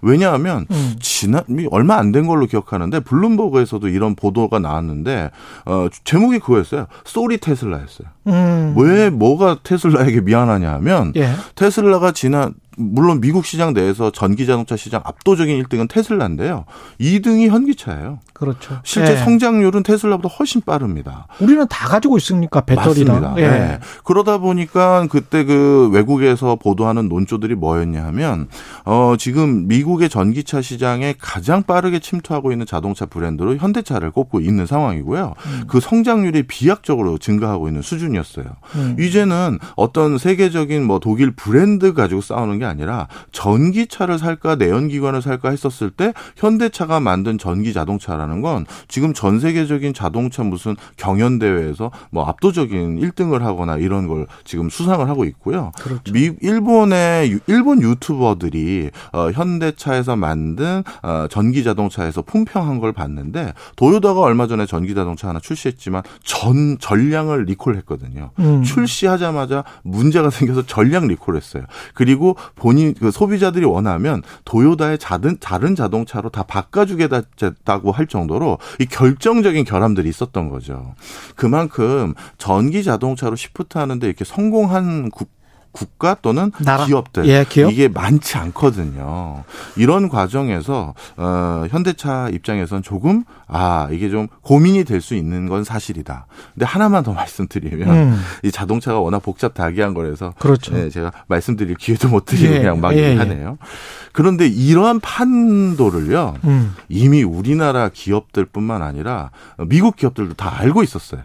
[0.01, 0.95] 왜냐하면 음.
[0.99, 5.31] 지난 얼마 안 된 걸로 기억하는데 블룸버그에서도 이런 보도가 나왔는데
[5.65, 6.87] 어 제목이 그거였어요.
[7.05, 8.07] 쏘리 테슬라였어요.
[8.27, 8.73] 음.
[8.77, 11.31] 왜 뭐가 테슬라에게 미안하냐 하면 예.
[11.55, 16.65] 테슬라가 지난 물론 미국 시장 내에서 전기 자동차 시장 압도적인 1등은 테슬라인데요.
[17.01, 18.19] 2등이 현기차예요.
[18.33, 18.79] 그렇죠.
[18.83, 19.17] 실제 네.
[19.17, 21.25] 성장률은 테슬라보다 훨씬 빠릅니다.
[21.41, 23.21] 우리는 다 가지고 있으니까 배터리랑.
[23.21, 23.41] 맞습니다.
[23.41, 23.49] 예.
[23.49, 23.79] 네.
[24.03, 28.47] 그러다 보니까 그때 그 외국에서 보도하는 논조들이 뭐였냐 하면
[28.85, 35.33] 어 지금 미국의 전기차 시장에 가장 빠르게 침투하고 있는 자동차 브랜드로 현대차를 꼽고 있는 상황이고요.
[35.35, 35.63] 음.
[35.67, 38.45] 그 성장률이 비약적으로 증가하고 있는 수준이 었어요.
[38.75, 38.95] 음.
[38.99, 45.91] 이제는 어떤 세계적인 뭐 독일 브랜드 가지고 싸우는 게 아니라 전기차를 살까 내연기관을 살까 했었을
[45.91, 52.99] 때 현대차가 만든 전기 자동차라는 건 지금 전 세계적인 자동차 무슨 경연 대회에서 뭐 압도적인
[52.99, 55.71] 1등을 하거나 이런 걸 지금 수상을 하고 있고요.
[55.79, 56.11] 그렇죠.
[56.11, 64.47] 미 일본의 일본 유튜버들이 어 현대차에서 만든 어 전기 자동차에서 품평한 걸 봤는데 도요다가 얼마
[64.47, 68.06] 전에 전기 자동차 하나 출시했지만 전 전량을 리콜했거든요.
[68.39, 68.63] 음.
[68.63, 71.63] 출시하자마자 문제가 생겨서 전량 리콜 했어요.
[71.93, 79.65] 그리고 본인 그 소비자들이 원하면 도요다의 다른 다른 자동차로 다 바꿔주겠다고 할 정도로 이 결정적인
[79.65, 80.95] 결함들이 있었던 거죠.
[81.35, 85.36] 그만큼 전기 자동차로 시프트 하는데 이렇게 성공한 국
[85.77, 86.85] 국가 또는 나라.
[86.85, 87.71] 기업들 예, 기업?
[87.71, 89.43] 이게 많지 않거든요.
[89.75, 96.25] 이런 과정에서 어, 현대차 입장에선 조금 아 이게 좀 고민이 될 수 있는 건 사실이다.
[96.55, 98.21] 근데 하나만 더 말씀드리면 음.
[98.43, 100.73] 이 자동차가 워낙 복잡 다기한 거라서 그렇죠.
[100.73, 103.57] 네, 제가 말씀드릴 기회도 못 드리고 예, 그냥 막 예, 얘기하네요.
[103.61, 103.67] 예.
[104.13, 106.75] 그런데 이러한 판도를요 음.
[106.89, 109.29] 이미 우리나라 기업들뿐만 아니라
[109.67, 111.21] 미국 기업들도 다 알고 있었어요.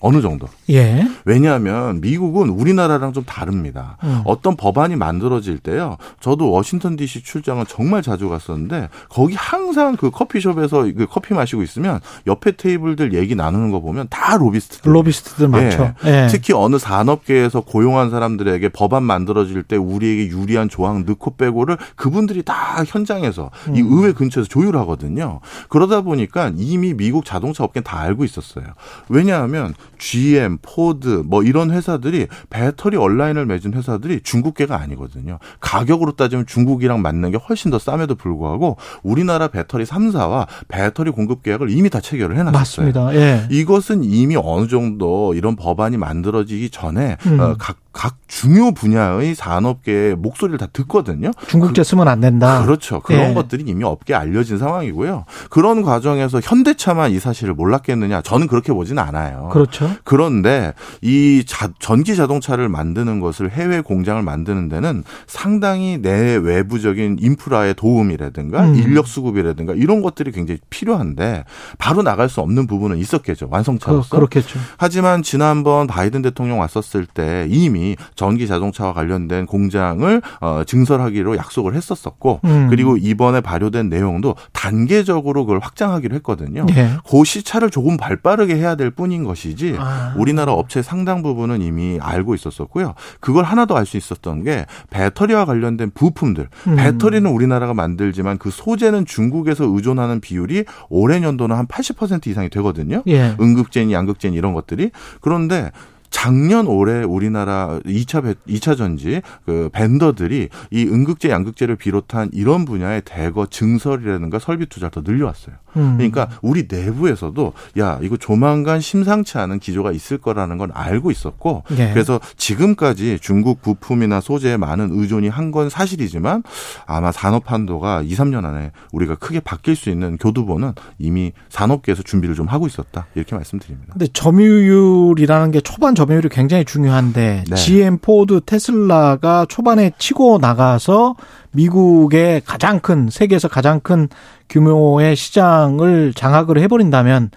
[0.00, 0.46] 어느 정도.
[0.70, 1.06] 예.
[1.24, 3.98] 왜냐하면 미국은 우리나라랑 좀 다릅니다.
[4.02, 4.22] 음.
[4.24, 5.98] 어떤 법안이 만들어질 때요.
[6.20, 7.22] 저도 워싱턴 D.C.
[7.22, 13.34] 출장을 정말 자주 갔었는데 거기 항상 그 커피숍에서 그 커피 마시고 있으면 옆에 테이블들 얘기
[13.34, 14.94] 나누는 거 보면 다 로비스트들.
[14.94, 15.94] 로비스트들 많죠.
[16.06, 16.24] 예.
[16.24, 16.26] 예.
[16.30, 22.82] 특히 어느 산업계에서 고용한 사람들에게 법안 만들어질 때 우리에게 유리한 조항 넣고 빼고를 그분들이 다
[22.86, 23.76] 현장에서 음.
[23.76, 25.40] 이 의회 근처에서 조율하거든요.
[25.68, 28.64] 그러다 보니까 이미 미국 자동차 업계는 다 알고 있었어요.
[29.10, 35.38] 왜냐하면 GM, 포드 뭐 이런 회사들이 배터리 온라인을 맺은 회사들이 중국계가 아니거든요.
[35.60, 41.70] 가격으로 따지면 중국이랑 맺는 게 훨씬 더 쌈에도 불구하고 우리나라 배터리 3사와 배터리 공급 계약을
[41.70, 42.52] 이미 다 체결을 해놨어요.
[42.52, 43.14] 맞습니다.
[43.14, 43.46] 예.
[43.50, 47.38] 이것은 이미 어느 정도 이런 법안이 만들어지기 전에 음.
[47.38, 51.30] 어, 각각 중요 분야의 산업계의 목소리를 다 듣거든요.
[51.48, 52.64] 중국제 쓰면 안 된다.
[52.64, 53.00] 그렇죠.
[53.00, 53.34] 그런 예.
[53.34, 55.26] 것들이 이미 업계에 알려진 상황이고요.
[55.50, 58.22] 그런 과정에서 현대차만 이 사실을 몰랐겠느냐?
[58.22, 59.50] 저는 그렇게 보지는 않아요.
[59.52, 59.89] 그렇죠.
[60.04, 67.74] 그런데 이 자, 전기 자동차를 만드는 것을 해외 공장을 만드는 데는 상당히 내 외부적인 인프라의
[67.74, 68.74] 도움이라든가 음.
[68.76, 71.44] 인력 수급이라든가 이런 것들이 굉장히 필요한데
[71.78, 73.48] 바로 나갈 수 없는 부분은 있었겠죠.
[73.50, 74.08] 완성차로서.
[74.08, 74.58] 그, 그렇겠죠.
[74.76, 82.40] 하지만 지난번 바이든 대통령 왔었을 때 이미 전기 자동차와 관련된 공장을 어, 증설하기로 약속을 했었었고
[82.44, 82.66] 음.
[82.70, 86.66] 그리고 이번에 발효된 내용도 단계적으로 그걸 확장하기로 했거든요.
[86.66, 86.90] 네.
[87.08, 90.14] 그 시차를 조금 발빠르게 해야 될 뿐인 것이지 아.
[90.16, 92.94] 우리나라 업체 상당 부분은 이미 알고 있었었고요.
[93.20, 96.48] 그걸 하나 더 알 수 있었던 게 배터리와 관련된 부품들.
[96.68, 96.76] 음.
[96.76, 103.02] 배터리는 우리나라가 만들지만 그 소재는 중국에서 의존하는 비율이 올해 년도는 한 80% 이상이 되거든요.
[103.08, 103.34] 예.
[103.40, 104.90] 음극재니 양극재니 이런 것들이.
[105.20, 105.70] 그런데
[106.10, 113.02] 작년 올해 우리나라 2차 배, 2차 전지 그 벤더들이 이 음극재 양극재를 비롯한 이런 분야의
[113.04, 115.54] 대거 증설이라든가 설비 투자를 더 늘려왔어요.
[115.76, 115.96] 음.
[115.98, 121.90] 그러니까 우리 내부에서도 야 이거 조만간 심상치 않은 기조가 있을 거라는 건 알고 있었고 네.
[121.92, 126.44] 그래서 지금까지 중국 부품이나 소재에 많은 의존이 한 건 사실이지만
[126.86, 132.36] 아마 산업 판도가 2, 3년 안에 우리가 크게 바뀔 수 있는 교두보는 이미 산업계에서 준비를
[132.36, 133.94] 좀 하고 있었다 이렇게 말씀드립니다.
[133.94, 137.54] 근데 점유율이라는 게 초반 점유율이 굉장히 중요한데 네.
[137.56, 141.16] GM, 포드, 테슬라가 초반에 치고 나가서
[141.52, 144.08] 미국의 가장 큰 세계에서 가장 큰
[144.48, 147.30] 규모의 시장을 장악을 해버린다면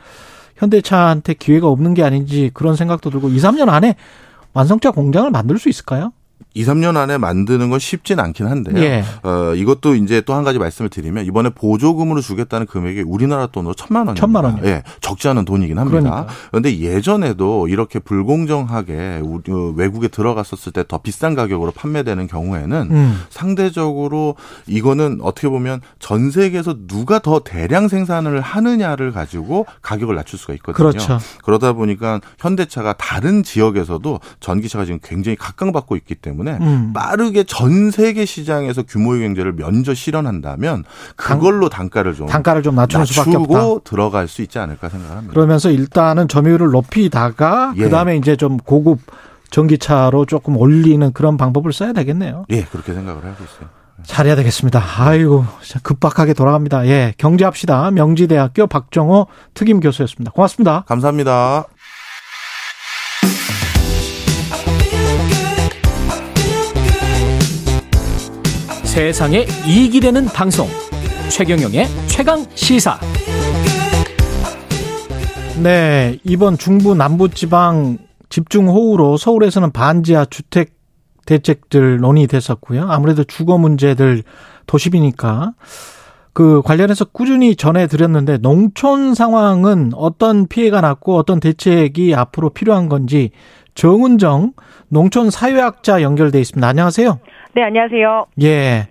[0.58, 3.96] 현대차한테 기회가 없는 게 아닌지 그런 생각도 들고 2, 3년 안에
[4.54, 6.12] 완성차 공장을 만들 수 있을까요?
[6.54, 8.78] 2, 3년 안에 만드는 건 쉽진 않긴 한데요.
[8.84, 9.04] 예.
[9.24, 14.08] 어, 이것도 이제 또 한 가지 말씀을 드리면 이번에 보조금으로 주겠다는 금액이 우리나라 돈으로 천만
[14.08, 14.20] 원입니다.
[14.20, 14.66] 천만 원.
[14.66, 14.84] 예.
[15.02, 16.00] 적지 않은 돈이긴 합니다.
[16.00, 16.28] 그러니까.
[16.50, 23.22] 그런데 예전에도 이렇게 불공정하게 어, 외국에 들어갔었을 때 더 비싼 가격으로 판매되는 경우에는 음.
[23.30, 24.36] 상대적으로
[24.68, 30.76] 이거는 어떻게 보면 전 세계에서 누가 더 대량 생산을 하느냐를 가지고 가격을 낮출 수가 있거든요.
[30.92, 31.20] 그렇죠.
[31.44, 36.94] 그러다 보니까 현대차가 다른 지역에서도 전기차가 지금 굉장히 각광받고 있기 때문에 때문에 음.
[36.94, 40.84] 빠르게 전 세계 시장에서 규모의 경제를 면접 실현한다면
[41.16, 43.84] 그걸로 단가를 좀 단가를 좀 낮추는 수밖에 없다.
[43.84, 45.34] 들어갈 수 있지 않을까 생각합니다.
[45.34, 47.84] 그러면서 일단은 점유율을 높이다가 예.
[47.84, 49.00] 그다음에 이제 좀 고급
[49.52, 52.46] 전기차로 조금 올리는 그런 방법을 써야 되겠네요.
[52.50, 53.70] 예, 그렇게 생각을 하고 있어요.
[54.04, 54.84] 잘해야 되겠습니다.
[54.98, 55.46] 아이고,
[55.84, 56.88] 급박하게 돌아갑니다.
[56.88, 57.92] 예, 경제합시다.
[57.92, 60.32] 명지대학교 박정호 특임 교수였습니다.
[60.32, 60.84] 고맙습니다.
[60.88, 61.66] 감사합니다.
[68.94, 70.68] 세상에 이익이 되는 방송
[71.28, 73.00] 최경영의 최강 시사
[75.64, 77.98] 네 이번 중부 남부지방
[78.30, 80.76] 집중호우로 서울에서는 반지하 주택
[81.26, 84.22] 대책들 논의됐었고요 아무래도 주거 문제들
[84.68, 85.54] 도시비니까
[86.34, 93.32] 그 관련해서 꾸준히 전해드렸는데 농촌 상황은 어떤 피해가 났고 어떤 대책이 앞으로 필요한 건지
[93.76, 94.54] 정은정
[94.88, 96.68] 농촌 사회학자 연결돼 있습니다.
[96.68, 97.20] 안녕하세요.
[97.56, 98.26] 네, 안녕하세요.
[98.42, 98.88] 예.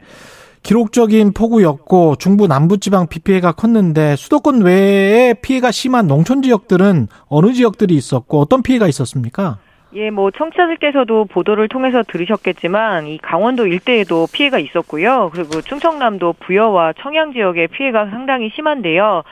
[0.63, 7.95] 기록적인 폭우였고 중부 남부지방 비 피해가 컸는데 수도권 외에 피해가 심한 농촌 지역들은 어느 지역들이
[7.95, 9.59] 있었고 어떤 피해가 있었습니까?
[9.95, 15.31] 예, 뭐 청취자들께서도 보도를 통해서 들으셨겠지만 이 강원도 일대에도 피해가 있었고요.
[15.35, 19.25] 그리고 충청남도 부여와 청양 지역의 피해가 상당히 심한데요.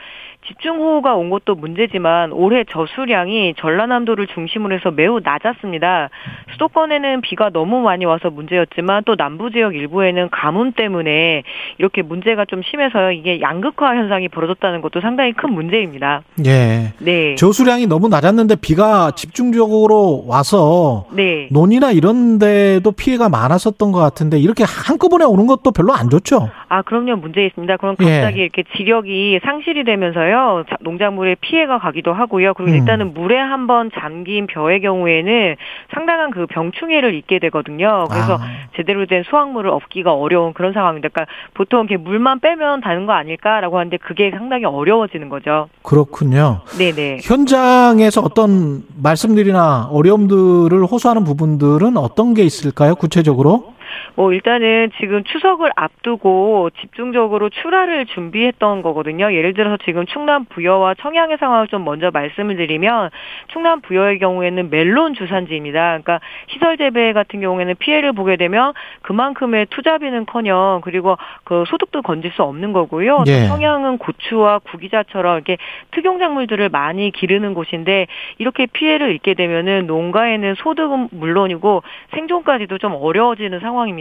[0.51, 6.09] 집중호우가 온 것도 문제지만 올해 저수량이 전라남도를 중심으로 해서 매우 낮았습니다.
[6.53, 11.43] 수도권에는 비가 너무 많이 와서 문제였지만 또 남부 지역 일부에는 가뭄 때문에
[11.77, 16.23] 이렇게 문제가 좀 심해서 이게 양극화 현상이 벌어졌다는 것도 상당히 큰 문제입니다.
[16.45, 16.93] 예.
[16.99, 17.35] 네.
[17.35, 21.47] 저수량이 너무 낮았는데 비가 집중적으로 와서 네.
[21.51, 26.49] 논이나 이런 데도 피해가 많았었던 것 같은데 이렇게 한꺼번에 오는 것도 별로 안 좋죠?
[26.67, 27.15] 아, 그럼요.
[27.17, 27.77] 문제 있습니다.
[27.77, 28.43] 그럼 갑자기 예.
[28.43, 30.40] 이렇게 지력이 상실이 되면서요.
[30.41, 30.63] 있어요.
[30.81, 32.53] 농작물에 피해가 가기도 하고요.
[32.53, 32.77] 그리고 음.
[32.77, 35.55] 일단은 물에 한번 잠긴 벼의 경우에는
[35.93, 38.05] 상당한 그 병충해를 입게 되거든요.
[38.09, 38.39] 그래서 아.
[38.75, 41.09] 제대로 된 수확물을 얻기가 어려운 그런 상황입니다.
[41.09, 45.69] 그러니까 보통 이렇게 물만 빼면 다는 거 아닐까라고 하는데 그게 상당히 어려워지는 거죠.
[45.83, 46.61] 그렇군요.
[46.77, 47.19] 네네.
[47.23, 52.95] 현장에서 어떤 말씀들이나 어려움들을 호소하는 부분들은 어떤 게 있을까요?
[52.95, 53.73] 구체적으로?
[54.15, 59.33] 뭐 일단은 지금 추석을 앞두고 집중적으로 출하를 준비했던 거거든요.
[59.33, 63.09] 예를 들어서 지금 충남 부여와 청양의 상황을 좀 먼저 말씀을 드리면
[63.47, 65.79] 충남 부여의 경우에는 멜론 주산지입니다.
[66.01, 72.43] 그러니까 시설 재배 같은 경우에는 피해를 보게 되면 그만큼의 투자비는커녕 그리고 그 소득도 건질 수
[72.43, 73.23] 없는 거고요.
[73.27, 73.47] 예.
[73.47, 75.57] 청양은 고추와 구기자처럼 이렇게
[75.91, 78.07] 특용 작물들을 많이 기르는 곳인데
[78.39, 81.83] 이렇게 피해를 입게 되면은 농가에는 소득은 물론이고
[82.13, 84.00] 생존까지도 좀 어려워지는 상황입니다.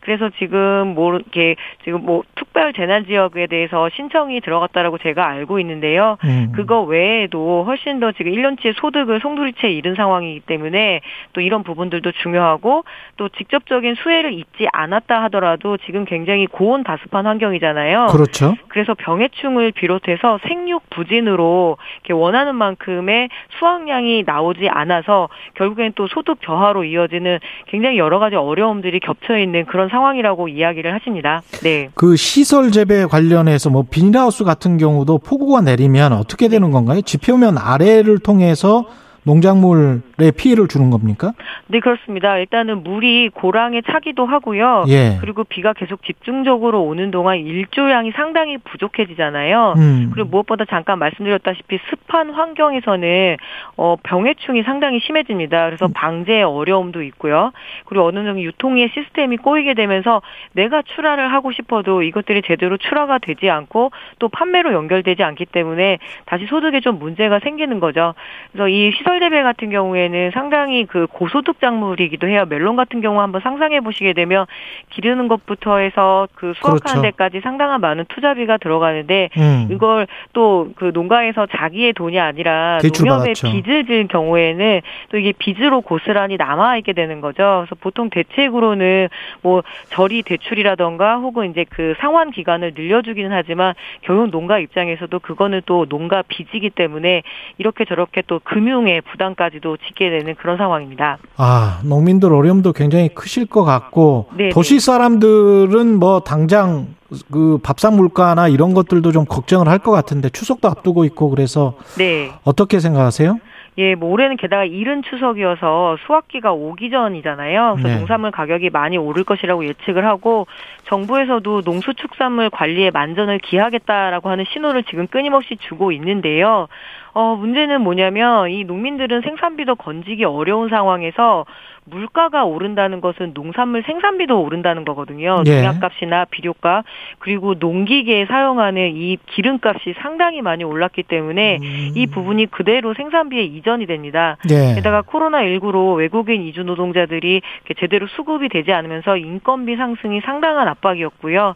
[0.00, 6.18] 그래서 지금 뭐 이렇게 지금 뭐 특별 재난 지역에 대해서 신청이 들어갔다라고 제가 알고 있는데요.
[6.24, 6.52] 음.
[6.54, 11.00] 그거 외에도 훨씬 더 지금 1년치의 소득을 송두리째 잃은 상황이기 때문에
[11.32, 12.84] 또 이런 부분들도 중요하고
[13.16, 18.06] 또 직접적인 수혜를 입지 않았다 하더라도 지금 굉장히 고온 다습한 환경이잖아요.
[18.06, 18.54] 그렇죠.
[18.68, 23.28] 그래서 병해충을 비롯해서 생육 부진으로 이렇게 원하는 만큼의
[23.58, 29.88] 수확량이 나오지 않아서 결국엔 또 소득 저하로 이어지는 굉장히 여러 가지 어려움들이 겹쳐 있는 그런
[29.88, 31.42] 상황이라고 이야기를 하십니다.
[31.62, 31.90] 네.
[31.94, 37.02] 그 시설 재배 관련해서 뭐 비닐하우스 같은 경우도 폭우가 내리면 어떻게 되는 건가요?
[37.02, 38.86] 지표면 아래를 통해서
[39.28, 41.32] 농작물에 피해를 주는 겁니까?
[41.66, 42.38] 네, 그렇습니다.
[42.38, 44.84] 일단은 물이 고랑에 차기도 하고요.
[44.88, 45.18] 예.
[45.20, 49.74] 그리고 비가 계속 집중적으로 오는 동안 일조량이 상당히 부족해지잖아요.
[49.76, 50.10] 음.
[50.14, 53.36] 그리고 무엇보다 잠깐 말씀드렸다시피 습한 환경에서는
[53.76, 55.66] 어, 병해충이 상당히 심해집니다.
[55.66, 55.92] 그래서 음.
[55.92, 57.52] 방제에 어려움도 있고요.
[57.84, 60.22] 그리고 어느 정도 유통의 시스템이 꼬이게 되면서
[60.52, 63.90] 내가 출하를 하고 싶어도 이것들이 제대로 출하가 되지 않고
[64.20, 68.14] 또 판매로 연결되지 않기 때문에 다시 소득에 좀 문제가 생기는 거죠.
[68.52, 72.44] 그래서 이 시설 쌀대배 같은 경우에는 상당히 그 고소득 작물이기도 해요.
[72.48, 74.46] 멜론 같은 경우 한번 상상해 보시게 되면
[74.90, 77.02] 기르는 것부터 해서 그 수확하는 그렇죠.
[77.02, 79.68] 데까지 상당한 많은 투자비가 들어가는데 음.
[79.70, 84.80] 이걸 또 그 농가에서 자기의 돈이 아니라 농협에 빚을 질 경우에는
[85.10, 87.64] 또 이게 빚으로 고스란히 남아 있게 되는 거죠.
[87.66, 89.08] 그래서 보통 대책으로는
[89.42, 95.86] 뭐 저리 대출이라던가 혹은 이제 그 상환 기간을 늘려주기는 하지만 결국 농가 입장에서도 그거는 또
[95.86, 97.22] 농가 빚이기 때문에
[97.58, 101.18] 이렇게 저렇게 또 금융에 부담까지도 짓게 되는 그런 상황입니다.
[101.36, 104.50] 아, 농민들 어려움도 굉장히 크실 것 같고 네네.
[104.50, 106.88] 도시 사람들은 뭐 당장
[107.32, 112.30] 그 밥상 물가나 이런 것들도 좀 걱정을 할 것 같은데 추석도 앞두고 있고 그래서 네.
[112.44, 113.38] 어떻게 생각하세요?
[113.78, 117.76] 예, 뭐 올해는 게다가 이른 추석이어서 수확기가 오기 전이잖아요.
[117.76, 117.98] 그래서 네.
[117.98, 120.48] 농산물 가격이 많이 오를 것이라고 예측을 하고
[120.84, 126.66] 정부에서도 농수축산물 관리에 만전을 기하겠다라고 하는 신호를 지금 끊임없이 주고 있는데요.
[127.14, 131.46] 어, 문제는 뭐냐면 이 농민들은 생산비도 건지기 어려운 상황에서
[131.90, 135.42] 물가가 오른다는 것은 농산물 생산비도 오른다는 거거든요.
[135.46, 135.62] 예.
[135.62, 136.84] 농약값이나 비료값
[137.18, 141.92] 그리고 농기계에 사용하는 이 기름값이 상당히 많이 올랐기 때문에 음.
[141.94, 144.36] 이 부분이 그대로 생산비에 이전이 됩니다.
[144.50, 144.74] 예.
[144.74, 147.42] 게다가 코로나 19로 외국인 이주 노동자들이
[147.78, 151.54] 제대로 수급이 되지 않으면서 인건비 상승이 상당한 압박이었고요.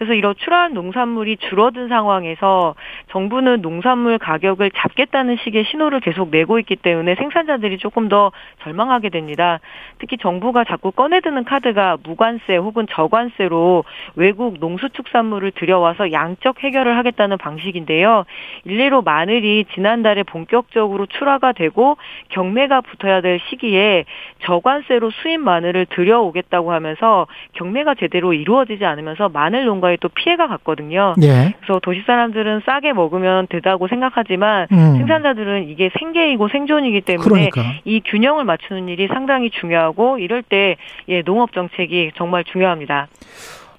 [0.00, 2.74] 그래서 이런 출하한 농산물이 줄어든 상황에서
[3.10, 8.32] 정부는 농산물 가격을 잡겠다는 식의 신호를 계속 내고 있기 때문에 생산자들이 조금 더
[8.62, 9.60] 절망하게 됩니다.
[9.98, 18.24] 특히 정부가 자꾸 꺼내드는 카드가 무관세 혹은 저관세로 외국 농수축산물을 들여와서 양적 해결을 하겠다는 방식인데요.
[18.64, 21.98] 일례로 마늘이 지난달에 본격적으로 출하가 되고
[22.30, 24.06] 경매가 붙어야 될 시기에
[24.44, 31.14] 저관세로 수입 마늘을 들여오겠다고 하면서 경매가 제대로 이루어지지 않으면서 마늘 농가 에또 피해가 갔거든요.
[31.22, 31.54] 예.
[31.60, 34.96] 그래서 도시 사람들은 싸게 먹으면 되다고 생각하지만 음.
[34.98, 37.62] 생산자들은 이게 생계이고 생존이기 때문에 그러니까.
[37.84, 40.76] 이 균형을 맞추는 일이 상당히 중요하고 이럴 때
[41.08, 43.08] 예, 농업 정책이 정말 중요합니다.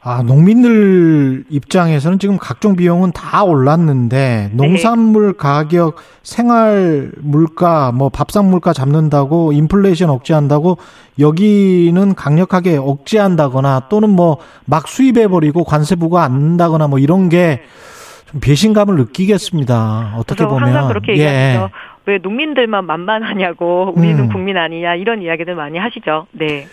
[0.03, 8.73] 아, 농민들 입장에서는 지금 각종 비용은 다 올랐는데 농산물 가격, 생활 물가, 뭐 밥상 물가
[8.73, 10.79] 잡는다고 인플레이션 억제한다고
[11.19, 17.61] 여기는 강력하게 억제한다거나 또는 뭐 막 수입해 버리고 관세 부과 않는다거나 뭐 이런 게
[18.31, 20.13] 좀 배신감을 느끼겠습니다.
[20.17, 21.35] 어떻게 보면 항상 그렇게 얘기하죠.
[21.63, 21.69] 예.
[22.05, 24.29] 왜 농민들만 만만하냐고 우리는 음.
[24.29, 26.27] 국민 아니냐 이런 이야기들 많이 하시죠.
[26.31, 26.65] 네.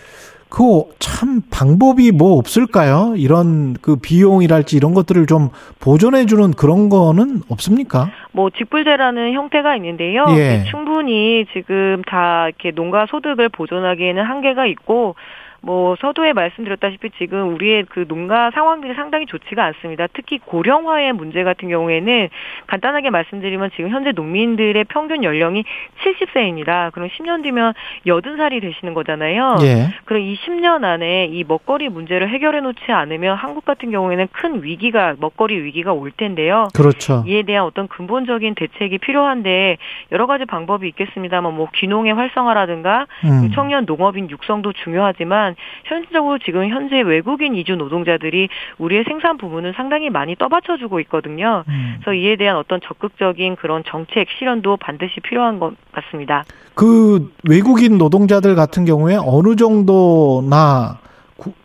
[0.49, 3.13] 그 참 방법이 뭐 없을까요?
[3.17, 5.49] 이런 그 비용이랄지 이런 것들을 좀
[5.81, 8.09] 보존해 주는 그런 거는 없습니까?
[8.31, 10.25] 뭐 직불제라는 형태가 있는데요.
[10.29, 10.63] 예.
[10.71, 15.15] 충분히 지금 다 이렇게 농가 소득을 보존하기에는 한계가 있고
[15.61, 20.07] 뭐 서두에 말씀드렸다시피 지금 우리의 그 농가 상황들이 상당히 좋지가 않습니다.
[20.13, 22.29] 특히 고령화의 문제 같은 경우에는
[22.67, 25.63] 간단하게 말씀드리면 지금 현재 농민들의 평균 연령이
[26.03, 26.91] 70세입니다.
[26.93, 27.73] 그럼 10년 뒤면
[28.05, 29.57] 80살이 되시는 거잖아요.
[29.61, 29.89] 예.
[30.05, 35.15] 그럼 이 10년 안에 이 먹거리 문제를 해결해 놓지 않으면 한국 같은 경우에는 큰 위기가
[35.19, 36.67] 먹거리 위기가 올 텐데요.
[36.73, 37.23] 그렇죠.
[37.27, 39.77] 이에 대한 어떤 근본적인 대책이 필요한데
[40.11, 43.51] 여러 가지 방법이 있겠습니다만 뭐 귀농의 활성화라든가 음.
[43.53, 45.55] 청년 농업인 육성도 중요하지만 있지만
[45.85, 51.63] 현실적으로 지금 현재 외국인 이주 노동자들이 우리의 생산 부문을 상당히 많이 떠받쳐주고 있거든요.
[51.67, 51.97] 음.
[52.01, 56.43] 그래서 이에 대한 어떤 적극적인 그런 정책 실현도 반드시 필요한 것 같습니다.
[56.75, 60.99] 그 외국인 노동자들 같은 경우에 어느 정도나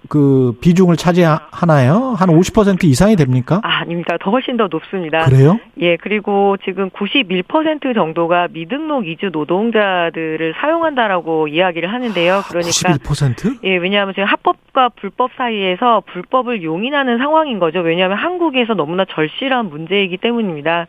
[0.09, 2.15] 그 비중을 차지하나요?
[2.17, 3.61] 한 50% 이상이 됩니까?
[3.63, 4.17] 아, 아닙니다.
[4.21, 5.25] 더 훨씬 더 높습니다.
[5.25, 5.59] 그래요?
[5.81, 12.43] 예, 그리고 지금 91% 정도가 미등록 이주 노동자들을 사용한다라고 이야기를 하는데요.
[12.49, 13.59] 그러니까 91%?
[13.65, 17.81] 예, 왜냐하면 지금 합법과 불법 사이에서 불법을 용인하는 상황인 거죠.
[17.81, 20.87] 왜냐하면 한국에서 너무나 절실한 문제이기 때문입니다.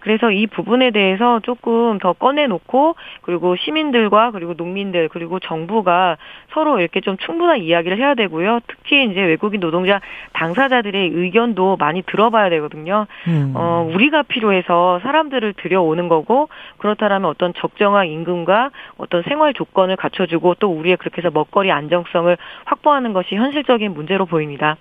[0.00, 6.16] 그래서 이 부분에 대해서 조금 더 꺼내놓고 그리고 시민들과 그리고 농민들 그리고 정부가
[6.52, 8.60] 서로 이렇게 좀 충분한 이야기를 해야 되고요.
[8.66, 10.00] 특히 이제 외국인 노동자
[10.32, 13.06] 당사자들의 의견도 많이 들어봐야 되거든요.
[13.26, 13.52] 음.
[13.54, 16.48] 어, 우리가 필요해서 사람들을 들여오는 거고
[16.78, 23.12] 그렇다면 어떤 적정한 임금과 어떤 생활 조건을 갖춰주고 또 우리의 그렇게 해서 먹거리 안정성을 확보하는
[23.12, 24.76] 것이 현실적인 문제로 보입니다.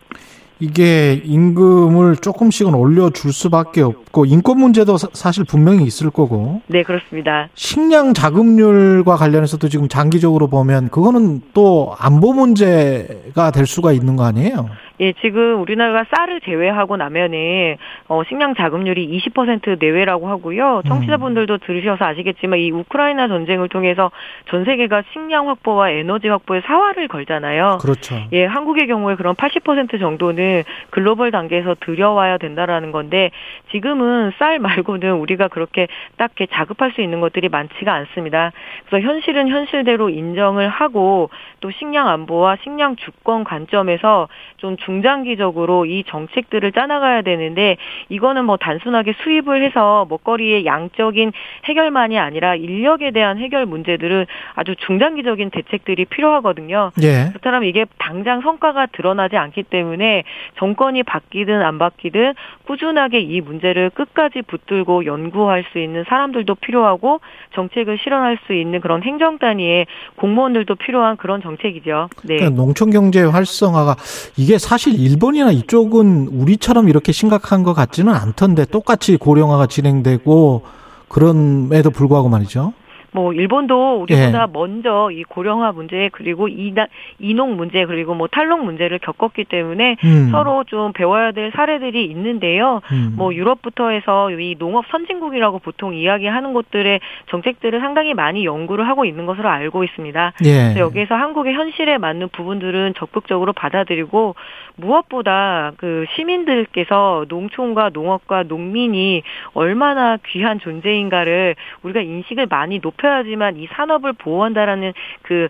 [0.59, 6.61] 이게 임금을 조금씩은 올려줄 수밖에 없고 인권 문제도 사실 분명히 있을 거고.
[6.67, 7.49] 네, 그렇습니다.
[7.53, 14.69] 식량 자급률과 관련해서도 지금 장기적으로 보면 그거는 또 안보 문제가 될 수가 있는 거 아니에요?
[14.99, 20.81] 예, 지금 우리나라가 쌀을 제외하고 나면은 어, 식량 자급률이 20% 내외라고 하고요.
[20.87, 24.11] 청취자분들도 들으셔서 아시겠지만 이 우크라이나 전쟁을 통해서
[24.49, 27.77] 전 세계가 식량 확보와 에너지 확보에 사활을 걸잖아요.
[27.81, 28.15] 그렇죠.
[28.31, 33.31] 예, 한국의 경우에 그런 80% 정도는 글로벌 단계에서 들여와야 된다라는 건데
[33.71, 35.87] 지금은 쌀 말고는 우리가 그렇게
[36.17, 38.51] 딱 자급할 수 있는 것들이 많지가 않습니다.
[38.87, 41.29] 그래서 현실은 현실대로 인정을 하고
[41.59, 47.75] 또 식량 안보와 식량 주권 관점에서 좀 중장기적으로 이 정책들을 짜나가야 되는데
[48.07, 51.33] 이거는 뭐 단순하게 수입을 해서 먹거리의 양적인
[51.65, 56.91] 해결만이 아니라 인력에 대한 해결 문제들은 아주 중장기적인 대책들이 필요하거든요.
[57.01, 57.29] 예.
[57.29, 60.23] 그렇다면 이게 당장 성과가 드러나지 않기 때문에
[60.57, 62.33] 정권이 바뀌든 안 바뀌든
[62.65, 67.19] 꾸준하게 이 문제를 끝까지 붙들고 연구할 수 있는 사람들도 필요하고
[67.53, 72.09] 정책을 실현할 수 있는 그런 행정 단위의 공무원들도 필요한 그런 정책이죠.
[72.23, 72.37] 네.
[72.37, 73.95] 그러니까 농촌 경제 활성화가
[74.37, 80.63] 이게 사실 일본이나 이쪽은 우리처럼 이렇게 심각한 것 같지는 않던데 똑같이 고령화가 진행되고
[81.07, 82.73] 그럼에도 불구하고 말이죠.
[83.17, 84.51] 뭐 일본도 우리보다 예.
[84.51, 86.85] 먼저 이 고령화 문제 그리고 이나,
[87.19, 90.29] 이농 문제 그리고 뭐 탈농 문제를 겪었기 때문에 음.
[90.31, 92.81] 서로 좀 배워야 될 사례들이 있는데요.
[92.91, 93.13] 음.
[93.17, 96.99] 뭐 유럽부터 해서 이 농업 선진국이라고 보통 이야기하는 곳들의
[97.31, 100.33] 정책들을 상당히 많이 연구를 하고 있는 것으로 알고 있습니다.
[100.43, 100.49] 예.
[100.49, 104.35] 그래서 여기에서 한국의 현실에 맞는 부분들은 적극적으로 받아들이고
[104.77, 109.23] 무엇보다 그 시민들께서 농촌과 농업과 농민이
[109.53, 115.47] 얼마나 귀한 존재인가를 우리가 인식을 많이 높여 높여야지만 이 산업을 보호한다라는 그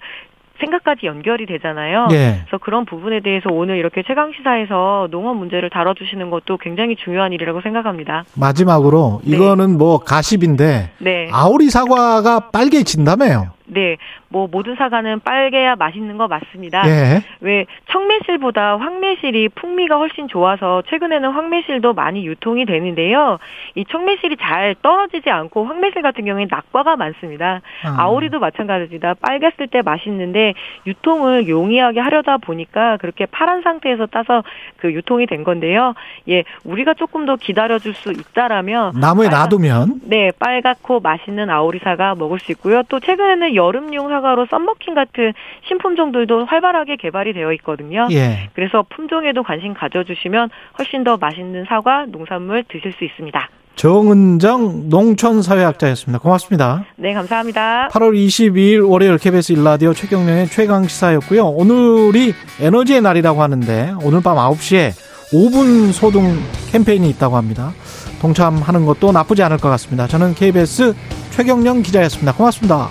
[0.59, 2.07] 생각까지 연결이 되잖아요.
[2.11, 2.41] 예.
[2.45, 7.61] 그래서 그런 부분에 대해서 오늘 이렇게 최강 시사에서 농업 문제를 다뤄주시는 것도 굉장히 중요한 일이라고
[7.61, 8.23] 생각합니다.
[8.35, 9.35] 마지막으로 네.
[9.35, 11.29] 이거는 뭐 가십인데 네.
[11.31, 13.56] 아오리 사과가 빨개진다며요.
[13.67, 13.97] 네,
[14.29, 16.87] 뭐 모든 사과는 빨개야 맛있는 거 맞습니다.
[16.87, 17.21] 예.
[17.41, 23.39] 왜 청매실보다 황매실이 풍미가 훨씬 좋아서 최근에는 황매실도 많이 유통이 되는데요.
[23.75, 27.61] 이 청매실이 잘 떨어지지 않고 황매실 같은 경우에 낙과가 많습니다.
[27.83, 28.07] 아.
[28.07, 29.15] 오리도 마찬가지입니다.
[29.15, 30.53] 빨갰을 때 맛있는데
[30.85, 34.43] 유통을 용이하게 하려다 보니까 그렇게 파란 상태에서 따서
[34.77, 35.93] 그 유통이 된 건데요.
[36.29, 42.15] 예, 우리가 조금 더 기다려줄 수 있다라면 나무에 빨간, 놔두면 네 빨갛고 맛있는 아오리 사과
[42.15, 42.83] 먹을 수 있고요.
[42.87, 45.33] 또 최근에는 여름용 사과로 썸머킹 같은
[45.67, 48.07] 신품종들도 활발하게 개발이 되어 있거든요.
[48.11, 48.49] 예.
[48.53, 53.49] 그래서 품종에도 관심 가져주시면 훨씬 더 맛있는 사과, 농산물 드실 수 있습니다.
[53.77, 56.19] 정은정 농촌사회학자였습니다.
[56.19, 56.85] 고맙습니다.
[56.95, 57.89] 네, 감사합니다.
[57.91, 61.45] 8월 22일 월요일 KBS 일라디오 최경련의 최강시사였고요.
[61.45, 64.91] 오늘이 에너지의 날이라고 하는데 오늘 밤 9시에
[65.31, 66.39] 5분 소등
[66.71, 67.71] 캠페인이 있다고 합니다.
[68.19, 70.07] 동참하는 것도 나쁘지 않을 것 같습니다.
[70.07, 70.95] 저는 KBS
[71.31, 72.33] 최경령 기자였습니다.
[72.33, 72.89] 고맙습니다.